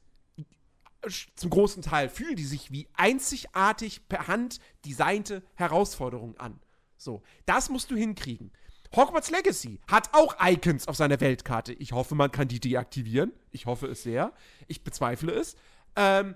[1.10, 6.60] zum großen Teil fühlen die sich wie einzigartig per Hand designte Herausforderungen an.
[6.98, 8.52] So, das musst du hinkriegen.
[8.96, 11.74] Hogwarts Legacy hat auch Icons auf seiner Weltkarte.
[11.74, 13.34] Ich hoffe, man kann die deaktivieren.
[13.52, 14.34] Ich hoffe es sehr.
[14.68, 15.56] Ich bezweifle es.
[15.96, 16.36] Ähm,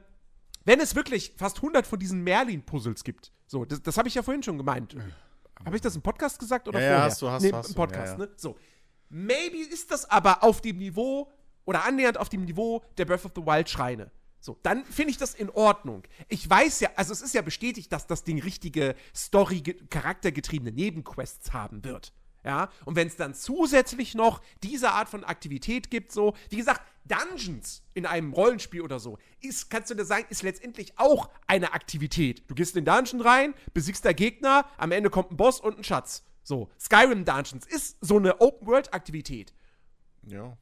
[0.65, 3.31] wenn es wirklich fast 100 von diesen Merlin-Puzzles gibt.
[3.47, 4.95] So, das, das habe ich ja vorhin schon gemeint.
[5.65, 7.05] Habe ich das im Podcast gesagt oder Ja, ja, vorher?
[7.05, 8.29] hast du, hast nee, du, hast im du, Podcast, ja, ja.
[8.29, 8.31] ne?
[8.35, 8.57] So.
[9.09, 11.29] Maybe ist das aber auf dem Niveau
[11.65, 14.11] oder annähernd auf dem Niveau der Breath of the Wild Schreine.
[14.41, 16.03] So, dann finde ich das in Ordnung.
[16.27, 21.83] Ich weiß ja, also es ist ja bestätigt, dass das Ding richtige Story-charaktergetriebene Nebenquests haben
[21.83, 22.11] wird.
[22.43, 26.81] Ja, und wenn es dann zusätzlich noch diese Art von Aktivität gibt, so, wie gesagt,
[27.05, 31.73] Dungeons in einem Rollenspiel oder so, ist, kannst du dir sagen, ist letztendlich auch eine
[31.73, 32.43] Aktivität.
[32.49, 35.77] Du gehst in den Dungeon rein, besiegst der Gegner, am Ende kommt ein Boss und
[35.77, 36.23] ein Schatz.
[36.41, 39.53] So, Skyrim Dungeons ist so eine Open-World-Aktivität.
[40.23, 40.57] Ja.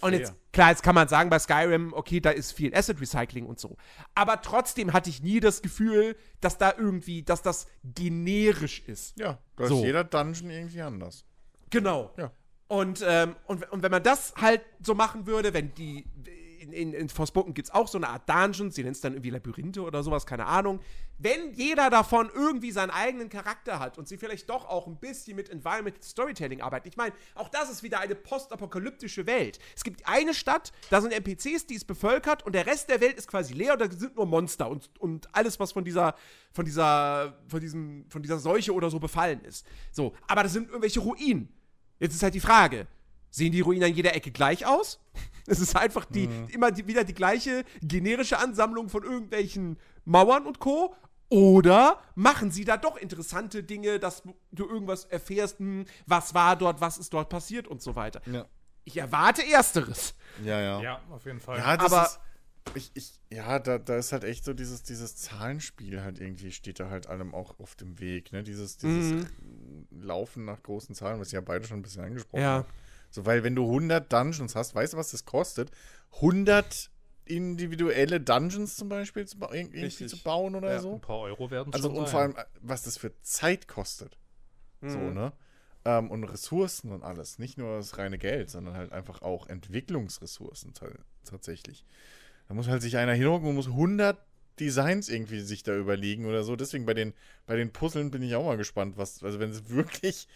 [0.00, 3.46] Und jetzt, klar, jetzt kann man sagen, bei Skyrim, okay, da ist viel Asset Recycling
[3.46, 3.76] und so.
[4.14, 9.18] Aber trotzdem hatte ich nie das Gefühl, dass da irgendwie, dass das generisch ist.
[9.18, 9.78] ja, da So.
[9.78, 11.24] ist jeder Dungeon irgendwie anders.
[11.70, 12.12] Genau.
[12.16, 12.32] Ja.
[12.68, 16.04] Und, ähm, und, und wenn man das halt so machen würde, wenn die
[16.66, 19.14] in, in, in Forspoken gibt es auch so eine Art Dungeons, sie nennt es dann
[19.14, 20.80] irgendwie Labyrinthe oder sowas, keine Ahnung.
[21.18, 25.36] Wenn jeder davon irgendwie seinen eigenen Charakter hat und sie vielleicht doch auch ein bisschen
[25.36, 26.88] mit Environmental Storytelling arbeiten.
[26.88, 29.58] Ich meine, auch das ist wieder eine postapokalyptische Welt.
[29.74, 33.16] Es gibt eine Stadt, da sind NPCs, die ist bevölkert und der Rest der Welt
[33.16, 36.14] ist quasi leer und da sind nur Monster und, und alles, was von dieser,
[36.52, 39.66] von dieser, von diesem, von dieser Seuche oder so befallen ist.
[39.92, 41.48] So, aber das sind irgendwelche Ruinen.
[41.98, 42.86] Jetzt ist halt die Frage,
[43.36, 44.98] sehen die Ruinen an jeder Ecke gleich aus?
[45.48, 46.48] Es ist einfach die, Mhm.
[46.48, 50.92] immer die, wieder die gleiche generische Ansammlung von irgendwelchen Mauern und Co.
[51.28, 56.80] Oder machen sie da doch interessante Dinge, dass du irgendwas erfährst, hm, was war dort,
[56.80, 58.22] was ist dort passiert und so weiter.
[58.26, 58.46] Ja.
[58.84, 60.14] Ich erwarte Ersteres.
[60.44, 60.80] Ja, ja.
[60.82, 61.58] Ja, auf jeden Fall.
[61.58, 62.20] Ja, das Aber- ist.
[62.74, 66.80] Ich, ich, ja, da, da ist halt echt so dieses, dieses Zahlenspiel halt irgendwie steht
[66.80, 68.42] da halt allem auch auf dem Weg, ne?
[68.42, 69.26] Dieses, dieses
[69.92, 72.48] Laufen nach großen Zahlen, was ich ja beide schon ein bisschen angesprochen Ja.
[72.58, 72.68] haben.
[73.10, 75.70] So, weil wenn du 100 Dungeons hast, weißt du, was das kostet?
[76.20, 76.90] 100
[77.24, 80.08] individuelle Dungeons zum Beispiel zu irgendwie Richtig.
[80.10, 80.80] zu bauen oder Ja.
[80.80, 80.94] so.
[80.94, 82.06] Ein paar Euro werden Also und sein.
[82.06, 84.16] vor allem, äh, was das für Zeit kostet.
[84.82, 85.14] So, Mhm.
[85.14, 85.32] ne?
[85.84, 87.38] Ähm, und Ressourcen und alles.
[87.38, 90.88] Nicht nur das reine Geld, sondern halt einfach auch Entwicklungsressourcen ta-
[91.24, 91.84] tatsächlich.
[92.48, 94.18] Da muss halt sich einer hinhocken und muss 100
[94.60, 96.56] Designs irgendwie sich da überlegen oder so.
[96.56, 97.12] Deswegen bei den,
[97.46, 100.28] bei den Puzzeln bin ich auch mal gespannt, was, also wenn es wirklich,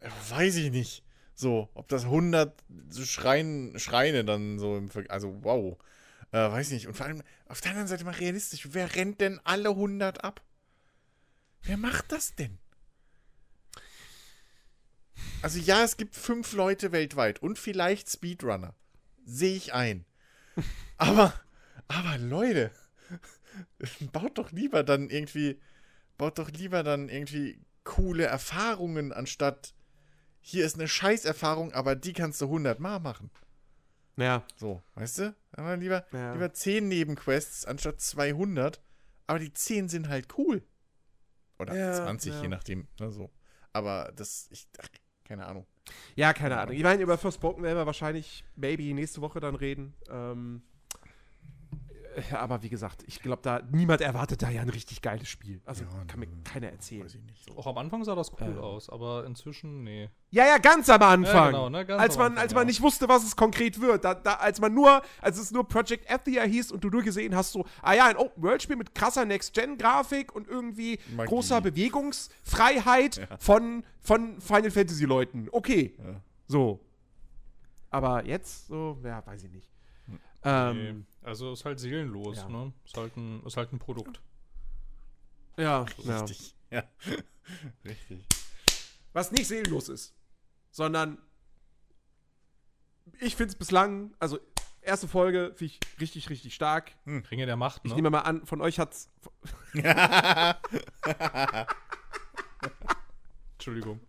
[0.00, 1.02] äh, weiß ich nicht,
[1.40, 2.54] so, ob das 100
[2.88, 5.76] so Schrein, Schreine dann so im Ver also wow.
[6.32, 6.86] Äh, weiß ich nicht.
[6.86, 10.42] Und vor allem auf der anderen Seite mal realistisch, wer rennt denn alle 100 ab?
[11.62, 12.58] Wer macht das denn?
[15.42, 18.74] Also ja, es gibt fünf Leute weltweit und vielleicht Speedrunner.
[19.24, 20.04] Sehe ich ein.
[20.98, 21.32] Aber,
[21.88, 22.70] aber Leute,
[24.12, 25.58] baut doch lieber dann irgendwie,
[26.18, 29.72] baut doch lieber dann irgendwie coole Erfahrungen, anstatt
[30.50, 33.30] hier ist eine Scheißerfahrung, aber die kannst du 100 Mal machen.
[34.16, 34.44] Ja.
[34.56, 35.34] So, weißt du?
[35.52, 36.32] Aber lieber, Ja.
[36.32, 38.80] lieber 10 Nebenquests anstatt 200,
[39.26, 40.62] aber die 10 sind halt cool.
[41.58, 42.42] Oder Ja, 20, ja.
[42.42, 42.88] je nachdem.
[42.98, 43.30] Ne, so.
[43.72, 44.88] Aber das, ich, ach,
[45.24, 45.66] keine Ahnung.
[46.16, 46.74] Ja, keine Ahnung.
[46.74, 49.94] Ich meine, über Forspoken werden wir wahrscheinlich maybe nächste Woche dann reden.
[50.08, 50.69] Ähm, äh,
[52.32, 55.60] aber wie gesagt, ich glaube, da niemand erwartet da ja ein richtig geiles Spiel.
[55.64, 57.04] Also Ja, kann mir keiner erzählen.
[57.04, 57.44] Weiß ich nicht.
[57.46, 57.56] So.
[57.56, 58.60] Auch am Anfang sah das cool Äh.
[58.60, 60.10] aus, aber inzwischen, nee.
[60.30, 61.46] Ja, ja, ganz am Anfang.
[61.52, 62.66] genau, ne, ganz als am man, Anfang, als man ja.
[62.66, 64.04] nicht wusste, was es konkret wird.
[64.04, 67.34] Da, da, als man nur, als es nur Project Athia hieß und du nur gesehen
[67.34, 71.28] hast, so, ah ja, ein Open-World-Spiel mit krasser Next-Gen-Grafik und irgendwie Magie.
[71.28, 75.48] großer Bewegungsfreiheit von, von Final Fantasy-Leuten.
[75.52, 75.94] Okay.
[75.98, 76.20] Ja.
[76.46, 76.80] So.
[77.90, 79.68] Aber jetzt, so, ja, weiß ich nicht.
[80.42, 81.04] Ähm, nee.
[81.22, 82.48] Also ist halt seelenlos, ja.
[82.48, 82.72] ne?
[82.84, 84.20] Ist halt ein, ist halt ein Produkt.
[85.56, 86.20] ja, ja.
[86.20, 86.54] Richtig.
[86.70, 86.84] Ja.
[87.84, 88.24] Richtig.
[89.12, 90.14] Was nicht seelenlos ist,
[90.70, 91.18] sondern
[93.20, 94.38] ich finde es bislang, also
[94.82, 96.92] erste Folge finde ich richtig, richtig stark.
[97.06, 97.96] Ringe der Macht, Ich ne?
[97.96, 99.10] nehme mal an, von euch hat's.
[103.54, 104.00] Entschuldigung.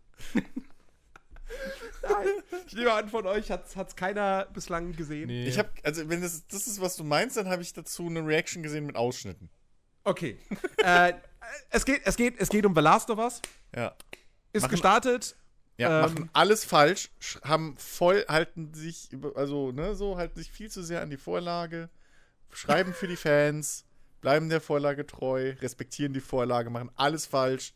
[2.67, 5.27] Ich nehme an, von euch hat's, hat's keiner bislang gesehen.
[5.27, 5.45] Nee.
[5.47, 8.25] Ich habe, also wenn das, das ist, was du meinst, dann habe ich dazu eine
[8.25, 9.49] Reaction gesehen mit Ausschnitten.
[10.03, 10.37] Okay.
[10.83, 11.13] äh,
[11.69, 13.41] es, geht, es, geht, es geht um The Last of Us.
[13.75, 13.95] Ja.
[14.53, 15.35] Ist Machen- gestartet.
[15.77, 20.37] Ja, Ähm, machen alles falsch, sch- haben voll, halten sich, über- also, ne, so, halten
[20.37, 21.89] sich viel zu sehr an die Vorlage,
[22.51, 23.85] schreiben für die Fans,
[24.19, 27.73] bleiben der Vorlage treu, respektieren die Vorlage, machen alles falsch,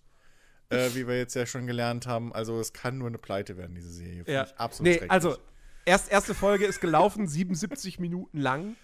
[0.70, 2.34] äh, wie wir jetzt ja schon gelernt haben.
[2.34, 4.24] Also, es kann nur eine Pleite werden, diese Serie.
[4.26, 4.48] Finde Ja.
[4.58, 5.12] absolut Nee, schrecklich.
[5.12, 5.38] also,
[5.86, 8.76] erst, erste Folge ist gelaufen, 77 Minuten lang.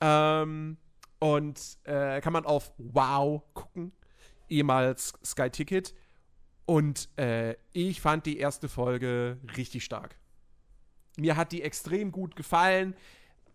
[0.00, 0.76] Ähm,
[1.18, 3.92] und äh, kann man auf Wow gucken,
[4.48, 5.94] ehemals Sky Ticket.
[6.66, 10.16] Und äh, ich fand die erste Folge richtig stark.
[11.16, 12.94] Mir hat die extrem gut gefallen.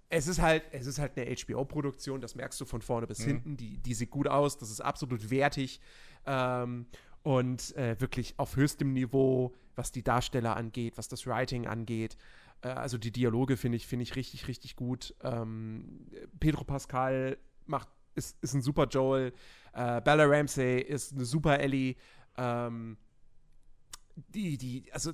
[0.09, 3.57] Es ist halt, es ist halt eine HBO-Produktion, das merkst du von vorne bis hinten.
[3.57, 5.81] Die, die sieht gut aus, das ist absolut wertig.
[6.25, 6.85] Ähm,
[7.27, 12.15] und äh, wirklich auf höchstem Niveau, was die Darsteller angeht, was das Writing angeht.
[12.61, 15.13] Äh, also die Dialoge finde ich, finde ich richtig, richtig gut.
[15.21, 16.07] Ähm,
[16.39, 19.33] Pedro Pascal macht, ist, ist ein super Joel.
[19.73, 21.95] Äh, Bella Ramsey ist eine super Ellie.
[22.37, 22.95] Ähm,
[24.15, 25.11] die, die, also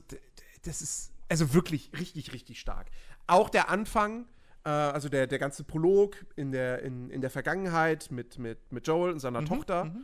[0.61, 2.91] das ist also wirklich richtig, richtig stark.
[3.25, 4.27] Auch der Anfang,
[4.65, 8.85] äh, also der, der ganze Prolog in der, in, in der Vergangenheit mit, mit, mit
[8.85, 9.95] Joel und seiner Tochter.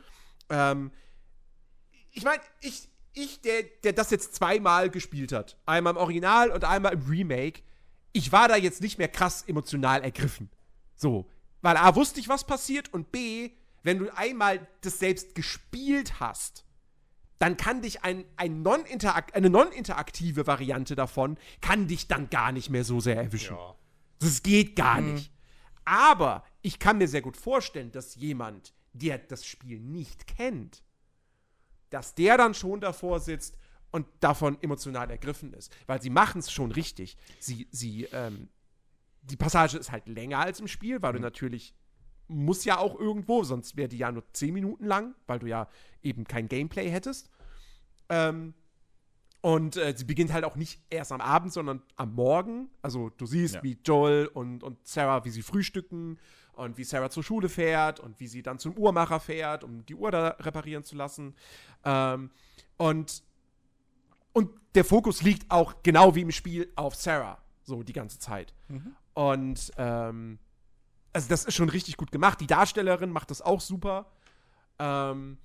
[0.49, 0.90] Ähm,
[2.11, 6.64] ich meine, ich, ich der, der das jetzt zweimal gespielt hat, einmal im Original und
[6.64, 7.61] einmal im Remake,
[8.11, 10.49] ich war da jetzt nicht mehr krass emotional ergriffen.
[10.95, 11.30] So.
[11.61, 13.52] Weil A, wusste ich, was passiert und B,
[13.84, 16.65] wenn du einmal das selbst gespielt hast,
[17.38, 18.84] dann kann dich ein, ein non
[19.34, 23.56] eine non-interaktive Variante davon, kann dich dann gar nicht mehr so sehr erwischen.
[23.56, 23.76] Ja.
[24.19, 25.31] Das geht gar nicht.
[25.86, 30.84] Aber ich kann mir sehr gut vorstellen, dass jemand, der das Spiel nicht kennt,
[31.90, 33.57] dass der dann schon davor sitzt
[33.91, 35.72] und davon emotional ergriffen ist.
[35.88, 37.18] Weil sie machen es schon richtig.
[37.40, 38.49] Sie, sie, ähm,
[39.24, 41.74] die Passage ist halt länger als im Spiel, weil du natürlich
[42.28, 45.68] muss ja auch irgendwo, sonst wäre die ja nur 10 Minuten lang, weil du ja
[46.03, 47.30] eben kein Gameplay hättest.
[48.10, 48.53] Ähm,
[49.41, 52.70] und äh, sie beginnt halt auch nicht erst am Abend, sondern am Morgen.
[52.82, 53.64] Also du siehst, Ja.
[53.64, 56.20] wie Joel und, und Sarah, wie sie frühstücken
[56.60, 59.95] und wie Sarah zur Schule fährt und wie sie dann zum Uhrmacher fährt, um die
[59.95, 61.36] Uhr da reparieren zu lassen.
[61.86, 62.30] Ähm,
[62.77, 63.23] und,
[64.34, 68.53] und der Fokus liegt auch genau wie im Spiel auf Sarah, so die ganze Zeit.
[69.14, 70.40] Und ähm,
[71.14, 72.40] also das ist schon richtig gut gemacht.
[72.41, 74.11] Die Darstellerin macht das auch super.
[74.77, 75.38] Ähm,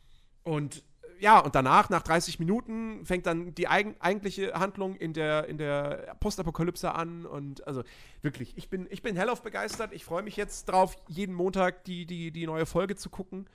[0.43, 0.85] und
[1.21, 5.59] ja, und danach, nach 30 Minuten, fängt dann die eigen, eigentliche Handlung in der, in
[5.59, 7.27] der Postapokalypse an.
[7.27, 7.83] Und also
[8.23, 9.93] wirklich, ich bin, ich bin hellauf begeistert.
[9.93, 13.47] Ich freue mich jetzt drauf, jeden Montag die, die, die neue Folge zu gucken.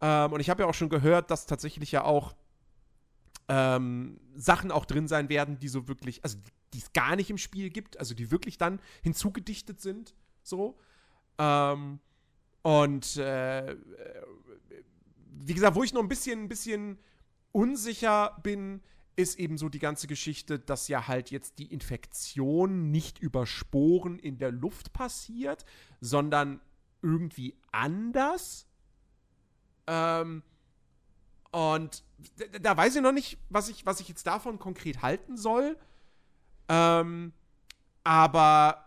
[0.00, 2.34] Ähm, und ich habe ja auch schon gehört, dass tatsächlich ja auch
[3.48, 6.38] ähm, Sachen auch drin sein werden, die so wirklich, also
[6.72, 10.14] die es gar nicht im Spiel gibt, also die wirklich dann hinzugedichtet sind.
[10.42, 10.78] So.
[11.38, 12.00] Ähm,
[12.62, 13.76] und äh,
[15.44, 16.98] wie gesagt, wo ich noch ein bisschen, ein bisschen
[17.52, 18.82] unsicher bin,
[19.16, 24.18] ist eben so die ganze Geschichte, dass ja halt jetzt die Infektion nicht über Sporen
[24.18, 25.64] in der Luft passiert,
[26.00, 26.60] sondern
[27.02, 28.66] irgendwie anders.
[29.86, 30.42] Ähm,
[31.50, 32.04] und
[32.60, 35.78] da, weiß ich noch nicht, was ich, was ich jetzt davon konkret halten soll.
[36.68, 37.32] Ähm,
[38.04, 38.85] aber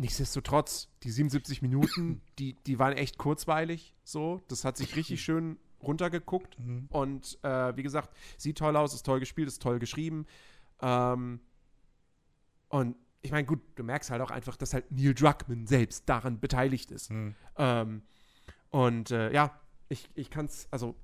[0.00, 3.94] nichtsdestotrotz, die 77 Minuten, die, die waren echt kurzweilig.
[4.02, 6.56] So, das hat sich richtig schön runtergeguckt.
[6.88, 10.26] Und äh, wie gesagt, sieht toll aus, ist toll gespielt, ist toll geschrieben.
[10.80, 11.40] Ähm,
[12.68, 16.40] und ich meine, gut, du merkst halt auch einfach, dass halt Neil Druckmann selbst daran
[16.40, 17.10] beteiligt ist.
[17.10, 17.34] Hm.
[17.56, 18.02] Ähm,
[18.70, 19.58] und äh, ja,
[19.88, 20.94] ich, ich kann es, also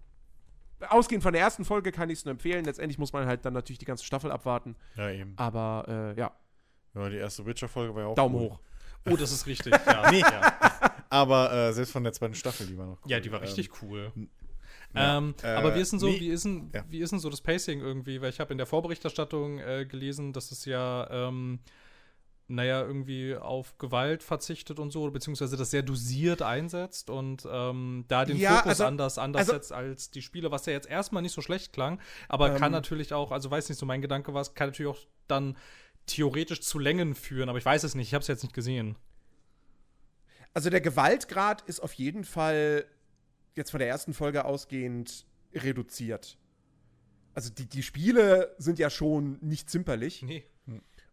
[0.89, 2.65] ausgehend von der ersten Folge kann ich es nur empfehlen.
[2.65, 4.77] Letztendlich muss man halt dann natürlich die ganze Staffel abwarten.
[4.97, 5.35] Ja, eben.
[5.37, 6.33] Aber äh, ja,
[6.95, 8.15] Ja, die erste Witcher-Folge war ja auch.
[8.15, 8.51] Daumen cool.
[8.51, 8.61] hoch.
[9.11, 9.73] Oh, das ist richtig.
[9.87, 10.21] Ja, nee.
[10.21, 10.53] ja.
[11.11, 13.11] Aber äh, selbst von der zweiten Staffel, die war noch cool.
[13.11, 14.13] ja die war richtig cool.
[14.95, 16.85] ja, Ähm, äh, aber wie ist denn so, nee, wie ist denn, ja.
[16.89, 18.21] wie ist denn so das Pacing irgendwie?
[18.21, 21.61] Weil ich habe in der Vorberichterstattung äh, gelesen, dass es ja, ähm,
[22.49, 28.25] naja, irgendwie auf Gewalt verzichtet und so, beziehungsweise das sehr dosiert einsetzt und ähm, da
[28.25, 31.23] den Ja, Fokus also- anders, anders also- setzt als die Spiele, was ja jetzt erstmal
[31.23, 32.73] nicht so schlecht klang, aber kann Ähm.
[32.73, 35.57] natürlich auch, also weiß nicht, so mein Gedanke war, es kann natürlich auch dann
[36.07, 38.97] theoretisch zu Längen führen, aber ich weiß es nicht, ich habe es jetzt nicht gesehen.
[40.55, 42.87] Also der Gewaltgrad ist auf jeden Fall
[43.55, 46.39] jetzt von der ersten Folge ausgehend reduziert.
[47.35, 50.23] Also die, die Spiele sind ja schon nicht zimperlich.
[50.23, 50.45] Nee.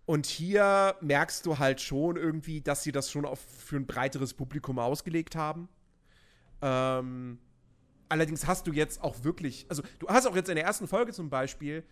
[0.06, 4.34] Und hier merkst du halt schon irgendwie, dass sie das schon auf, für ein breiteres
[4.34, 5.70] Publikum ausgelegt haben.
[6.62, 7.40] Ähm,
[8.10, 11.14] allerdings hast du jetzt auch wirklich, also du hast auch jetzt in der ersten Folge
[11.14, 11.84] zum Beispiel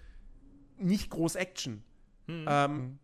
[0.77, 1.83] nicht groß Action.
[2.47, 2.99] Ähm,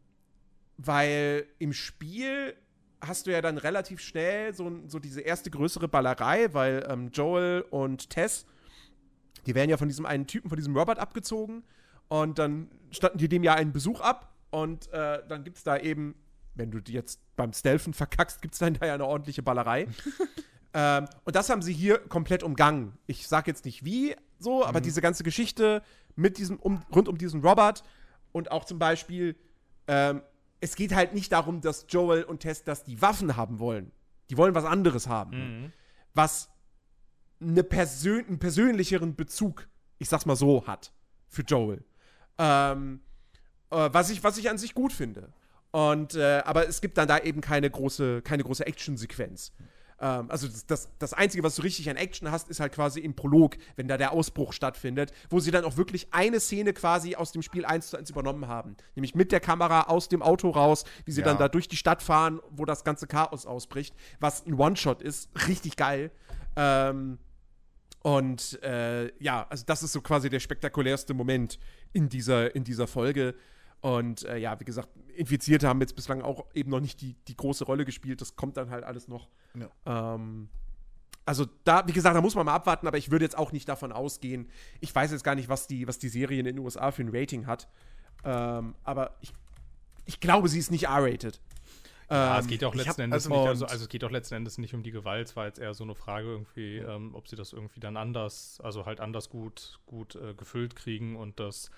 [0.78, 2.56] weil im Spiel
[3.02, 7.66] hast du ja dann relativ schnell so, so diese erste größere Ballerei, weil ähm, Joel
[7.70, 8.46] und Tess,
[9.46, 11.64] die werden ja von diesem einen Typen, von diesem Robert abgezogen
[12.08, 15.78] und dann standen die dem ja einen Besuch ab und äh, dann gibt es da
[15.78, 16.16] eben,
[16.56, 19.88] wenn du die jetzt beim Stealthen verkackst, gibt es dann da ja eine ordentliche Ballerei.
[20.74, 22.98] ähm, und das haben sie hier komplett umgangen.
[23.06, 25.84] Ich sag jetzt nicht wie so, aber diese ganze Geschichte
[26.16, 27.84] mit diesem, um, rund um diesen Robert
[28.38, 29.36] und auch zum Beispiel,
[29.88, 30.22] ähm,
[30.62, 33.92] es geht halt nicht darum, dass Joel und Tess, dass die Waffen haben wollen.
[34.30, 35.72] Die wollen was anderes haben.
[36.14, 36.50] Was
[37.40, 39.68] eine Persön einen persönlicheren Bezug,
[40.00, 40.92] ich sag's mal so, hat
[41.28, 41.84] für Joel.
[42.38, 43.02] Ähm,
[43.70, 45.34] äh, was, ich, was ich an sich gut finde.
[45.72, 49.52] Und, äh, aber es gibt dann da eben keine große, keine große Action-Sequenz.
[50.00, 53.00] Ähm, also das, das, das Einzige, was du richtig an Action hast, ist halt quasi
[53.00, 57.16] im Prolog, wenn da der Ausbruch stattfindet, wo sie dann auch wirklich eine Szene quasi
[57.16, 58.76] aus dem Spiel 1 zu 1 übernommen haben.
[58.96, 61.26] Nämlich mit der Kamera aus dem Auto raus, wie sie Ja.
[61.28, 65.30] dann da durch die Stadt fahren, wo das ganze Chaos ausbricht, was ein One-Shot ist.
[65.48, 66.12] Richtig geil.
[66.56, 67.18] Ähm,
[68.04, 71.60] und äh, ja, also das ist so quasi der spektakulärste Moment
[71.94, 73.36] in dieser, in dieser Folge.
[73.88, 77.38] Und äh, ja, wie gesagt, Infizierte haben jetzt bislang auch eben noch nicht die, die
[77.38, 78.20] große Rolle gespielt.
[78.20, 79.30] Das kommt dann halt alles noch.
[79.54, 80.16] Ja.
[80.16, 80.50] Ähm,
[81.26, 83.70] also da, wie gesagt, da muss man mal abwarten, aber ich würde jetzt auch nicht
[83.70, 84.50] davon ausgehen.
[84.82, 87.16] Ich weiß jetzt gar nicht, was die, was die Serie in den USA für ein
[87.16, 87.70] Rating hat.
[88.26, 89.32] Ähm, aber ich,
[90.06, 91.40] ich glaube, sie ist nicht R-rated.
[92.10, 94.12] Ja, Ähm, es geht ja auch letzten Endes also- nicht, also, also es geht auch
[94.12, 97.16] letzten Endes nicht um die Gewalt, es war jetzt eher so eine Frage irgendwie, ähm,
[97.16, 101.40] ob sie das irgendwie dann anders, also halt anders gut, gut äh, gefüllt kriegen und
[101.40, 101.72] das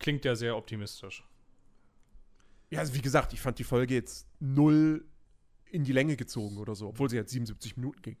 [0.00, 1.24] klingt ja sehr optimistisch.
[2.72, 5.06] Ja, also wie gesagt, ich fand die Folge jetzt null
[5.66, 8.16] in die Länge gezogen oder so, obwohl sie jetzt 77 Minuten ging.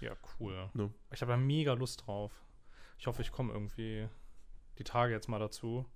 [0.00, 0.68] Ja, cool.
[0.74, 0.92] Ne?
[1.12, 2.32] Ich habe da mega Lust drauf.
[2.98, 4.08] Ich hoffe, ich komme irgendwie
[4.78, 5.86] die Tage jetzt mal dazu.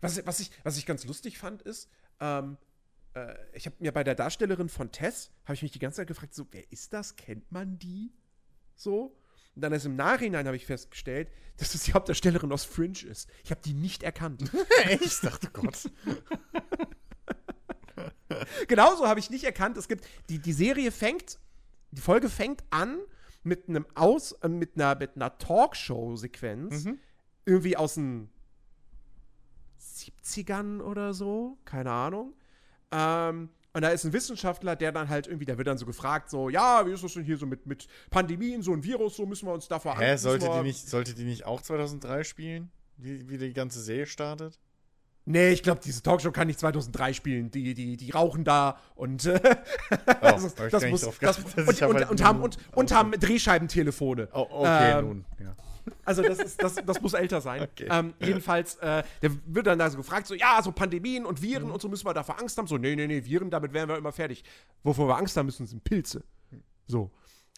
[0.00, 1.90] Was, was, ich, was ich ganz lustig fand, ist,
[2.20, 2.56] ähm,
[3.12, 6.08] äh, ich habe mir bei der Darstellerin von Tess, habe ich mich die ganze Zeit
[6.08, 7.16] gefragt, so, wer ist das?
[7.16, 8.14] Kennt man die?
[8.76, 9.14] So.
[9.54, 13.28] Und dann erst im Nachhinein habe ich festgestellt, dass es die Hauptdarstellerin aus Fringe ist.
[13.44, 14.50] Ich habe die nicht erkannt.
[14.84, 15.24] Echt?
[15.24, 15.90] Dachte Gott.
[18.68, 19.76] Genauso habe ich nicht erkannt.
[19.76, 21.38] Es gibt, die, die Serie fängt,
[21.90, 22.98] die Folge fängt an
[23.42, 26.84] mit einem Aus, äh, mit einer, mit einer Talkshow-Sequenz.
[26.84, 26.98] Mhm.
[27.44, 28.30] Irgendwie aus den
[29.80, 31.58] 70ern oder so.
[31.64, 32.34] Keine Ahnung.
[32.90, 36.28] Ähm, und da ist ein Wissenschaftler, der dann halt irgendwie, der wird dann so gefragt,
[36.30, 39.24] so, ja, wie ist das denn hier so mit, mit Pandemien, so ein Virus, so
[39.24, 42.70] müssen wir uns davor Hä, müssen sollte die, nicht, sollte die nicht auch 2003 spielen?
[42.98, 44.58] Wie, wie die ganze Serie startet?
[45.24, 47.50] Nee, ich glaube, diese Talkshow kann nicht 2003 spielen.
[47.50, 49.40] Die, die, die rauchen da und äh,
[49.90, 54.28] Oh, das, ich das muss, das, und, Ich halt haben, und, und haben Drehscheibentelefone.
[54.32, 55.24] Oh, okay, Ähm, nun.
[55.38, 55.54] Ja.
[56.04, 57.62] Also das, ist, das, das muss älter sein.
[57.72, 57.88] Okay.
[57.90, 61.66] Ähm, jedenfalls, äh, der wird dann da so gefragt, so, ja, so Pandemien und Viren
[61.66, 61.72] Mhm.
[61.72, 62.66] und so müssen wir davor Angst haben.
[62.66, 64.42] So, nee, nee, nee, Viren, damit wären wir immer fertig.
[64.82, 66.24] Wovor wir Angst haben müssen, sind Pilze.
[66.86, 67.10] So.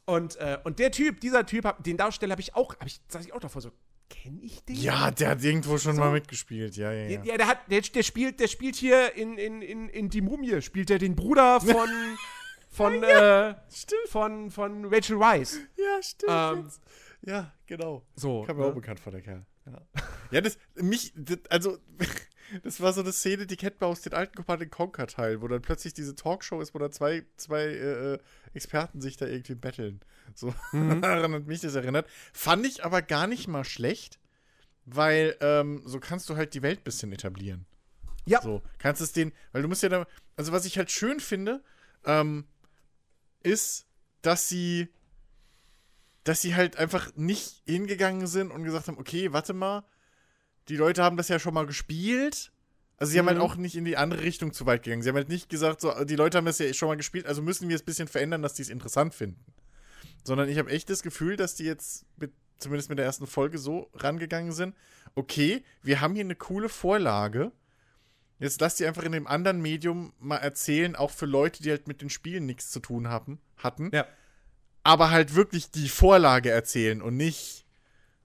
[0.07, 3.25] Und, äh, und der Typ, dieser Typ, den Darsteller habe ich auch, hab ich, saß
[3.25, 3.71] ich auch davor so,
[4.09, 4.77] kenne ich den?
[4.77, 6.01] ja, der hat irgendwo schon So.
[6.01, 6.77] mal mitgespielt.
[6.77, 7.25] Ja, ja, Ja, ja.
[7.25, 10.61] ja, der, hat, der, der, spielt, der spielt hier in, in, in, in Die Mumie,
[10.63, 11.89] spielt er den Bruder von,
[12.71, 14.09] von, äh, Stimmt.
[14.09, 15.59] von, von Rachel Weisz.
[15.77, 16.33] Ja, stimmt.
[16.33, 16.71] Ähm,
[17.27, 18.05] ja, genau.
[18.17, 18.43] So.
[18.43, 18.69] Kam mir ne?
[18.71, 19.45] auch bekannt vor, der Kerl.
[19.67, 19.83] Ja,
[20.31, 21.79] ja das, mich, das, also,
[22.63, 25.49] das war so eine Szene, die kennt man aus den alten Command Conquer Teilen, wo
[25.49, 28.19] dann plötzlich diese Talkshow ist, wo dann zwei, zwei äh,
[28.53, 30.01] Experten sich da irgendwie betteln.
[30.35, 31.01] So, Mhm.
[31.03, 32.09] daran hat mich das erinnert.
[32.33, 34.19] Fand ich aber gar nicht mal schlecht,
[34.85, 37.67] weil ähm, so kannst du halt die Welt ein bisschen etablieren.
[38.27, 38.41] Ja.
[38.43, 41.63] So, kannst es den, weil du musst ja da, also was ich halt schön finde,
[42.05, 42.47] ähm,
[43.43, 43.87] ist,
[44.23, 44.89] dass sie,
[46.25, 49.85] dass sie halt einfach nicht hingegangen sind und gesagt haben, okay, warte mal,
[50.69, 52.51] die Leute haben das ja schon mal gespielt.
[52.97, 53.43] Also sie haben halt Mhm.
[53.45, 55.03] auch nicht in die andere Richtung zu weit gegangen.
[55.03, 57.43] Sie haben halt nicht gesagt, so, die Leute haben das ja schon mal gespielt, also
[57.43, 59.45] müssen wir es ein bisschen verändern, dass die es interessant finden.
[60.23, 63.59] Sondern ich habe echt das Gefühl, dass die jetzt mit, zumindest mit der ersten Folge
[63.59, 64.75] so rangegangen sind,
[65.15, 67.53] okay, wir haben hier eine coole Vorlage.
[68.39, 71.89] Jetzt lass die einfach in dem anderen Medium mal erzählen, auch für Leute, die halt
[71.89, 73.91] mit den Spielen nichts zu tun haben, hatten.
[73.93, 74.07] Ja.
[74.85, 77.65] Aber halt wirklich die Vorlage erzählen und nicht.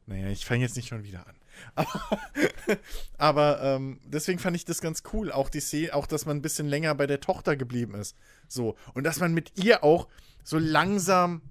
[0.05, 1.35] Naja, ich fange jetzt nicht schon wieder an.
[1.75, 2.19] Aber,
[3.17, 5.31] aber ähm, deswegen fand ich das ganz cool.
[5.31, 8.15] Auch die Szene, auch dass man ein bisschen länger bei der Tochter geblieben ist.
[8.47, 8.75] So.
[8.93, 10.07] Und dass man mit ihr auch
[10.43, 11.41] so langsam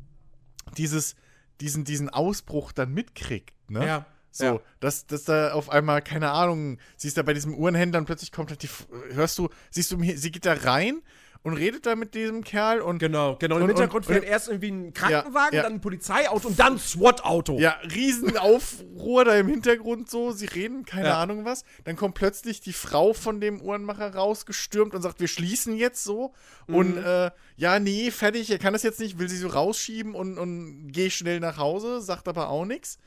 [0.77, 1.15] dieses,
[1.61, 3.55] diesen, diesen Ausbruch dann mitkriegt.
[3.71, 3.87] Ne?
[3.87, 4.07] Ja.
[4.31, 4.61] So, Ja.
[4.81, 8.51] dass, dass da auf einmal, keine Ahnung, siehst da bei diesem Uhrenhändler und plötzlich kommt
[8.51, 8.69] halt die,
[9.13, 11.03] hörst du, siehst du, sie geht da rein
[11.43, 13.57] und redet da mit diesem Kerl und Genau, genau.
[13.57, 15.63] Und- Im Hintergrund und- fährt erst irgendwie ein Krankenwagen, ja.
[15.63, 17.59] dann ein Polizeiauto und dann ein SWAT-Auto.
[17.59, 21.21] ja, Riesenaufruhr da im Hintergrund so, sie reden, keine Ja.
[21.23, 21.65] Ahnung was.
[21.85, 26.33] Dann kommt plötzlich die Frau von dem Uhrenmacher rausgestürmt und sagt, wir schließen jetzt so.
[26.67, 27.05] Und Mhm.
[27.05, 30.89] äh, ja, nee, fertig, er kann das jetzt nicht, will sie so rausschieben und, und
[30.93, 32.99] geh schnell nach Hause, sagt aber auch nichts.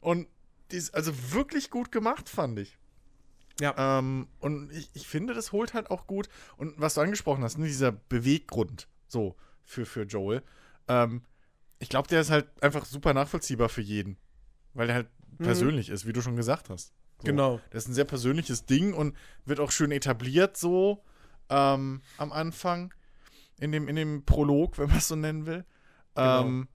[0.00, 0.26] Und
[0.70, 2.76] die ist also wirklich gut gemacht, fand ich.
[3.60, 3.98] Ja.
[3.98, 6.28] Ähm, und ich, ich finde, das holt halt auch gut.
[6.56, 10.42] Und was du angesprochen hast, ne, dieser Beweggrund so für, für Joel,
[10.88, 11.22] ähm,
[11.78, 14.16] ich glaube, der ist halt einfach super nachvollziehbar für jeden.
[14.74, 15.08] Weil er halt
[15.38, 16.92] persönlich ist, wie du schon gesagt hast.
[17.18, 17.26] So.
[17.26, 17.60] Genau.
[17.70, 21.02] Das ist ein sehr persönliches Ding und wird auch schön etabliert so
[21.48, 22.94] ähm, am Anfang.
[23.60, 25.64] In dem, in dem Prolog, wenn man es so nennen will.
[26.14, 26.40] Genau.
[26.42, 26.68] Ähm,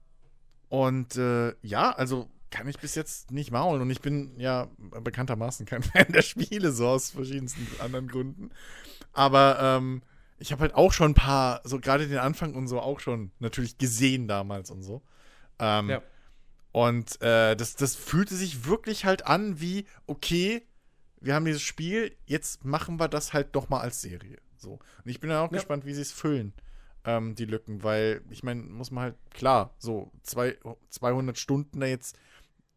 [0.68, 3.82] und äh, ja, also kann ich bis jetzt nicht maulen.
[3.82, 4.68] Und ich bin ja
[5.02, 8.50] bekanntermaßen kein Fan der Spiele, so aus verschiedensten anderen Gründen.
[9.12, 10.02] Aber ähm,
[10.38, 13.32] ich habe halt auch schon ein paar, so gerade den Anfang und so auch schon
[13.38, 15.02] natürlich gesehen damals und so.
[15.58, 16.02] Ähm, Ja.
[16.72, 20.62] Und äh, das, das fühlte sich wirklich halt an wie, okay,
[21.20, 24.38] wir haben dieses Spiel, jetzt machen wir das halt doch mal als Serie.
[24.56, 24.72] So.
[24.72, 25.56] Und ich bin dann auch Ja.
[25.58, 26.52] gespannt, wie sie es füllen,
[27.04, 30.56] ähm, die Lücken, weil ich meine, muss man halt, klar, so zwei,
[30.90, 32.16] 200 Stunden da jetzt,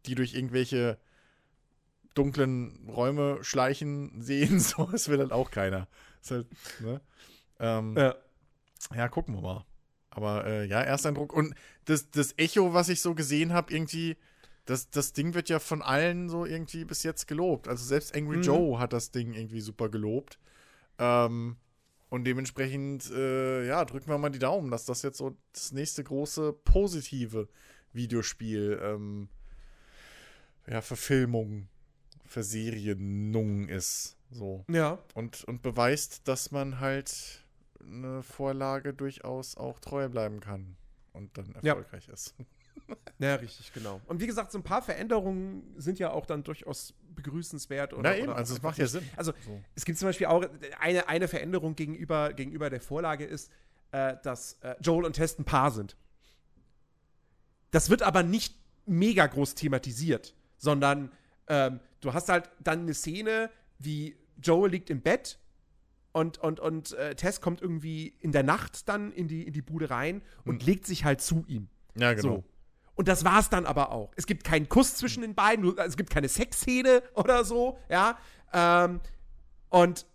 [0.06, 0.98] die durch irgendwelche
[2.14, 5.88] dunklen Räume schleichen, sehen, so, das will halt auch keiner.
[6.22, 6.48] Ist halt,
[6.80, 7.02] ne?
[7.60, 8.16] Ähm, Ja.
[8.96, 9.66] ja, gucken wir mal.
[10.10, 11.32] Aber äh, ja, Ersteindruck.
[11.34, 11.56] Und
[11.86, 14.18] das, das Echo, was ich so gesehen habe, irgendwie,
[14.66, 17.68] das, das Ding wird ja von allen so irgendwie bis jetzt gelobt.
[17.68, 18.44] Also selbst Angry Mhm.
[18.44, 20.38] Joe hat das Ding irgendwie super gelobt.
[21.00, 21.56] Ähm,
[22.10, 26.04] und dementsprechend, äh, ja, drücken wir mal die Daumen, dass das jetzt so das nächste
[26.04, 27.48] große positive
[27.94, 29.30] Videospiel, ähm,
[30.72, 31.68] ja, Verfilmung,
[32.26, 34.16] Verserienung ist.
[34.32, 35.00] So Ja.
[35.14, 37.44] und, und beweist, dass man halt
[37.82, 40.78] eine Vorlage durchaus auch treu bleiben kann
[41.14, 41.74] und dann Ja.
[41.74, 42.34] erfolgreich ist.
[43.20, 44.02] Ja, richtig, genau.
[44.08, 47.94] Und wie gesagt, so ein paar Veränderungen sind ja auch dann durchaus begrüßenswert.
[47.94, 49.08] Oder, Na eben, oder also es macht ja Sinn.
[49.16, 49.62] Also So.
[49.76, 50.44] es gibt zum Beispiel auch
[50.80, 53.50] eine, eine Veränderung gegenüber, gegenüber der Vorlage ist,
[53.92, 55.96] äh, dass äh, Joel und Tess ein Paar sind.
[57.72, 61.12] Das wird aber nicht mega groß thematisiert, sondern
[61.48, 65.40] ähm, du hast halt dann eine Szene, wie Joel liegt im Bett
[66.12, 69.62] und, und, und äh, Tess kommt irgendwie in der Nacht dann in die, in die
[69.62, 71.68] Bude rein und legt sich halt zu ihm.
[71.96, 72.36] Ja, genau.
[72.36, 72.44] So.
[72.96, 74.12] Und das war's dann aber auch.
[74.16, 78.20] Es gibt keinen Kuss zwischen den beiden, nur- es gibt keine Sexszene oder so, ja.
[78.54, 79.02] Ähm,
[79.70, 80.06] und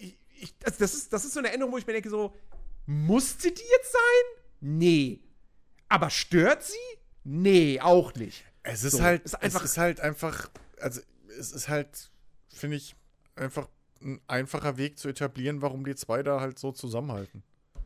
[0.00, 2.34] ich, ich, also das, ist, das ist so eine Änderung, wo ich mir denke, so,
[2.86, 4.42] musste die jetzt sein?
[4.60, 5.20] Nee.
[5.88, 6.76] Aber stört sie?
[7.24, 8.44] Nee, auch nicht.
[8.68, 10.48] Es ist So, halt, ist einfach- es ist halt einfach,
[10.80, 11.00] also
[11.38, 12.10] es ist halt,
[12.54, 12.94] finde ich,
[13.36, 13.68] einfach
[14.02, 17.42] ein einfacher Weg zu etablieren, warum die zwei da halt so zusammenhalten.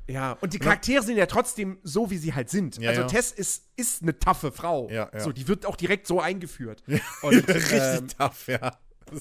[0.08, 2.76] Ja, und die Charaktere sind ja trotzdem so, wie sie halt sind.
[2.78, 3.06] Ja, also ja.
[3.06, 4.90] Tess ist, ist eine taffe Frau.
[4.90, 5.20] Ja, ja.
[5.20, 6.82] So, die wird auch direkt so eingeführt.
[7.22, 8.76] Und, Richtig ähm, tough, ja.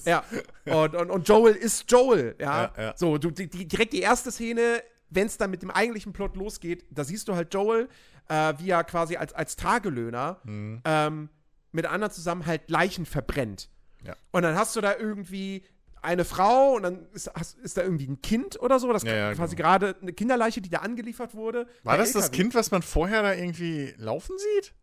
[0.06, 0.24] Ja,
[0.66, 2.74] und, und, und Joel ist Joel, ja.
[2.76, 2.94] Ja, ja.
[2.98, 6.36] So, du, die, die, direkt die erste Szene, wenn es dann mit dem eigentlichen Plot
[6.36, 7.88] losgeht, da siehst du halt Joel,
[8.28, 10.82] äh, wie er quasi als, als Tagelöhner Mhm.
[10.86, 11.30] ähm,
[11.72, 13.70] mit anderen zusammen halt Leichen verbrennt.
[14.04, 14.16] Ja.
[14.32, 15.64] Und dann hast du da irgendwie
[16.02, 19.16] eine Frau und dann ist, hast, ist da irgendwie ein Kind oder so, das Ja,
[19.16, 19.70] ja, quasi genau.
[19.70, 21.68] gerade eine Kinderleiche, die da angeliefert wurde.
[21.84, 22.38] War das das LKW.
[22.38, 24.74] Kind, was man vorher da irgendwie laufen sieht?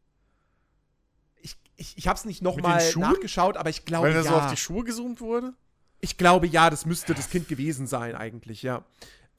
[1.41, 4.31] Ich, ich, ich habe es nicht nochmal nachgeschaut, aber ich glaube Weil da ja.
[4.31, 5.55] so auf die Schuhe gezoomt wurde?
[6.01, 8.85] Ich glaube ja, das müsste das Kind gewesen sein, eigentlich, ja.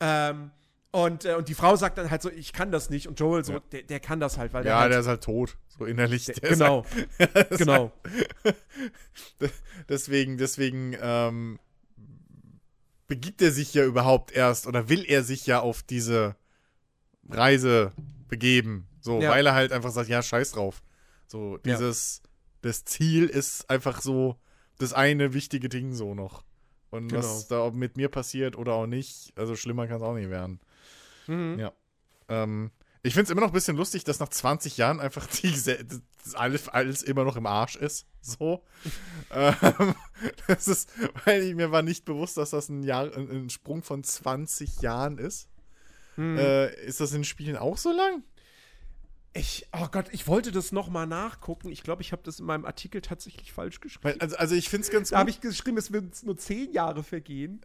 [0.02, 0.52] Ähm,
[0.92, 3.08] und, äh, und die Frau sagt dann halt so, ich kann das nicht.
[3.08, 3.60] Und Joel so, Ja.
[3.72, 5.58] der, der kann das halt, weil der Ja, halt, der ist halt tot.
[5.78, 6.26] So innerlich.
[6.26, 6.86] Der ist genau,
[7.20, 7.92] Halt, genau.
[9.90, 11.60] deswegen, deswegen ähm,
[13.08, 16.36] begibt er sich ja überhaupt erst oder will er sich ja auf diese
[17.30, 17.92] Reise
[18.28, 18.88] begeben.
[19.02, 19.30] So, Ja.
[19.32, 20.82] weil er halt einfach sagt, ja, scheiß drauf.
[21.28, 21.76] So, Ja.
[21.76, 22.22] dieses,
[22.62, 24.36] das Ziel ist einfach so
[24.78, 26.44] das eine wichtige Ding so noch.
[26.92, 27.70] Und was Genau.
[27.70, 30.60] da mit mir passiert oder auch nicht, also schlimmer kann es auch nicht werden.
[31.30, 31.60] Mhm.
[31.60, 31.72] Ja.
[32.28, 35.54] Ähm, ich finde es immer noch ein bisschen lustig, dass nach 20 Jahren einfach die,
[36.34, 38.06] alles, alles immer noch im Arsch ist.
[38.22, 38.64] So.
[39.32, 39.96] ähm,
[40.48, 40.92] das ist,
[41.26, 45.18] weil ich, mir war nicht bewusst, dass das ein, Jahr, ein, Sprung von 20 Jahren
[45.18, 45.48] ist.
[46.18, 46.38] Mhm.
[46.38, 48.24] Äh, ist das in Spielen auch so lang?
[49.34, 51.72] Ich, oh Gott, ich wollte das nochmal nachgucken.
[51.72, 54.20] Ich glaube, ich habe das in meinem Artikel tatsächlich falsch geschrieben.
[54.20, 57.04] Also, also ich finde es ganz da habe ich geschrieben, es würden nur zehn Jahre
[57.04, 57.62] vergehen.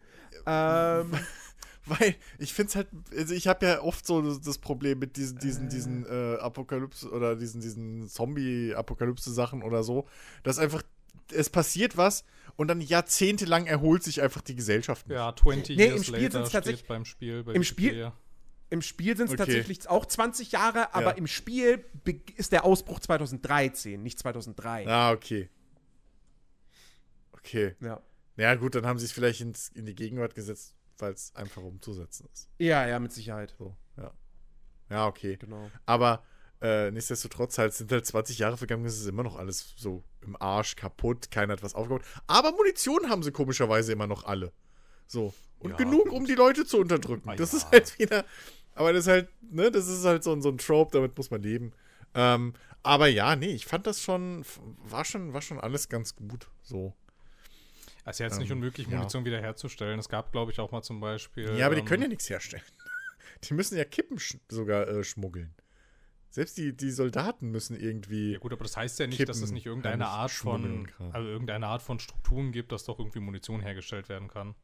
[0.46, 1.12] Ähm,
[1.86, 5.38] Weil ich finde es halt, also ich habe ja oft so das, Problem mit diesen,
[5.38, 10.06] diesen, diesen äh, Apokalypse oder diesen, diesen Zombie-Apokalypse-Sachen oder so,
[10.42, 10.82] dass einfach,
[11.32, 12.24] es passiert was
[12.56, 15.08] und dann jahrzehntelang erholt sich einfach die Gesellschaft.
[15.08, 15.14] nicht.
[15.16, 17.42] Ja, 20 Nee, years im Spiel later tatsächlich- steht beim Spiel.
[17.44, 18.12] Bei im Spiel-.
[18.70, 19.38] Im Spiel sind es Okay.
[19.38, 21.16] tatsächlich auch 20 Jahre, aber Ja.
[21.16, 21.84] im Spiel
[22.36, 24.86] ist der Ausbruch 2013, nicht 2003.
[24.88, 25.48] Ah, okay.
[27.32, 27.74] Okay.
[27.80, 28.00] Ja.
[28.36, 31.62] Ja, gut, dann haben sie es vielleicht ins, in die Gegenwart gesetzt, weil es einfach
[31.62, 32.48] umzusetzen ist.
[32.58, 33.54] Ja, ja, mit Sicherheit.
[33.58, 34.12] So, ja.
[34.90, 35.36] Ja, okay.
[35.36, 35.70] Genau.
[35.86, 36.22] Aber
[36.60, 40.36] äh, nichtsdestotrotz halt sind halt 20 Jahre vergangen, es ist immer noch alles so im
[40.40, 42.02] Arsch, kaputt, keiner hat was aufgebaut.
[42.26, 44.52] Aber Munition haben sie komischerweise immer noch alle.
[45.06, 45.34] So.
[45.58, 46.12] Und Ja, genug, gut.
[46.12, 47.28] um die Leute zu unterdrücken.
[47.28, 47.58] Ah, das ja.
[47.58, 48.24] ist halt wieder.
[48.74, 51.30] Aber das ist halt, ne, das ist halt so, ein- so ein Trope, damit muss
[51.30, 51.72] man leben.
[52.14, 54.44] Ähm, aber ja, nee, ich fand das schon,
[54.84, 56.48] war schon, war schon alles ganz gut.
[56.62, 56.92] So.
[58.04, 58.96] Es ist ja jetzt nicht Ähm, unmöglich, ja.
[58.98, 59.98] Munition wiederherzustellen.
[59.98, 61.56] Es gab, glaube ich, auch mal zum Beispiel.
[61.56, 62.62] Ja, aber die ähm, können ja nichts herstellen.
[63.44, 65.54] Die müssen ja Kippen sch sogar äh, schmuggeln.
[66.30, 68.32] Selbst die, die Soldaten müssen irgendwie.
[68.32, 70.30] Ja gut, aber das heißt ja nicht, dass es Kippen, nicht irgendeine ja, nicht Art
[70.30, 74.54] von, also irgendeine Art von Strukturen gibt, dass doch irgendwie Munition hergestellt werden kann.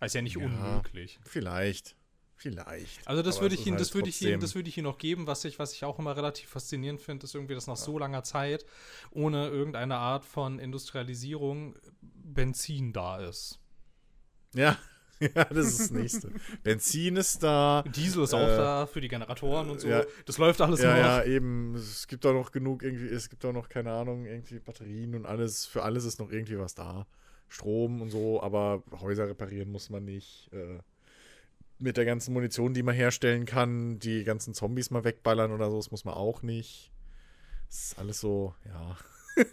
[0.00, 0.44] Das ist ja nicht Ja.
[0.44, 1.20] unmöglich.
[1.22, 1.96] Vielleicht.
[2.42, 3.06] Vielleicht.
[3.06, 4.98] Also das würde ich Ihnen, halt das würde ich Ihnen, das würde ich Ihnen noch
[4.98, 7.98] geben, was ich, was ich auch immer relativ faszinierend finde, ist irgendwie, dass nach so
[8.00, 8.66] langer Zeit
[9.12, 13.60] ohne irgendeine Art von Industrialisierung Benzin da ist.
[14.54, 14.76] Ja,
[15.20, 16.32] ja, das ist das nächste.
[16.64, 17.84] Benzin ist da.
[17.94, 19.86] Diesel ist auch Äh, da für die Generatoren und so.
[19.88, 20.04] ja.
[20.26, 20.98] Das läuft alles Ja, noch.
[20.98, 21.76] ja, eben.
[21.76, 25.26] Es gibt auch noch genug irgendwie, es gibt auch noch, keine Ahnung, irgendwie Batterien und
[25.26, 25.64] alles.
[25.64, 27.06] Für alles ist noch irgendwie was da.
[27.48, 30.50] Strom und so, aber Häuser reparieren muss man nicht.
[30.52, 30.80] Äh,
[31.82, 35.76] mit der ganzen Munition, die man herstellen kann, die ganzen Zombies mal wegballern oder so,
[35.76, 36.90] das muss man auch nicht.
[37.68, 38.96] Das ist alles so, ja.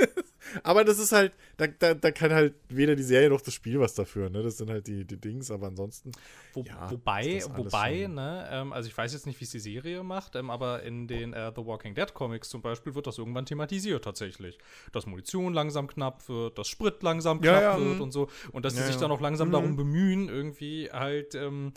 [0.64, 3.80] aber das ist halt, da, da, da kann halt weder die Serie noch das Spiel
[3.80, 4.44] was dafür, ne?
[4.44, 6.12] Das sind halt die, die Dings, aber ansonsten.
[6.54, 9.60] Wo, Ja, wobei, wobei, schon- ne, ähm, also ich weiß jetzt nicht, wie es die
[9.60, 13.18] Serie macht, ähm, aber in den äh, The Walking Dead Comics zum Beispiel wird das
[13.18, 14.58] irgendwann thematisiert tatsächlich.
[14.92, 18.02] Dass Munition langsam knapp wird, dass Sprit langsam Ja, knapp ja, wird mhm.
[18.04, 18.28] und so.
[18.52, 19.54] Und dass sie sich dann auch langsam Mhm.
[19.54, 21.72] darum bemühen, irgendwie halt ähm,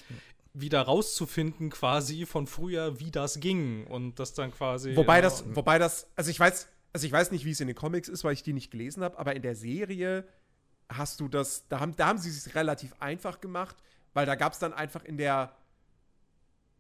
[0.55, 3.87] wieder rauszufinden, quasi von früher, wie das ging.
[3.87, 4.97] Und das dann quasi.
[4.97, 7.69] Wobei ja, das, wobei das, also ich weiß, also ich weiß nicht, wie es in
[7.69, 10.27] den Comics ist, weil ich die nicht gelesen habe, aber in der Serie
[10.89, 13.77] hast du das, da haben, da haben sie es relativ einfach gemacht,
[14.13, 15.57] weil da gab es dann einfach in der,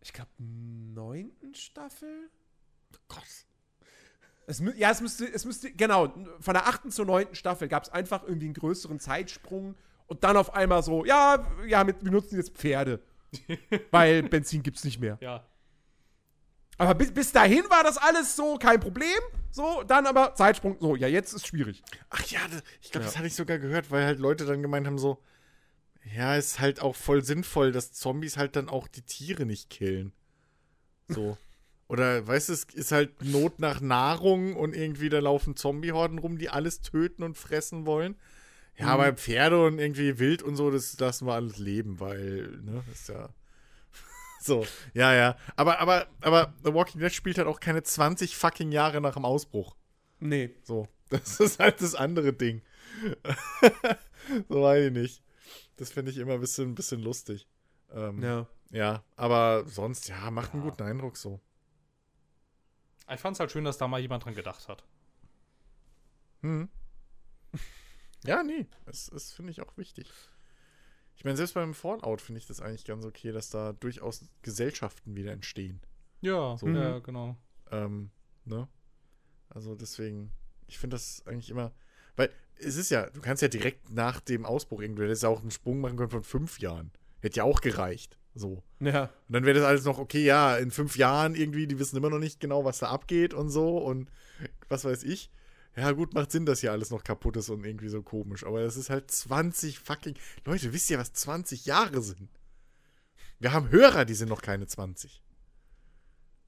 [0.01, 2.31] ich glaube, neunten Staffel?
[3.09, 3.23] Gott.
[4.47, 7.89] Es, ja, es müsste, es müsste, genau, von der achten zur neunten Staffel gab es
[7.89, 9.77] einfach irgendwie einen größeren Zeitsprung
[10.09, 13.01] und dann auf einmal so, ja, ja, mit, wir nutzen jetzt Pferde.
[13.91, 15.19] Weil Benzin gibt's nicht mehr.
[15.21, 15.45] Ja.
[16.79, 19.07] Aber bis, bis dahin war das alles so kein Problem.
[19.51, 21.83] So, dann aber Zeitsprung, so, ja, jetzt ist schwierig.
[22.11, 23.11] Ach ja, das, ich glaube, Ja.
[23.11, 25.23] das hatte ich sogar gehört, weil halt Leute dann gemeint haben so,
[26.15, 30.13] ja, ist halt auch voll sinnvoll, dass Zombies halt dann auch die Tiere nicht killen.
[31.09, 31.37] So.
[31.89, 36.39] Oder, weißt du, es ist halt Not nach Nahrung und irgendwie da laufen Zombie-Horden rum,
[36.39, 38.17] die alles töten und fressen wollen.
[38.77, 42.83] Ja, aber Pferde und irgendwie Wild und so, das lassen wir alles leben, weil, ne,
[42.93, 43.29] ist ja.
[44.41, 45.37] So, ja, ja.
[45.57, 49.25] Aber, aber, aber The Walking Dead spielt halt auch keine 20 fucking Jahre nach dem
[49.25, 49.77] Ausbruch.
[50.19, 50.55] Nee.
[50.65, 52.63] So, das ist halt das andere Ding.
[54.49, 55.23] so weiß ich nicht.
[55.77, 57.47] Das finde ich immer ein bisschen, ein bisschen lustig.
[57.93, 58.47] Ähm, ja.
[58.71, 59.05] Ja.
[59.17, 61.41] aber sonst, ja, macht einen guten Eindruck so.
[63.13, 64.83] Ich fand es halt schön, dass da mal jemand dran gedacht hat.
[66.41, 66.69] Hm.
[68.25, 70.11] Ja, nee, das, das finde ich auch wichtig.
[71.17, 75.15] Ich meine, selbst beim Fallout finde ich das eigentlich ganz okay, dass da durchaus Gesellschaften
[75.15, 75.81] wieder entstehen.
[76.21, 76.69] Ja, So.
[76.69, 77.37] ja, genau.
[77.71, 78.11] Ähm,
[78.45, 78.69] ne?
[79.49, 80.33] Also deswegen,
[80.67, 81.73] ich finde das eigentlich immer,
[82.17, 85.29] weil es ist ja, du kannst ja direkt nach dem Ausbruch irgendwie, du hättest ja
[85.29, 86.93] auch einen Sprung machen können von fünf Jahren.
[87.21, 88.19] Hätte ja auch gereicht.
[88.35, 88.63] So.
[88.81, 89.05] Ja.
[89.29, 92.11] Und dann wäre das alles noch, okay, ja, in fünf Jahren irgendwie, die wissen immer
[92.11, 94.11] noch nicht genau, was da abgeht und so und
[94.69, 95.31] was weiß ich.
[95.77, 98.45] Ja, gut, macht Sinn, dass hier alles noch kaputt ist und irgendwie so komisch.
[98.45, 100.15] Aber es ist halt 20 fucking.
[100.45, 102.29] Leute, wisst ihr, was 20 Jahre sind?
[103.39, 105.23] Wir haben Hörer, die sind noch keine 20.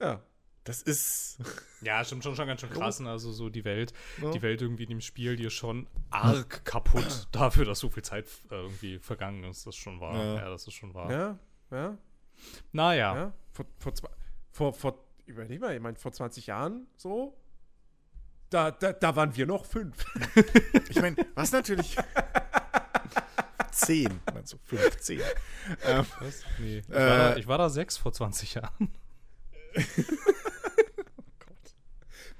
[0.01, 0.23] Ja.
[0.65, 1.39] Das ist.
[1.85, 2.99] Ja, stimmt schon, schon ganz schön krass.
[3.01, 3.11] ne?
[3.11, 3.93] Also so die Welt,
[4.23, 4.31] Ja.
[4.31, 8.03] die Welt irgendwie in dem Spiel, die ist schon arg kaputt dafür, dass so viel
[8.03, 9.67] Zeit äh, irgendwie vergangen ist.
[9.67, 10.17] Das ist schon wahr.
[10.17, 10.35] Ja.
[10.37, 11.11] Ja, das ist schon wahr.
[11.13, 11.39] Ja.
[11.71, 11.99] Ja.
[12.73, 13.15] Naja.
[13.17, 13.33] Ja.
[13.53, 14.09] Vor, vor, zwei-
[14.51, 17.37] vor, vor, überleg mal, ich meine, vor 20 Jahren so,
[18.55, 20.05] da, da, da waren wir noch fünf.
[20.89, 21.97] Ich meine, was natürlich.
[23.73, 24.59] 10, meinst du?
[24.65, 25.21] 15.
[25.85, 26.43] Ähm, Was?
[26.61, 26.79] Nee.
[26.79, 28.91] Ich, Äh, war da, ich war da sechs vor 20 Jahren.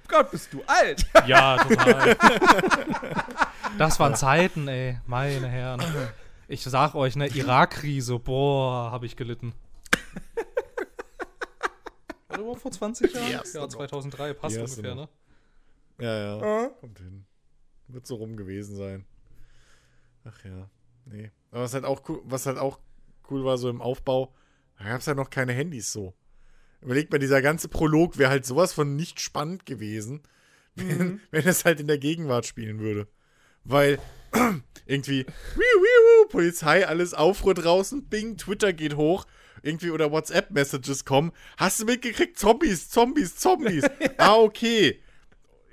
[0.07, 1.05] Gott, bist du alt.
[1.27, 2.17] Ja, total.
[3.79, 5.01] das waren Zeiten, ey.
[5.07, 5.83] Meine Herren.
[6.47, 9.55] Ich sag euch, ne, Irak-Krise, boah, habe ich gelitten.
[12.29, 13.31] War überhaupt vor 20 Jahren?
[13.31, 13.69] Ja, noch.
[13.69, 15.03] 2003, passt ungefähr, noch.
[15.07, 15.09] ne?
[15.99, 16.41] Ja, ja.
[16.41, 16.69] Ja.
[16.81, 17.27] Kommt hin.
[17.89, 19.05] Wird so rum gewesen sein.
[20.25, 20.71] Ach ja.
[21.07, 21.31] Nee.
[21.51, 22.81] Aber was halt auch cool, was halt auch
[23.31, 24.35] cool war, so im Aufbau,
[24.79, 26.15] da gab es halt noch keine Handys so.
[26.81, 30.23] Überlegt mal, dieser ganze Prolog wäre halt sowas von nicht spannend gewesen,
[30.75, 33.09] wenn, wenn es halt in der Gegenwart spielen würde.
[33.65, 33.99] Weil
[34.87, 39.27] irgendwie, wiu, wiu, Polizei, alles Aufruhr draußen, Bing, Twitter geht hoch,
[39.63, 41.33] irgendwie oder WhatsApp-Messages kommen.
[41.57, 42.39] Hast du mitgekriegt?
[42.39, 43.85] Zombies, Zombies, Zombies.
[44.19, 45.01] ah, okay.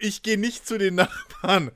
[0.01, 1.71] Ich gehe nicht zu den Nachbarn.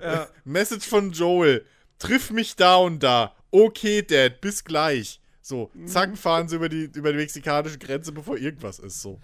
[0.00, 0.28] Ja.
[0.44, 1.64] Message von Joel.
[1.98, 3.36] Triff mich da und da.
[3.52, 5.20] Okay, Dad, bis gleich.
[5.40, 9.00] So, zack, fahren sie über die, über die mexikanische Grenze, bevor irgendwas ist.
[9.00, 9.20] So.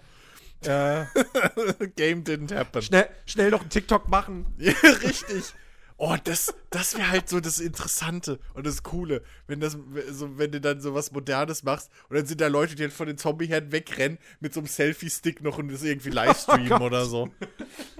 [0.61, 1.05] Äh,
[1.95, 2.81] Game didn't happen.
[2.81, 4.45] schnell, schnell noch einen TikTok machen.
[4.59, 5.53] Richtig.
[6.01, 9.73] Oh, das, das wäre halt so das Interessante und das Coole, wenn das,
[10.11, 12.93] so, wenn du dann so was Modernes machst und dann sind da Leute, die halt
[12.93, 17.29] von den Zombie-Herden wegrennen mit so einem Selfie-Stick noch und das irgendwie livestreamen oder so.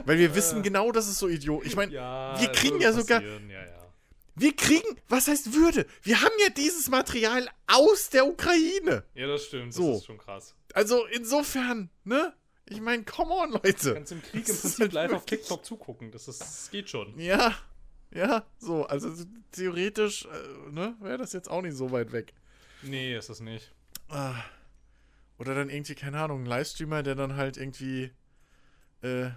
[0.06, 1.66] Weil wir wissen genau, das ist so Idiot.
[1.66, 3.92] Ich meine, wir kriegen ja sogar, Ja, ja.
[4.36, 5.86] wir kriegen, was heißt Würde?
[6.02, 9.04] Wir haben ja dieses Material aus der Ukraine.
[9.14, 9.74] ja, das stimmt.
[9.74, 9.90] So.
[9.92, 10.56] Das ist schon krass.
[10.74, 12.34] Also insofern, ne?
[12.72, 13.94] Ich meine, come on, Du Leute.
[13.96, 16.12] kannst im Krieg im Prinzip halt live auf wirklich- TikTok zugucken.
[16.12, 17.20] Das, ist, das geht schon.
[17.20, 17.56] Ja,
[18.12, 18.86] ja, so.
[18.86, 19.12] Also
[19.52, 22.34] theoretisch, äh, ne, wäre das jetzt auch nicht so weit weg.
[22.82, 23.74] Nee, ist es nicht.
[24.10, 24.36] Ah.
[25.38, 28.12] Oder dann irgendwie, keine Ahnung, ein Livestreamer, der dann halt irgendwie
[29.02, 29.30] äh,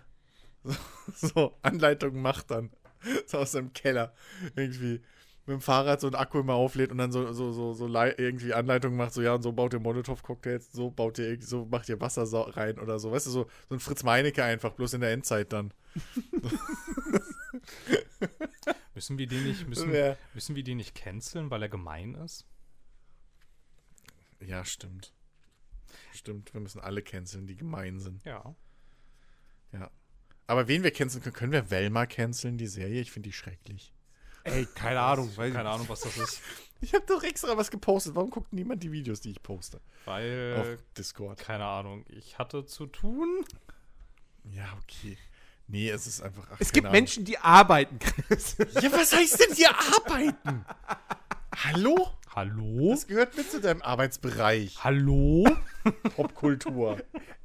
[0.64, 2.70] so, so Anleitungen macht dann.
[3.26, 4.14] So aus seinem Keller.
[4.54, 5.02] Irgendwie
[5.46, 8.54] mit dem Fahrrad so ein Akku immer auflädt und dann so, so, so, so irgendwie
[8.54, 12.00] Anleitungen macht, so ja, und so baut ihr Molotow-Cocktails, so baut ihr so macht ihr
[12.00, 12.22] Wasser
[12.56, 13.10] rein oder so.
[13.10, 15.74] Weißt du, so, so ein Fritz Meinecke einfach, bloß in der Endzeit dann.
[18.94, 20.16] Müssen wir den nicht, müssen, Ja.
[20.34, 22.46] müssen wir den nicht canceln, weil er gemein ist?
[24.40, 25.12] Ja, stimmt.
[26.12, 28.24] Stimmt, wir müssen alle canceln, die gemein sind.
[28.24, 28.54] Ja.
[29.72, 29.90] Ja.
[30.46, 33.00] Aber wen wir canceln können, können wir Velma canceln, die Serie?
[33.00, 33.91] Ich finde die schrecklich.
[34.44, 35.30] Ey, keine Ahnung.
[35.36, 36.40] Weil Keine Ahnung, was das ist.
[36.84, 38.16] Ich habe doch extra was gepostet.
[38.16, 39.80] Warum guckt niemand die Videos, die ich poste?
[40.04, 41.38] Weil, Auf Discord.
[41.38, 43.44] keine Ahnung, ich hatte zu tun.
[44.52, 45.16] Ja, okay.
[45.68, 46.44] Nee, es ist einfach.
[46.50, 46.94] Ach, Es gibt Ahnung.
[46.98, 48.56] Menschen, die arbeiten, Chris.
[48.58, 49.70] Ja, was heißt denn hier
[50.06, 50.64] arbeiten?
[51.56, 52.08] Hallo?
[52.34, 52.90] Hallo?
[52.90, 54.82] Das gehört mit zu deinem Arbeitsbereich.
[54.82, 55.46] Hallo?
[56.16, 56.96] Popkultur.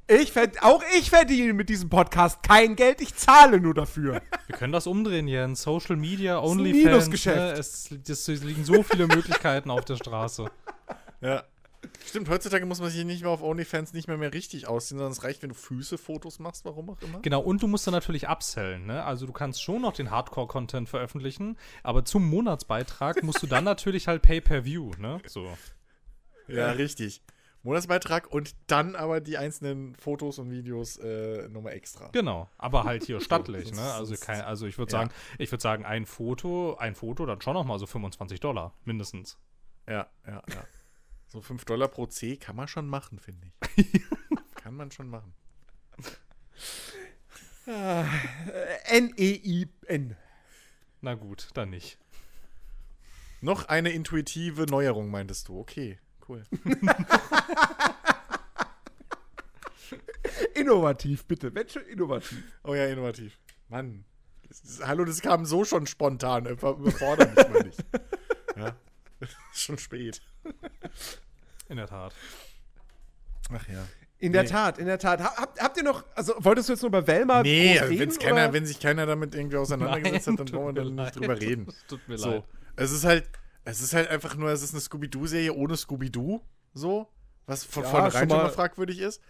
[0.08, 4.22] Ich verd auch ich verdiene mit diesem Podcast kein Geld, ich zahle nur dafür.
[4.46, 5.62] Wir können das umdrehen, Jens.
[5.62, 6.84] Social Media, ein OnlyFans.
[6.84, 7.36] Minusgeschäft.
[7.36, 7.52] Ne?
[7.52, 10.50] Es, es liegen so viele Möglichkeiten auf der Straße.
[11.20, 11.44] Ja.
[12.06, 15.12] Stimmt, heutzutage muss man sich nicht mehr auf OnlyFans nicht mehr, mehr richtig ausziehen, sondern
[15.12, 17.20] es reicht, wenn du Füße-Fotos machst, warum auch immer.
[17.20, 19.04] Genau, und du musst dann natürlich upsellen, ne?
[19.04, 24.08] Also du kannst schon noch den Hardcore-Content veröffentlichen, aber zum Monatsbeitrag musst du dann natürlich
[24.08, 25.20] halt Pay-Per-View, ne?
[25.26, 25.56] So.
[26.48, 27.22] Ja, richtig.
[27.62, 32.08] Monatsbeitrag und dann aber die einzelnen Fotos und Videos äh, nochmal extra.
[32.12, 33.92] Genau, aber halt hier stattlich, ne?
[33.92, 34.98] Also, kein, also ich würde ja.
[34.98, 38.74] sagen, ich würde sagen, ein Foto, ein Foto dann schon noch mal so 25 Dollar,
[38.84, 39.38] mindestens.
[39.86, 40.64] Ja, ja, ja.
[41.28, 43.46] So 5 Dollar pro C kann man schon machen, finde
[43.76, 44.00] ich.
[44.62, 45.34] kann man schon machen.
[48.86, 50.16] N-E-I-N.
[51.00, 51.98] Na gut, dann nicht.
[53.40, 55.60] Noch eine intuitive Neuerung, meintest du.
[55.60, 55.98] Okay,
[56.28, 56.44] cool.
[60.54, 61.54] Innovativ, bitte.
[61.54, 62.42] Wenn schon innovativ.
[62.64, 63.38] Oh ja, innovativ.
[63.68, 64.04] Mann.
[64.48, 66.46] Das ist, hallo, das kam so schon spontan.
[66.46, 67.84] Über- Überfordert mich mal nicht.
[68.56, 68.74] Ja.
[69.20, 70.20] Ist schon spät.
[71.68, 72.12] In der Tat.
[73.52, 73.86] Ach ja.
[74.20, 74.48] In der Nee.
[74.48, 75.20] Tat, in der Tat.
[75.20, 78.00] Ha- Habt, habt ihr noch, also wolltest du jetzt nur über Velma Nee, also reden,
[78.00, 78.52] wenn's keiner, oder?
[78.52, 81.40] wenn sich keiner damit irgendwie auseinandergesetzt Nein, hat, dann tut wollen wir dann nicht drüber
[81.40, 81.66] reden.
[81.68, 82.30] Es tut mir So.
[82.30, 82.44] leid.
[82.76, 83.28] Es ist halt,
[83.64, 86.40] es ist halt einfach nur, es ist eine Scooby-Doo-Serie ohne Scooby-Doo,
[86.74, 87.08] so,
[87.46, 89.22] was von Ja, vornherein schon schon mal- mal fragwürdig ist.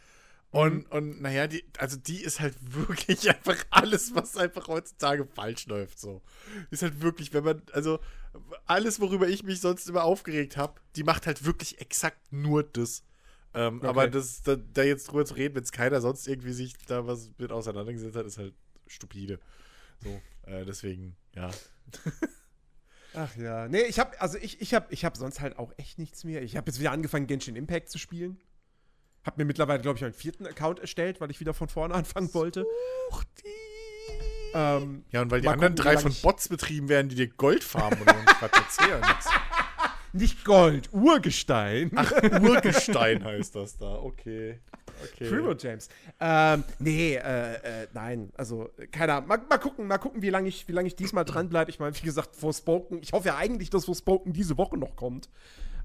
[0.51, 5.66] Und, und naja, die, also die ist halt wirklich einfach alles, was einfach heutzutage falsch
[5.66, 6.23] läuft, so.
[6.70, 8.01] Ist halt wirklich, wenn man, also
[8.66, 13.05] alles, worüber ich mich sonst immer aufgeregt habe, die macht halt wirklich exakt nur das.
[13.55, 16.75] Ähm, Aber das, da, da jetzt drüber zu reden, wenn es keiner sonst irgendwie sich
[16.87, 18.55] da was mit auseinandergesetzt hat, ist halt
[18.87, 19.41] stupide.
[20.03, 21.51] So, äh, deswegen, ja.
[23.15, 23.69] Ach ja.
[23.69, 26.43] Nee, ich hab, also ich, ich hab, ich hab sonst halt auch echt nichts mehr.
[26.43, 28.39] Ich habe jetzt wieder angefangen, Genshin Impact zu spielen.
[29.28, 32.32] Hab mir mittlerweile, glaube ich, einen vierten Account erstellt, weil ich wieder von vorne anfangen
[32.32, 32.64] wollte.
[34.55, 37.28] Ähm, Ja, und weil die anderen gucken, drei lang von Bots betrieben werden, die dir
[37.28, 39.02] Gold farmen und uns was erzählen.
[40.14, 41.90] nicht Gold, Urgestein.
[41.94, 42.10] Ach,
[42.40, 43.96] Urgestein heißt das da.
[43.96, 44.60] Okay.
[45.05, 45.28] okay.
[45.28, 45.90] Primo James.
[46.18, 49.28] Ähm, nee, äh, äh, nein, also, keine Ahnung.
[49.28, 51.70] Mal, mal gucken, mal gucken, wie lange ich, wie lange ich diesmal dranbleibe.
[51.70, 55.28] Ich meine, wie gesagt, Forspoken, ich hoffe ja eigentlich, dass Forspoken diese Woche noch kommt.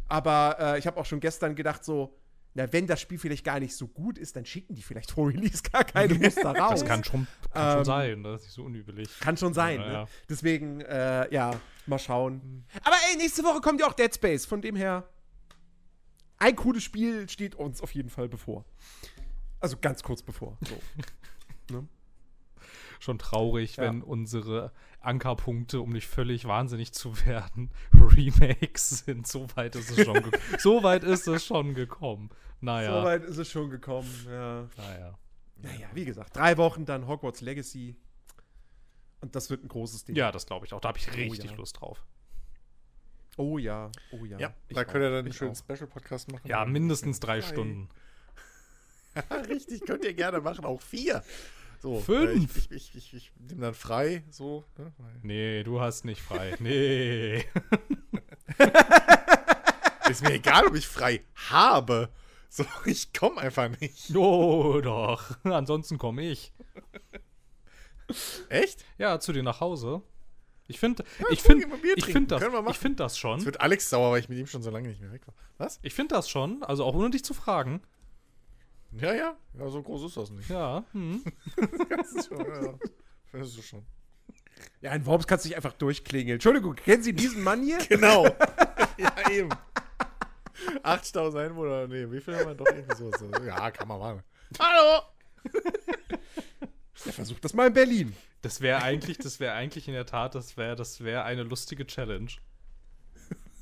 [0.07, 2.15] Aber äh, ich habe auch schon gestern gedacht, so,
[2.55, 5.27] na, wenn das Spiel vielleicht gar nicht so gut ist, dann schicken die vielleicht vor
[5.29, 6.81] Release gar keine Muster raus.
[6.81, 9.09] Das kann schon, kann schon Ähm, sein, das ist nicht so unüblich.
[9.19, 9.93] Kann schon sein, Ja, ne?
[9.93, 10.07] ja.
[10.29, 12.65] Deswegen, äh, ja, mal schauen.
[12.83, 15.07] Aber ey, nächste Woche kommt ja auch Dead Space, von dem her.
[16.37, 18.65] Ein cooles Spiel steht uns auf jeden Fall bevor.
[19.59, 20.57] Also ganz kurz bevor.
[20.67, 20.75] So.
[23.03, 23.83] Schon traurig, Ja.
[23.83, 24.71] wenn unsere
[25.01, 29.27] Ankerpunkte, um nicht völlig wahnsinnig zu werden, Remakes sind.
[29.27, 32.29] So weit ist es schon, ge so weit ist es schon gekommen.
[32.61, 34.69] Naja, So weit ist es schon gekommen, ja.
[34.77, 35.19] naja.
[35.57, 37.97] Naja, wie gesagt, drei Wochen dann Hogwarts Legacy.
[39.19, 40.15] Und das wird ein großes Ding.
[40.15, 40.79] Ja, das glaube ich auch.
[40.79, 41.57] Da habe ich richtig ja.
[41.57, 42.05] Lust drauf.
[43.35, 44.37] Oh ja, oh ja.
[44.39, 45.55] Ja, da könnt ihr dann einen schönen.
[45.55, 46.47] Special-Podcast machen.
[46.47, 47.47] Ja, mindestens drei Drei.
[47.49, 47.89] Stunden.
[49.49, 50.63] Richtig, könnt ihr gerne machen.
[50.63, 51.21] Auch vier.
[51.83, 52.71] So, Fünf.
[52.71, 54.63] äh, Ich, ich, ich, ich, ich nehme dann frei, so.
[54.77, 54.93] Ne?
[55.21, 56.55] Nee, du hast nicht frei.
[56.61, 57.43] Nee.
[60.09, 62.07] Ist mir egal, ob ich frei habe.
[62.47, 64.15] So, ich komme einfach nicht.
[64.15, 65.35] Oh, doch.
[65.43, 66.53] Ansonsten komme ich.
[68.47, 68.85] Echt?
[68.97, 70.01] Ja, zu dir nach Hause.
[70.67, 73.43] Ich finde, ich guck, finde, ich finde das, ich finde das Jetzt schon.
[73.43, 75.33] wird Alex sauer, weil ich mit ihm schon so lange nicht mehr weg war.
[75.57, 75.79] Was?
[75.81, 76.63] Ich finde das schon.
[76.63, 77.81] Also auch ohne dich zu fragen.
[78.99, 79.37] Ja, ja.
[79.57, 80.49] Ja, so groß ist das nicht.
[80.49, 80.83] Ja.
[80.91, 81.23] Hm.
[81.89, 82.73] Das ist schon, ja.
[83.25, 83.85] Findest du schon.
[84.81, 86.35] Ja, in Worms kannst du dich einfach durchklingeln.
[86.35, 87.77] Entschuldigung, kennen Sie diesen Mann hier?
[87.89, 88.25] Genau.
[88.97, 89.49] ja, eben.
[90.83, 93.11] 8000 Einwohner, nee, wie viel haben wir doch irgendwie so?
[93.45, 94.23] Ja, kann man machen.
[94.59, 95.01] Hallo!
[97.05, 98.15] Ja, versuch das mal in Berlin.
[98.41, 101.85] Das wäre eigentlich, das wäre eigentlich in der Tat, das wäre, das wäre eine lustige
[101.85, 102.31] Challenge.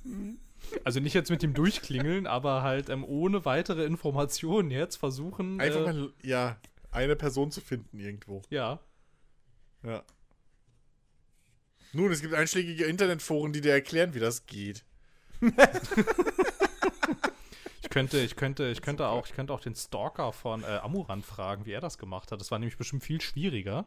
[0.83, 5.59] Also nicht jetzt mit dem Durchklingeln, aber halt ähm, ohne weitere Informationen jetzt versuchen.
[5.59, 6.57] Einfach äh, mal, ja,
[6.91, 8.41] eine Person zu finden irgendwo.
[8.49, 8.79] Ja.
[9.83, 10.03] Ja.
[11.93, 14.85] Nun, es gibt einschlägige Internetforen, die dir erklären, wie das geht.
[17.81, 21.23] Ich könnte, ich könnte, ich könnte auch, ich könnte auch den Stalker von äh, Amuran
[21.23, 22.39] fragen, wie er das gemacht hat.
[22.39, 23.85] Das war nämlich bestimmt viel schwieriger.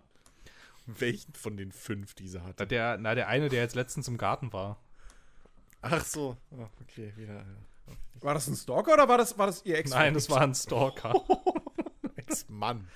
[0.85, 2.66] Welchen von den fünf diese hatte?
[2.66, 4.84] der, na, der eine, der jetzt letztens im Garten war.
[5.90, 6.36] Ach so.
[6.51, 7.35] Oh, okay, wieder.
[7.35, 7.44] ja.
[8.20, 9.90] War das ein Stalker oder war das, war das ihr Ex?
[9.90, 11.15] Nein, das war ein Stalker.
[12.16, 12.89] Ex-Mann.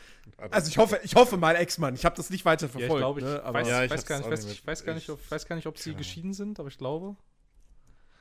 [0.51, 1.95] Also ich hoffe, ich hoffe mal Ex-Mann.
[1.95, 3.01] Ich habe das nicht weiter ja, ich verfolgt.
[3.01, 3.43] glaube, ich, ne?
[3.45, 5.67] weiß, Ja, ich weiß, gar nicht, weiß, ich weiß gar nicht, ob, weiß gar nicht,
[5.67, 7.17] ob sie geschieden sind, aber ich glaube.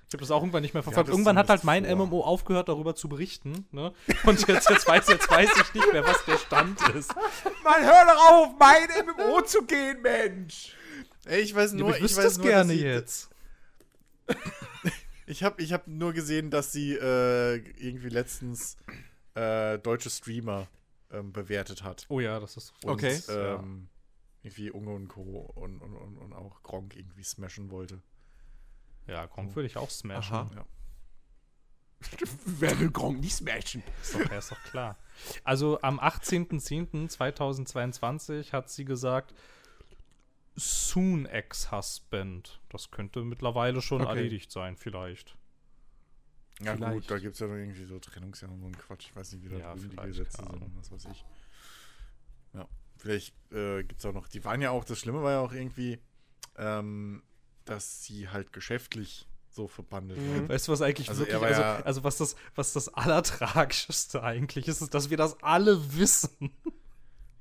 [0.08, 1.10] Ich habe das auch irgendwann nicht mehr Ja, verfolgt.
[1.10, 1.96] das irgendwann hat halt mein vor.
[2.08, 3.68] MMO aufgehört, darüber zu berichten.
[3.72, 3.94] Ne?
[4.24, 7.14] Und jetzt, jetzt, weiß, jetzt weiß ich nicht mehr, was der Stand ist.
[7.64, 10.74] Mann, hör doch auf, mein MMO zu gehen, Mensch!
[11.26, 13.30] Ey, ich weiß Ja, nur, aber ich wüsste weiß es nur, gerne jetzt.
[15.30, 18.78] Ich habe ich hab nur gesehen, dass sie äh, irgendwie letztens
[19.36, 20.70] äh, deutsche Streamer
[21.12, 22.06] ähm, bewertet hat.
[22.08, 22.74] Oh ja, das ist.
[22.84, 23.20] Und, Okay.
[23.30, 23.90] Ähm,
[24.44, 25.52] irgendwie Unge und Co.
[25.56, 28.02] Und, und, und, und auch Gronk irgendwie smashen wollte.
[29.06, 30.34] Ja, Gronk würde ich auch smashen.
[30.34, 30.50] Aha.
[30.56, 30.66] Ja.
[32.46, 33.84] Wer will Gronk nicht smashen?
[34.02, 34.98] Ist doch, ja, ist doch klar.
[35.44, 39.34] Also am 18.10.2022 hat sie gesagt,
[40.58, 42.60] soon ex-husband.
[42.70, 44.10] Das könnte mittlerweile schon Okay.
[44.18, 45.38] erledigt sein, vielleicht.
[46.60, 46.94] Ja, Vielleicht.
[46.94, 49.06] gut, da gibt es ja noch irgendwie so Trennungsjahr und so ein Quatsch.
[49.10, 50.72] Ich weiß nicht, wie da Ja, drüben die Gesetze keine sind, Ahnung.
[50.78, 51.24] was weiß ich.
[52.54, 52.68] Ja,
[52.98, 55.54] vielleicht äh, gibt es auch noch, die waren ja auch, das Schlimme war ja auch
[55.54, 56.00] irgendwie,
[56.58, 57.22] ähm,
[57.66, 60.50] dass sie halt geschäftlich so verbandelt Mhm.
[60.50, 64.24] Weißt du, was eigentlich Also wirklich, war also, ja- also was das, was das Allertragischste
[64.24, 66.52] eigentlich ist, ist, dass wir das alle wissen.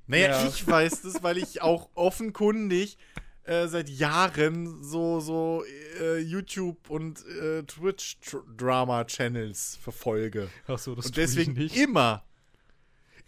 [0.07, 0.47] Naja, Ja.
[0.47, 2.97] ich weiß das, weil ich auch offenkundig
[3.43, 5.63] äh, seit Jahren so, so
[6.01, 10.49] äh, YouTube- und äh, Twitch-Drama-Channels verfolge.
[10.67, 11.75] Achso, das und tue ich deswegen nicht.
[11.77, 12.23] immer,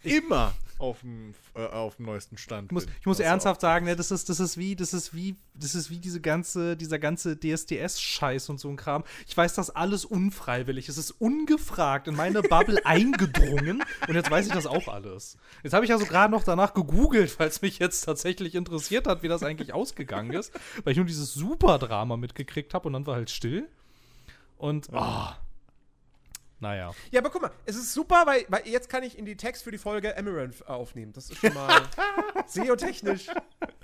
[0.02, 2.66] immer auf dem äh, auf dem neuesten Stand.
[2.66, 5.36] Ich muss, ich muss ernsthaft sagen, ne, das ist, das ist wie, das ist wie,
[5.54, 9.04] das ist wie diese ganze, dieser ganze DSDS-Scheiß und so ein Kram.
[9.26, 10.88] Ich weiß das alles unfreiwillig.
[10.88, 15.36] Es ist ungefragt in meine Bubble eingedrungen und jetzt weiß ich das auch alles.
[15.62, 19.22] Jetzt habe ich also gerade noch danach gegoogelt, weil es mich jetzt tatsächlich interessiert hat,
[19.22, 20.52] wie das eigentlich ausgegangen ist,
[20.84, 23.68] weil ich nur dieses Super-Drama mitgekriegt habe und dann war halt still.
[24.56, 25.28] Und, oh,
[26.60, 26.92] naja.
[27.10, 29.64] Ja, aber guck mal, es ist super, weil, weil jetzt kann ich in die Text
[29.64, 31.12] für die Folge Amaranth aufnehmen.
[31.12, 31.82] Das ist schon mal
[32.46, 33.26] SEO-technisch.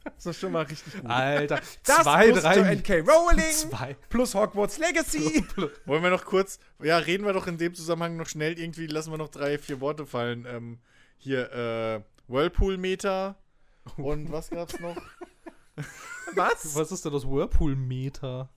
[0.04, 1.10] Das ist schon mal richtig gut.
[1.10, 3.00] Alter, Das zwei, plus drei, Joanne K.
[3.00, 3.96] Rowling zwei.
[4.08, 5.44] plus Hogwarts Legacy.
[5.84, 9.10] Wollen wir noch kurz, ja, reden wir doch in dem Zusammenhang noch schnell irgendwie, lassen
[9.10, 10.46] wir noch drei, vier Worte fallen.
[10.48, 10.78] Ähm,
[11.18, 13.36] hier, äh, Whirlpool-Meter
[13.96, 14.96] und was gab's noch?
[16.34, 16.74] Was?
[16.74, 18.48] Was ist denn das Whirlpool-Meter?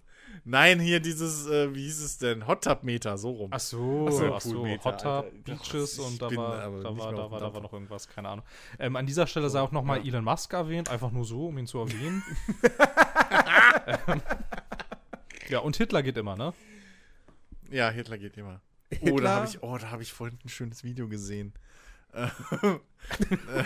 [0.46, 2.48] Nein, hier dieses, äh, wie hieß es denn?
[2.48, 3.50] Hot Tub Meter, so rum.
[3.54, 5.26] Ach so, Ach so, ach so, Hot Tub.
[5.44, 8.46] Beaches und da war, da war, da war, da war noch irgendwas, keine Ahnung.
[8.80, 10.06] Ähm, an dieser Stelle sei auch noch mal Ja.
[10.06, 12.24] Elon Musk erwähnt, einfach nur so, um ihn zu erwähnen.
[14.08, 14.22] ähm,
[15.50, 16.54] ja, und Hitler geht immer, ne?
[17.72, 18.62] Ja, Hitler geht immer.
[18.92, 19.22] Oh, Hitler?
[19.22, 21.54] da habe ich, oh, da habe ich vorhin ein schönes Video gesehen.
[22.14, 22.30] Ähm,
[23.32, 23.64] äh,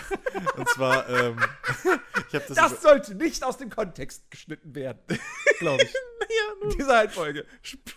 [0.58, 1.36] und zwar, ähm,
[2.28, 5.00] ich habe das, Das sollte nicht aus dem Kontext geschnitten werden.
[5.58, 5.92] Glaube ich.
[5.92, 7.44] ja, In dieser Reihenfolge.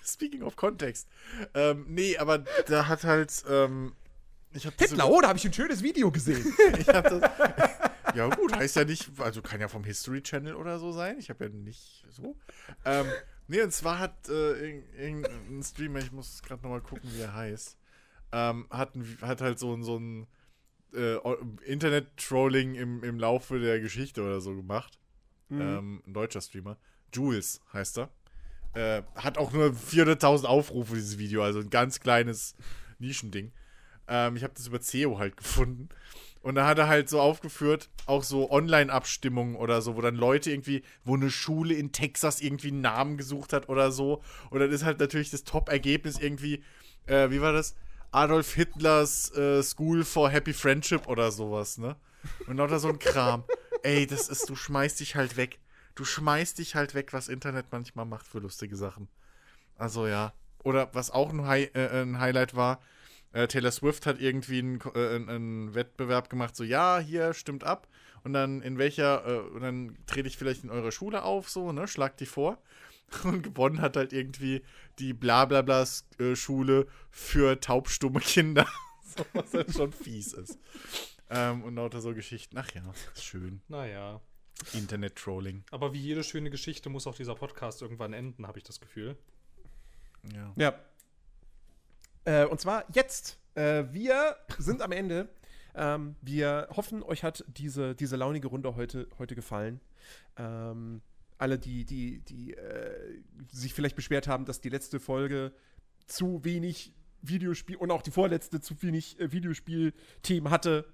[0.06, 1.08] Speaking of Kontext.
[1.54, 3.94] Ähm, nee, aber da hat halt, ähm,
[4.54, 6.54] ich habe das, Hitler, oh, da habe ich ein schönes Video gesehen.
[6.80, 7.22] ich hab das
[8.16, 11.20] Ja gut, heißt ja nicht, also kann ja vom History Channel oder so sein.
[11.20, 12.36] Ich habe ja nicht so.
[12.86, 13.06] Ähm,
[13.48, 17.34] nee, und zwar hat äh, irg- irgendein Streamer, ich muss gerade nochmal gucken, wie er
[17.36, 17.78] heißt,
[18.32, 20.28] ähm, hat, hat halt so, ein- so ein
[20.94, 21.18] äh,
[21.66, 25.00] Internet-Trolling im, im Laufe der Geschichte oder so gemacht.
[25.50, 26.78] Ähm, ein deutscher Streamer.
[27.14, 28.10] Jules heißt er.
[28.74, 32.56] Äh, hat auch nur 400.000 Aufrufe, dieses Video, also ein ganz kleines
[33.00, 33.52] Nischending.
[34.08, 35.90] Ähm, ich habe das über CEO halt gefunden.
[36.42, 40.52] Und da hat er halt so aufgeführt, auch so Online-Abstimmungen oder so, wo dann Leute
[40.52, 44.22] irgendwie, wo eine Schule in Texas irgendwie einen Namen gesucht hat oder so.
[44.50, 46.64] Und dann ist halt natürlich das Top-Ergebnis irgendwie,
[47.06, 47.76] äh, wie war das?
[48.12, 51.96] Adolf Hitlers äh, School for Happy Friendship oder sowas, ne?
[52.48, 53.44] Und lauter so ein Kram.
[53.84, 55.60] Ey, das ist, du schmeißt dich halt weg.
[55.96, 59.08] Du schmeißt dich halt weg, was Internet manchmal macht für lustige Sachen.
[59.78, 60.34] Also ja.
[60.64, 62.82] Oder was auch ein, Hi äh, ein Highlight war,
[63.34, 67.88] äh, Taylor Swift hat irgendwie einen, äh, einen Wettbewerb gemacht, so ja, hier stimmt ab.
[68.24, 71.72] Und dann in welcher, äh, und dann trete ich vielleicht in eurer Schule auf, so,
[71.72, 72.58] ne, schlag die vor.
[73.24, 74.64] Und gewonnen hat halt irgendwie
[75.00, 78.68] die Blablabla-Schule für taubstumme Kinder.
[79.04, 80.60] so, was halt schon fies ist.
[81.30, 82.58] Ähm, und lauter so Geschichten.
[82.58, 83.62] Ach ja, ist schön.
[83.68, 84.22] Naja.
[84.74, 85.64] Internet-Trolling.
[85.72, 89.18] Aber wie jede schöne Geschichte muss auch dieser Podcast irgendwann enden, habe ich das Gefühl.
[90.34, 90.54] Ja.
[90.56, 90.80] Ja.
[92.26, 93.40] Äh, und zwar jetzt.
[93.56, 95.30] Äh, wir sind am Ende.
[95.76, 99.80] Ähm, wir hoffen, euch hat diese, diese launige Runde heute, heute gefallen.
[100.36, 101.02] Ähm,
[101.38, 105.52] alle, die, die, die äh, sich vielleicht beschwert haben, dass die letzte Folge
[106.06, 110.86] zu wenig Videospiel und auch die vorletzte zu wenig äh, Videospiel-Themen hatte.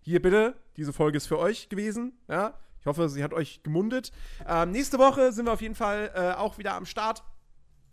[0.00, 2.12] Hier bitte, diese Folge ist für euch gewesen.
[2.28, 4.12] Ja, Ich hoffe, sie hat euch gemundet.
[4.46, 7.24] Ähm, nächste Woche sind wir auf jeden Fall äh, auch wieder am Start.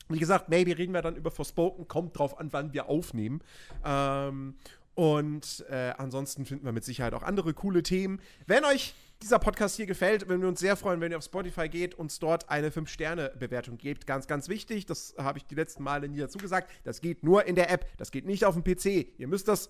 [0.09, 1.87] Wie gesagt, maybe reden wir dann über Forspoken.
[1.87, 3.41] Kommt drauf an, wann wir aufnehmen.
[3.83, 4.55] Ähm,
[4.95, 8.21] und äh, ansonsten finden wir mit Sicherheit auch andere coole Themen.
[8.45, 8.93] Wenn euch
[9.23, 12.19] dieser Podcast hier gefällt, würden wir uns sehr freuen, wenn ihr auf Spotify geht, uns
[12.19, 14.05] dort eine 5-Sterne-Bewertung gebt.
[14.05, 14.85] Ganz, ganz wichtig.
[14.85, 16.69] Das habe ich die letzten Male nie dazu gesagt.
[16.83, 17.85] Das geht nur in der App.
[17.97, 19.17] Das geht nicht auf dem PC.
[19.17, 19.69] Ihr müsst das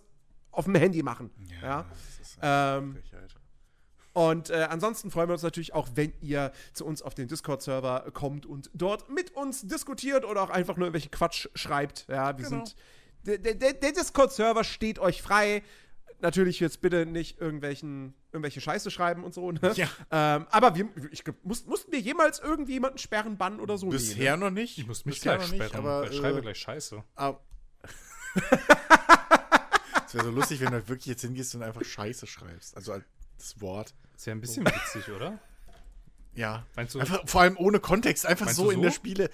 [0.51, 1.29] auf dem Handy machen.
[1.61, 1.85] Ja.
[1.89, 3.35] das ist Ähm, Frechheit.
[4.13, 8.11] und äh, ansonsten freuen wir uns natürlich auch, wenn ihr zu uns auf den Discord-Server
[8.13, 12.05] kommt und dort mit uns diskutiert oder auch einfach nur irgendwelche Quatsch schreibt.
[12.09, 12.65] Ja, wir Genau.
[12.65, 12.75] sind.
[13.25, 15.63] Der, der, der Discord-Server steht euch frei.
[16.23, 19.73] Natürlich jetzt bitte nicht irgendwelchen, irgendwelche Scheiße schreiben und so, ne?
[19.75, 19.89] Ja.
[20.09, 23.89] Ähm, aber wir, ich, muss, mussten wir jemals irgendwie jemanden sperren, bannen oder so?
[23.89, 24.45] Bisher ne?
[24.45, 24.77] noch nicht.
[24.77, 27.03] Ich muss mich Bisher gleich noch nicht, sperren, aber weil ich schreibe äh, gleich Scheiße.
[30.07, 32.77] Es wäre so lustig, wenn du halt wirklich jetzt hingehst und einfach Scheiße schreibst.
[32.77, 33.03] Also als-
[33.37, 33.93] das Wort.
[34.15, 35.39] Ist ja ein bisschen witzig, oder?
[36.35, 36.65] Ja.
[36.75, 38.81] Meinst du- Einfach, vor allem ohne Kontext, einfach so, du in so?
[38.83, 39.29] der Spiele.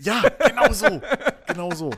[0.00, 1.00] Ja, genau so.
[1.46, 1.90] genau so.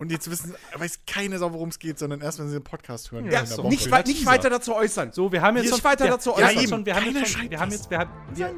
[0.00, 3.12] Und jetzt wissen, weiß keine Sau, worum es geht, sondern erst, wenn sie den Podcast
[3.12, 3.30] hören.
[3.30, 3.68] Ja, so.
[3.68, 5.12] Nicht, wei nicht weiter dazu äußern.
[5.12, 6.56] So, wir haben jetzt Nicht schon, weiter wir, dazu äußern.
[6.56, 8.50] haben schon, wir haben Keiner jetzt schon, wir haben jetzt, wir haben, wir,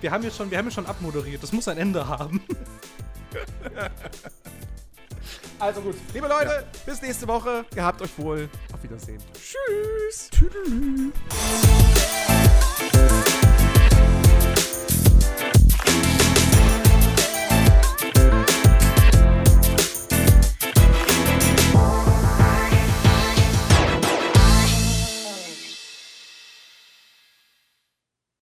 [0.00, 1.42] wir haben jetzt schon, wir haben jetzt schon abmoderiert.
[1.42, 2.42] Das muss ein Ende haben.
[5.58, 7.64] Also gut, liebe Leute, bis nächste Woche.
[7.74, 8.48] Gehabt euch wohl.
[8.74, 9.22] Auf Wiedersehen.
[9.32, 10.28] Tschüss.
[10.30, 11.12] Tüdelü.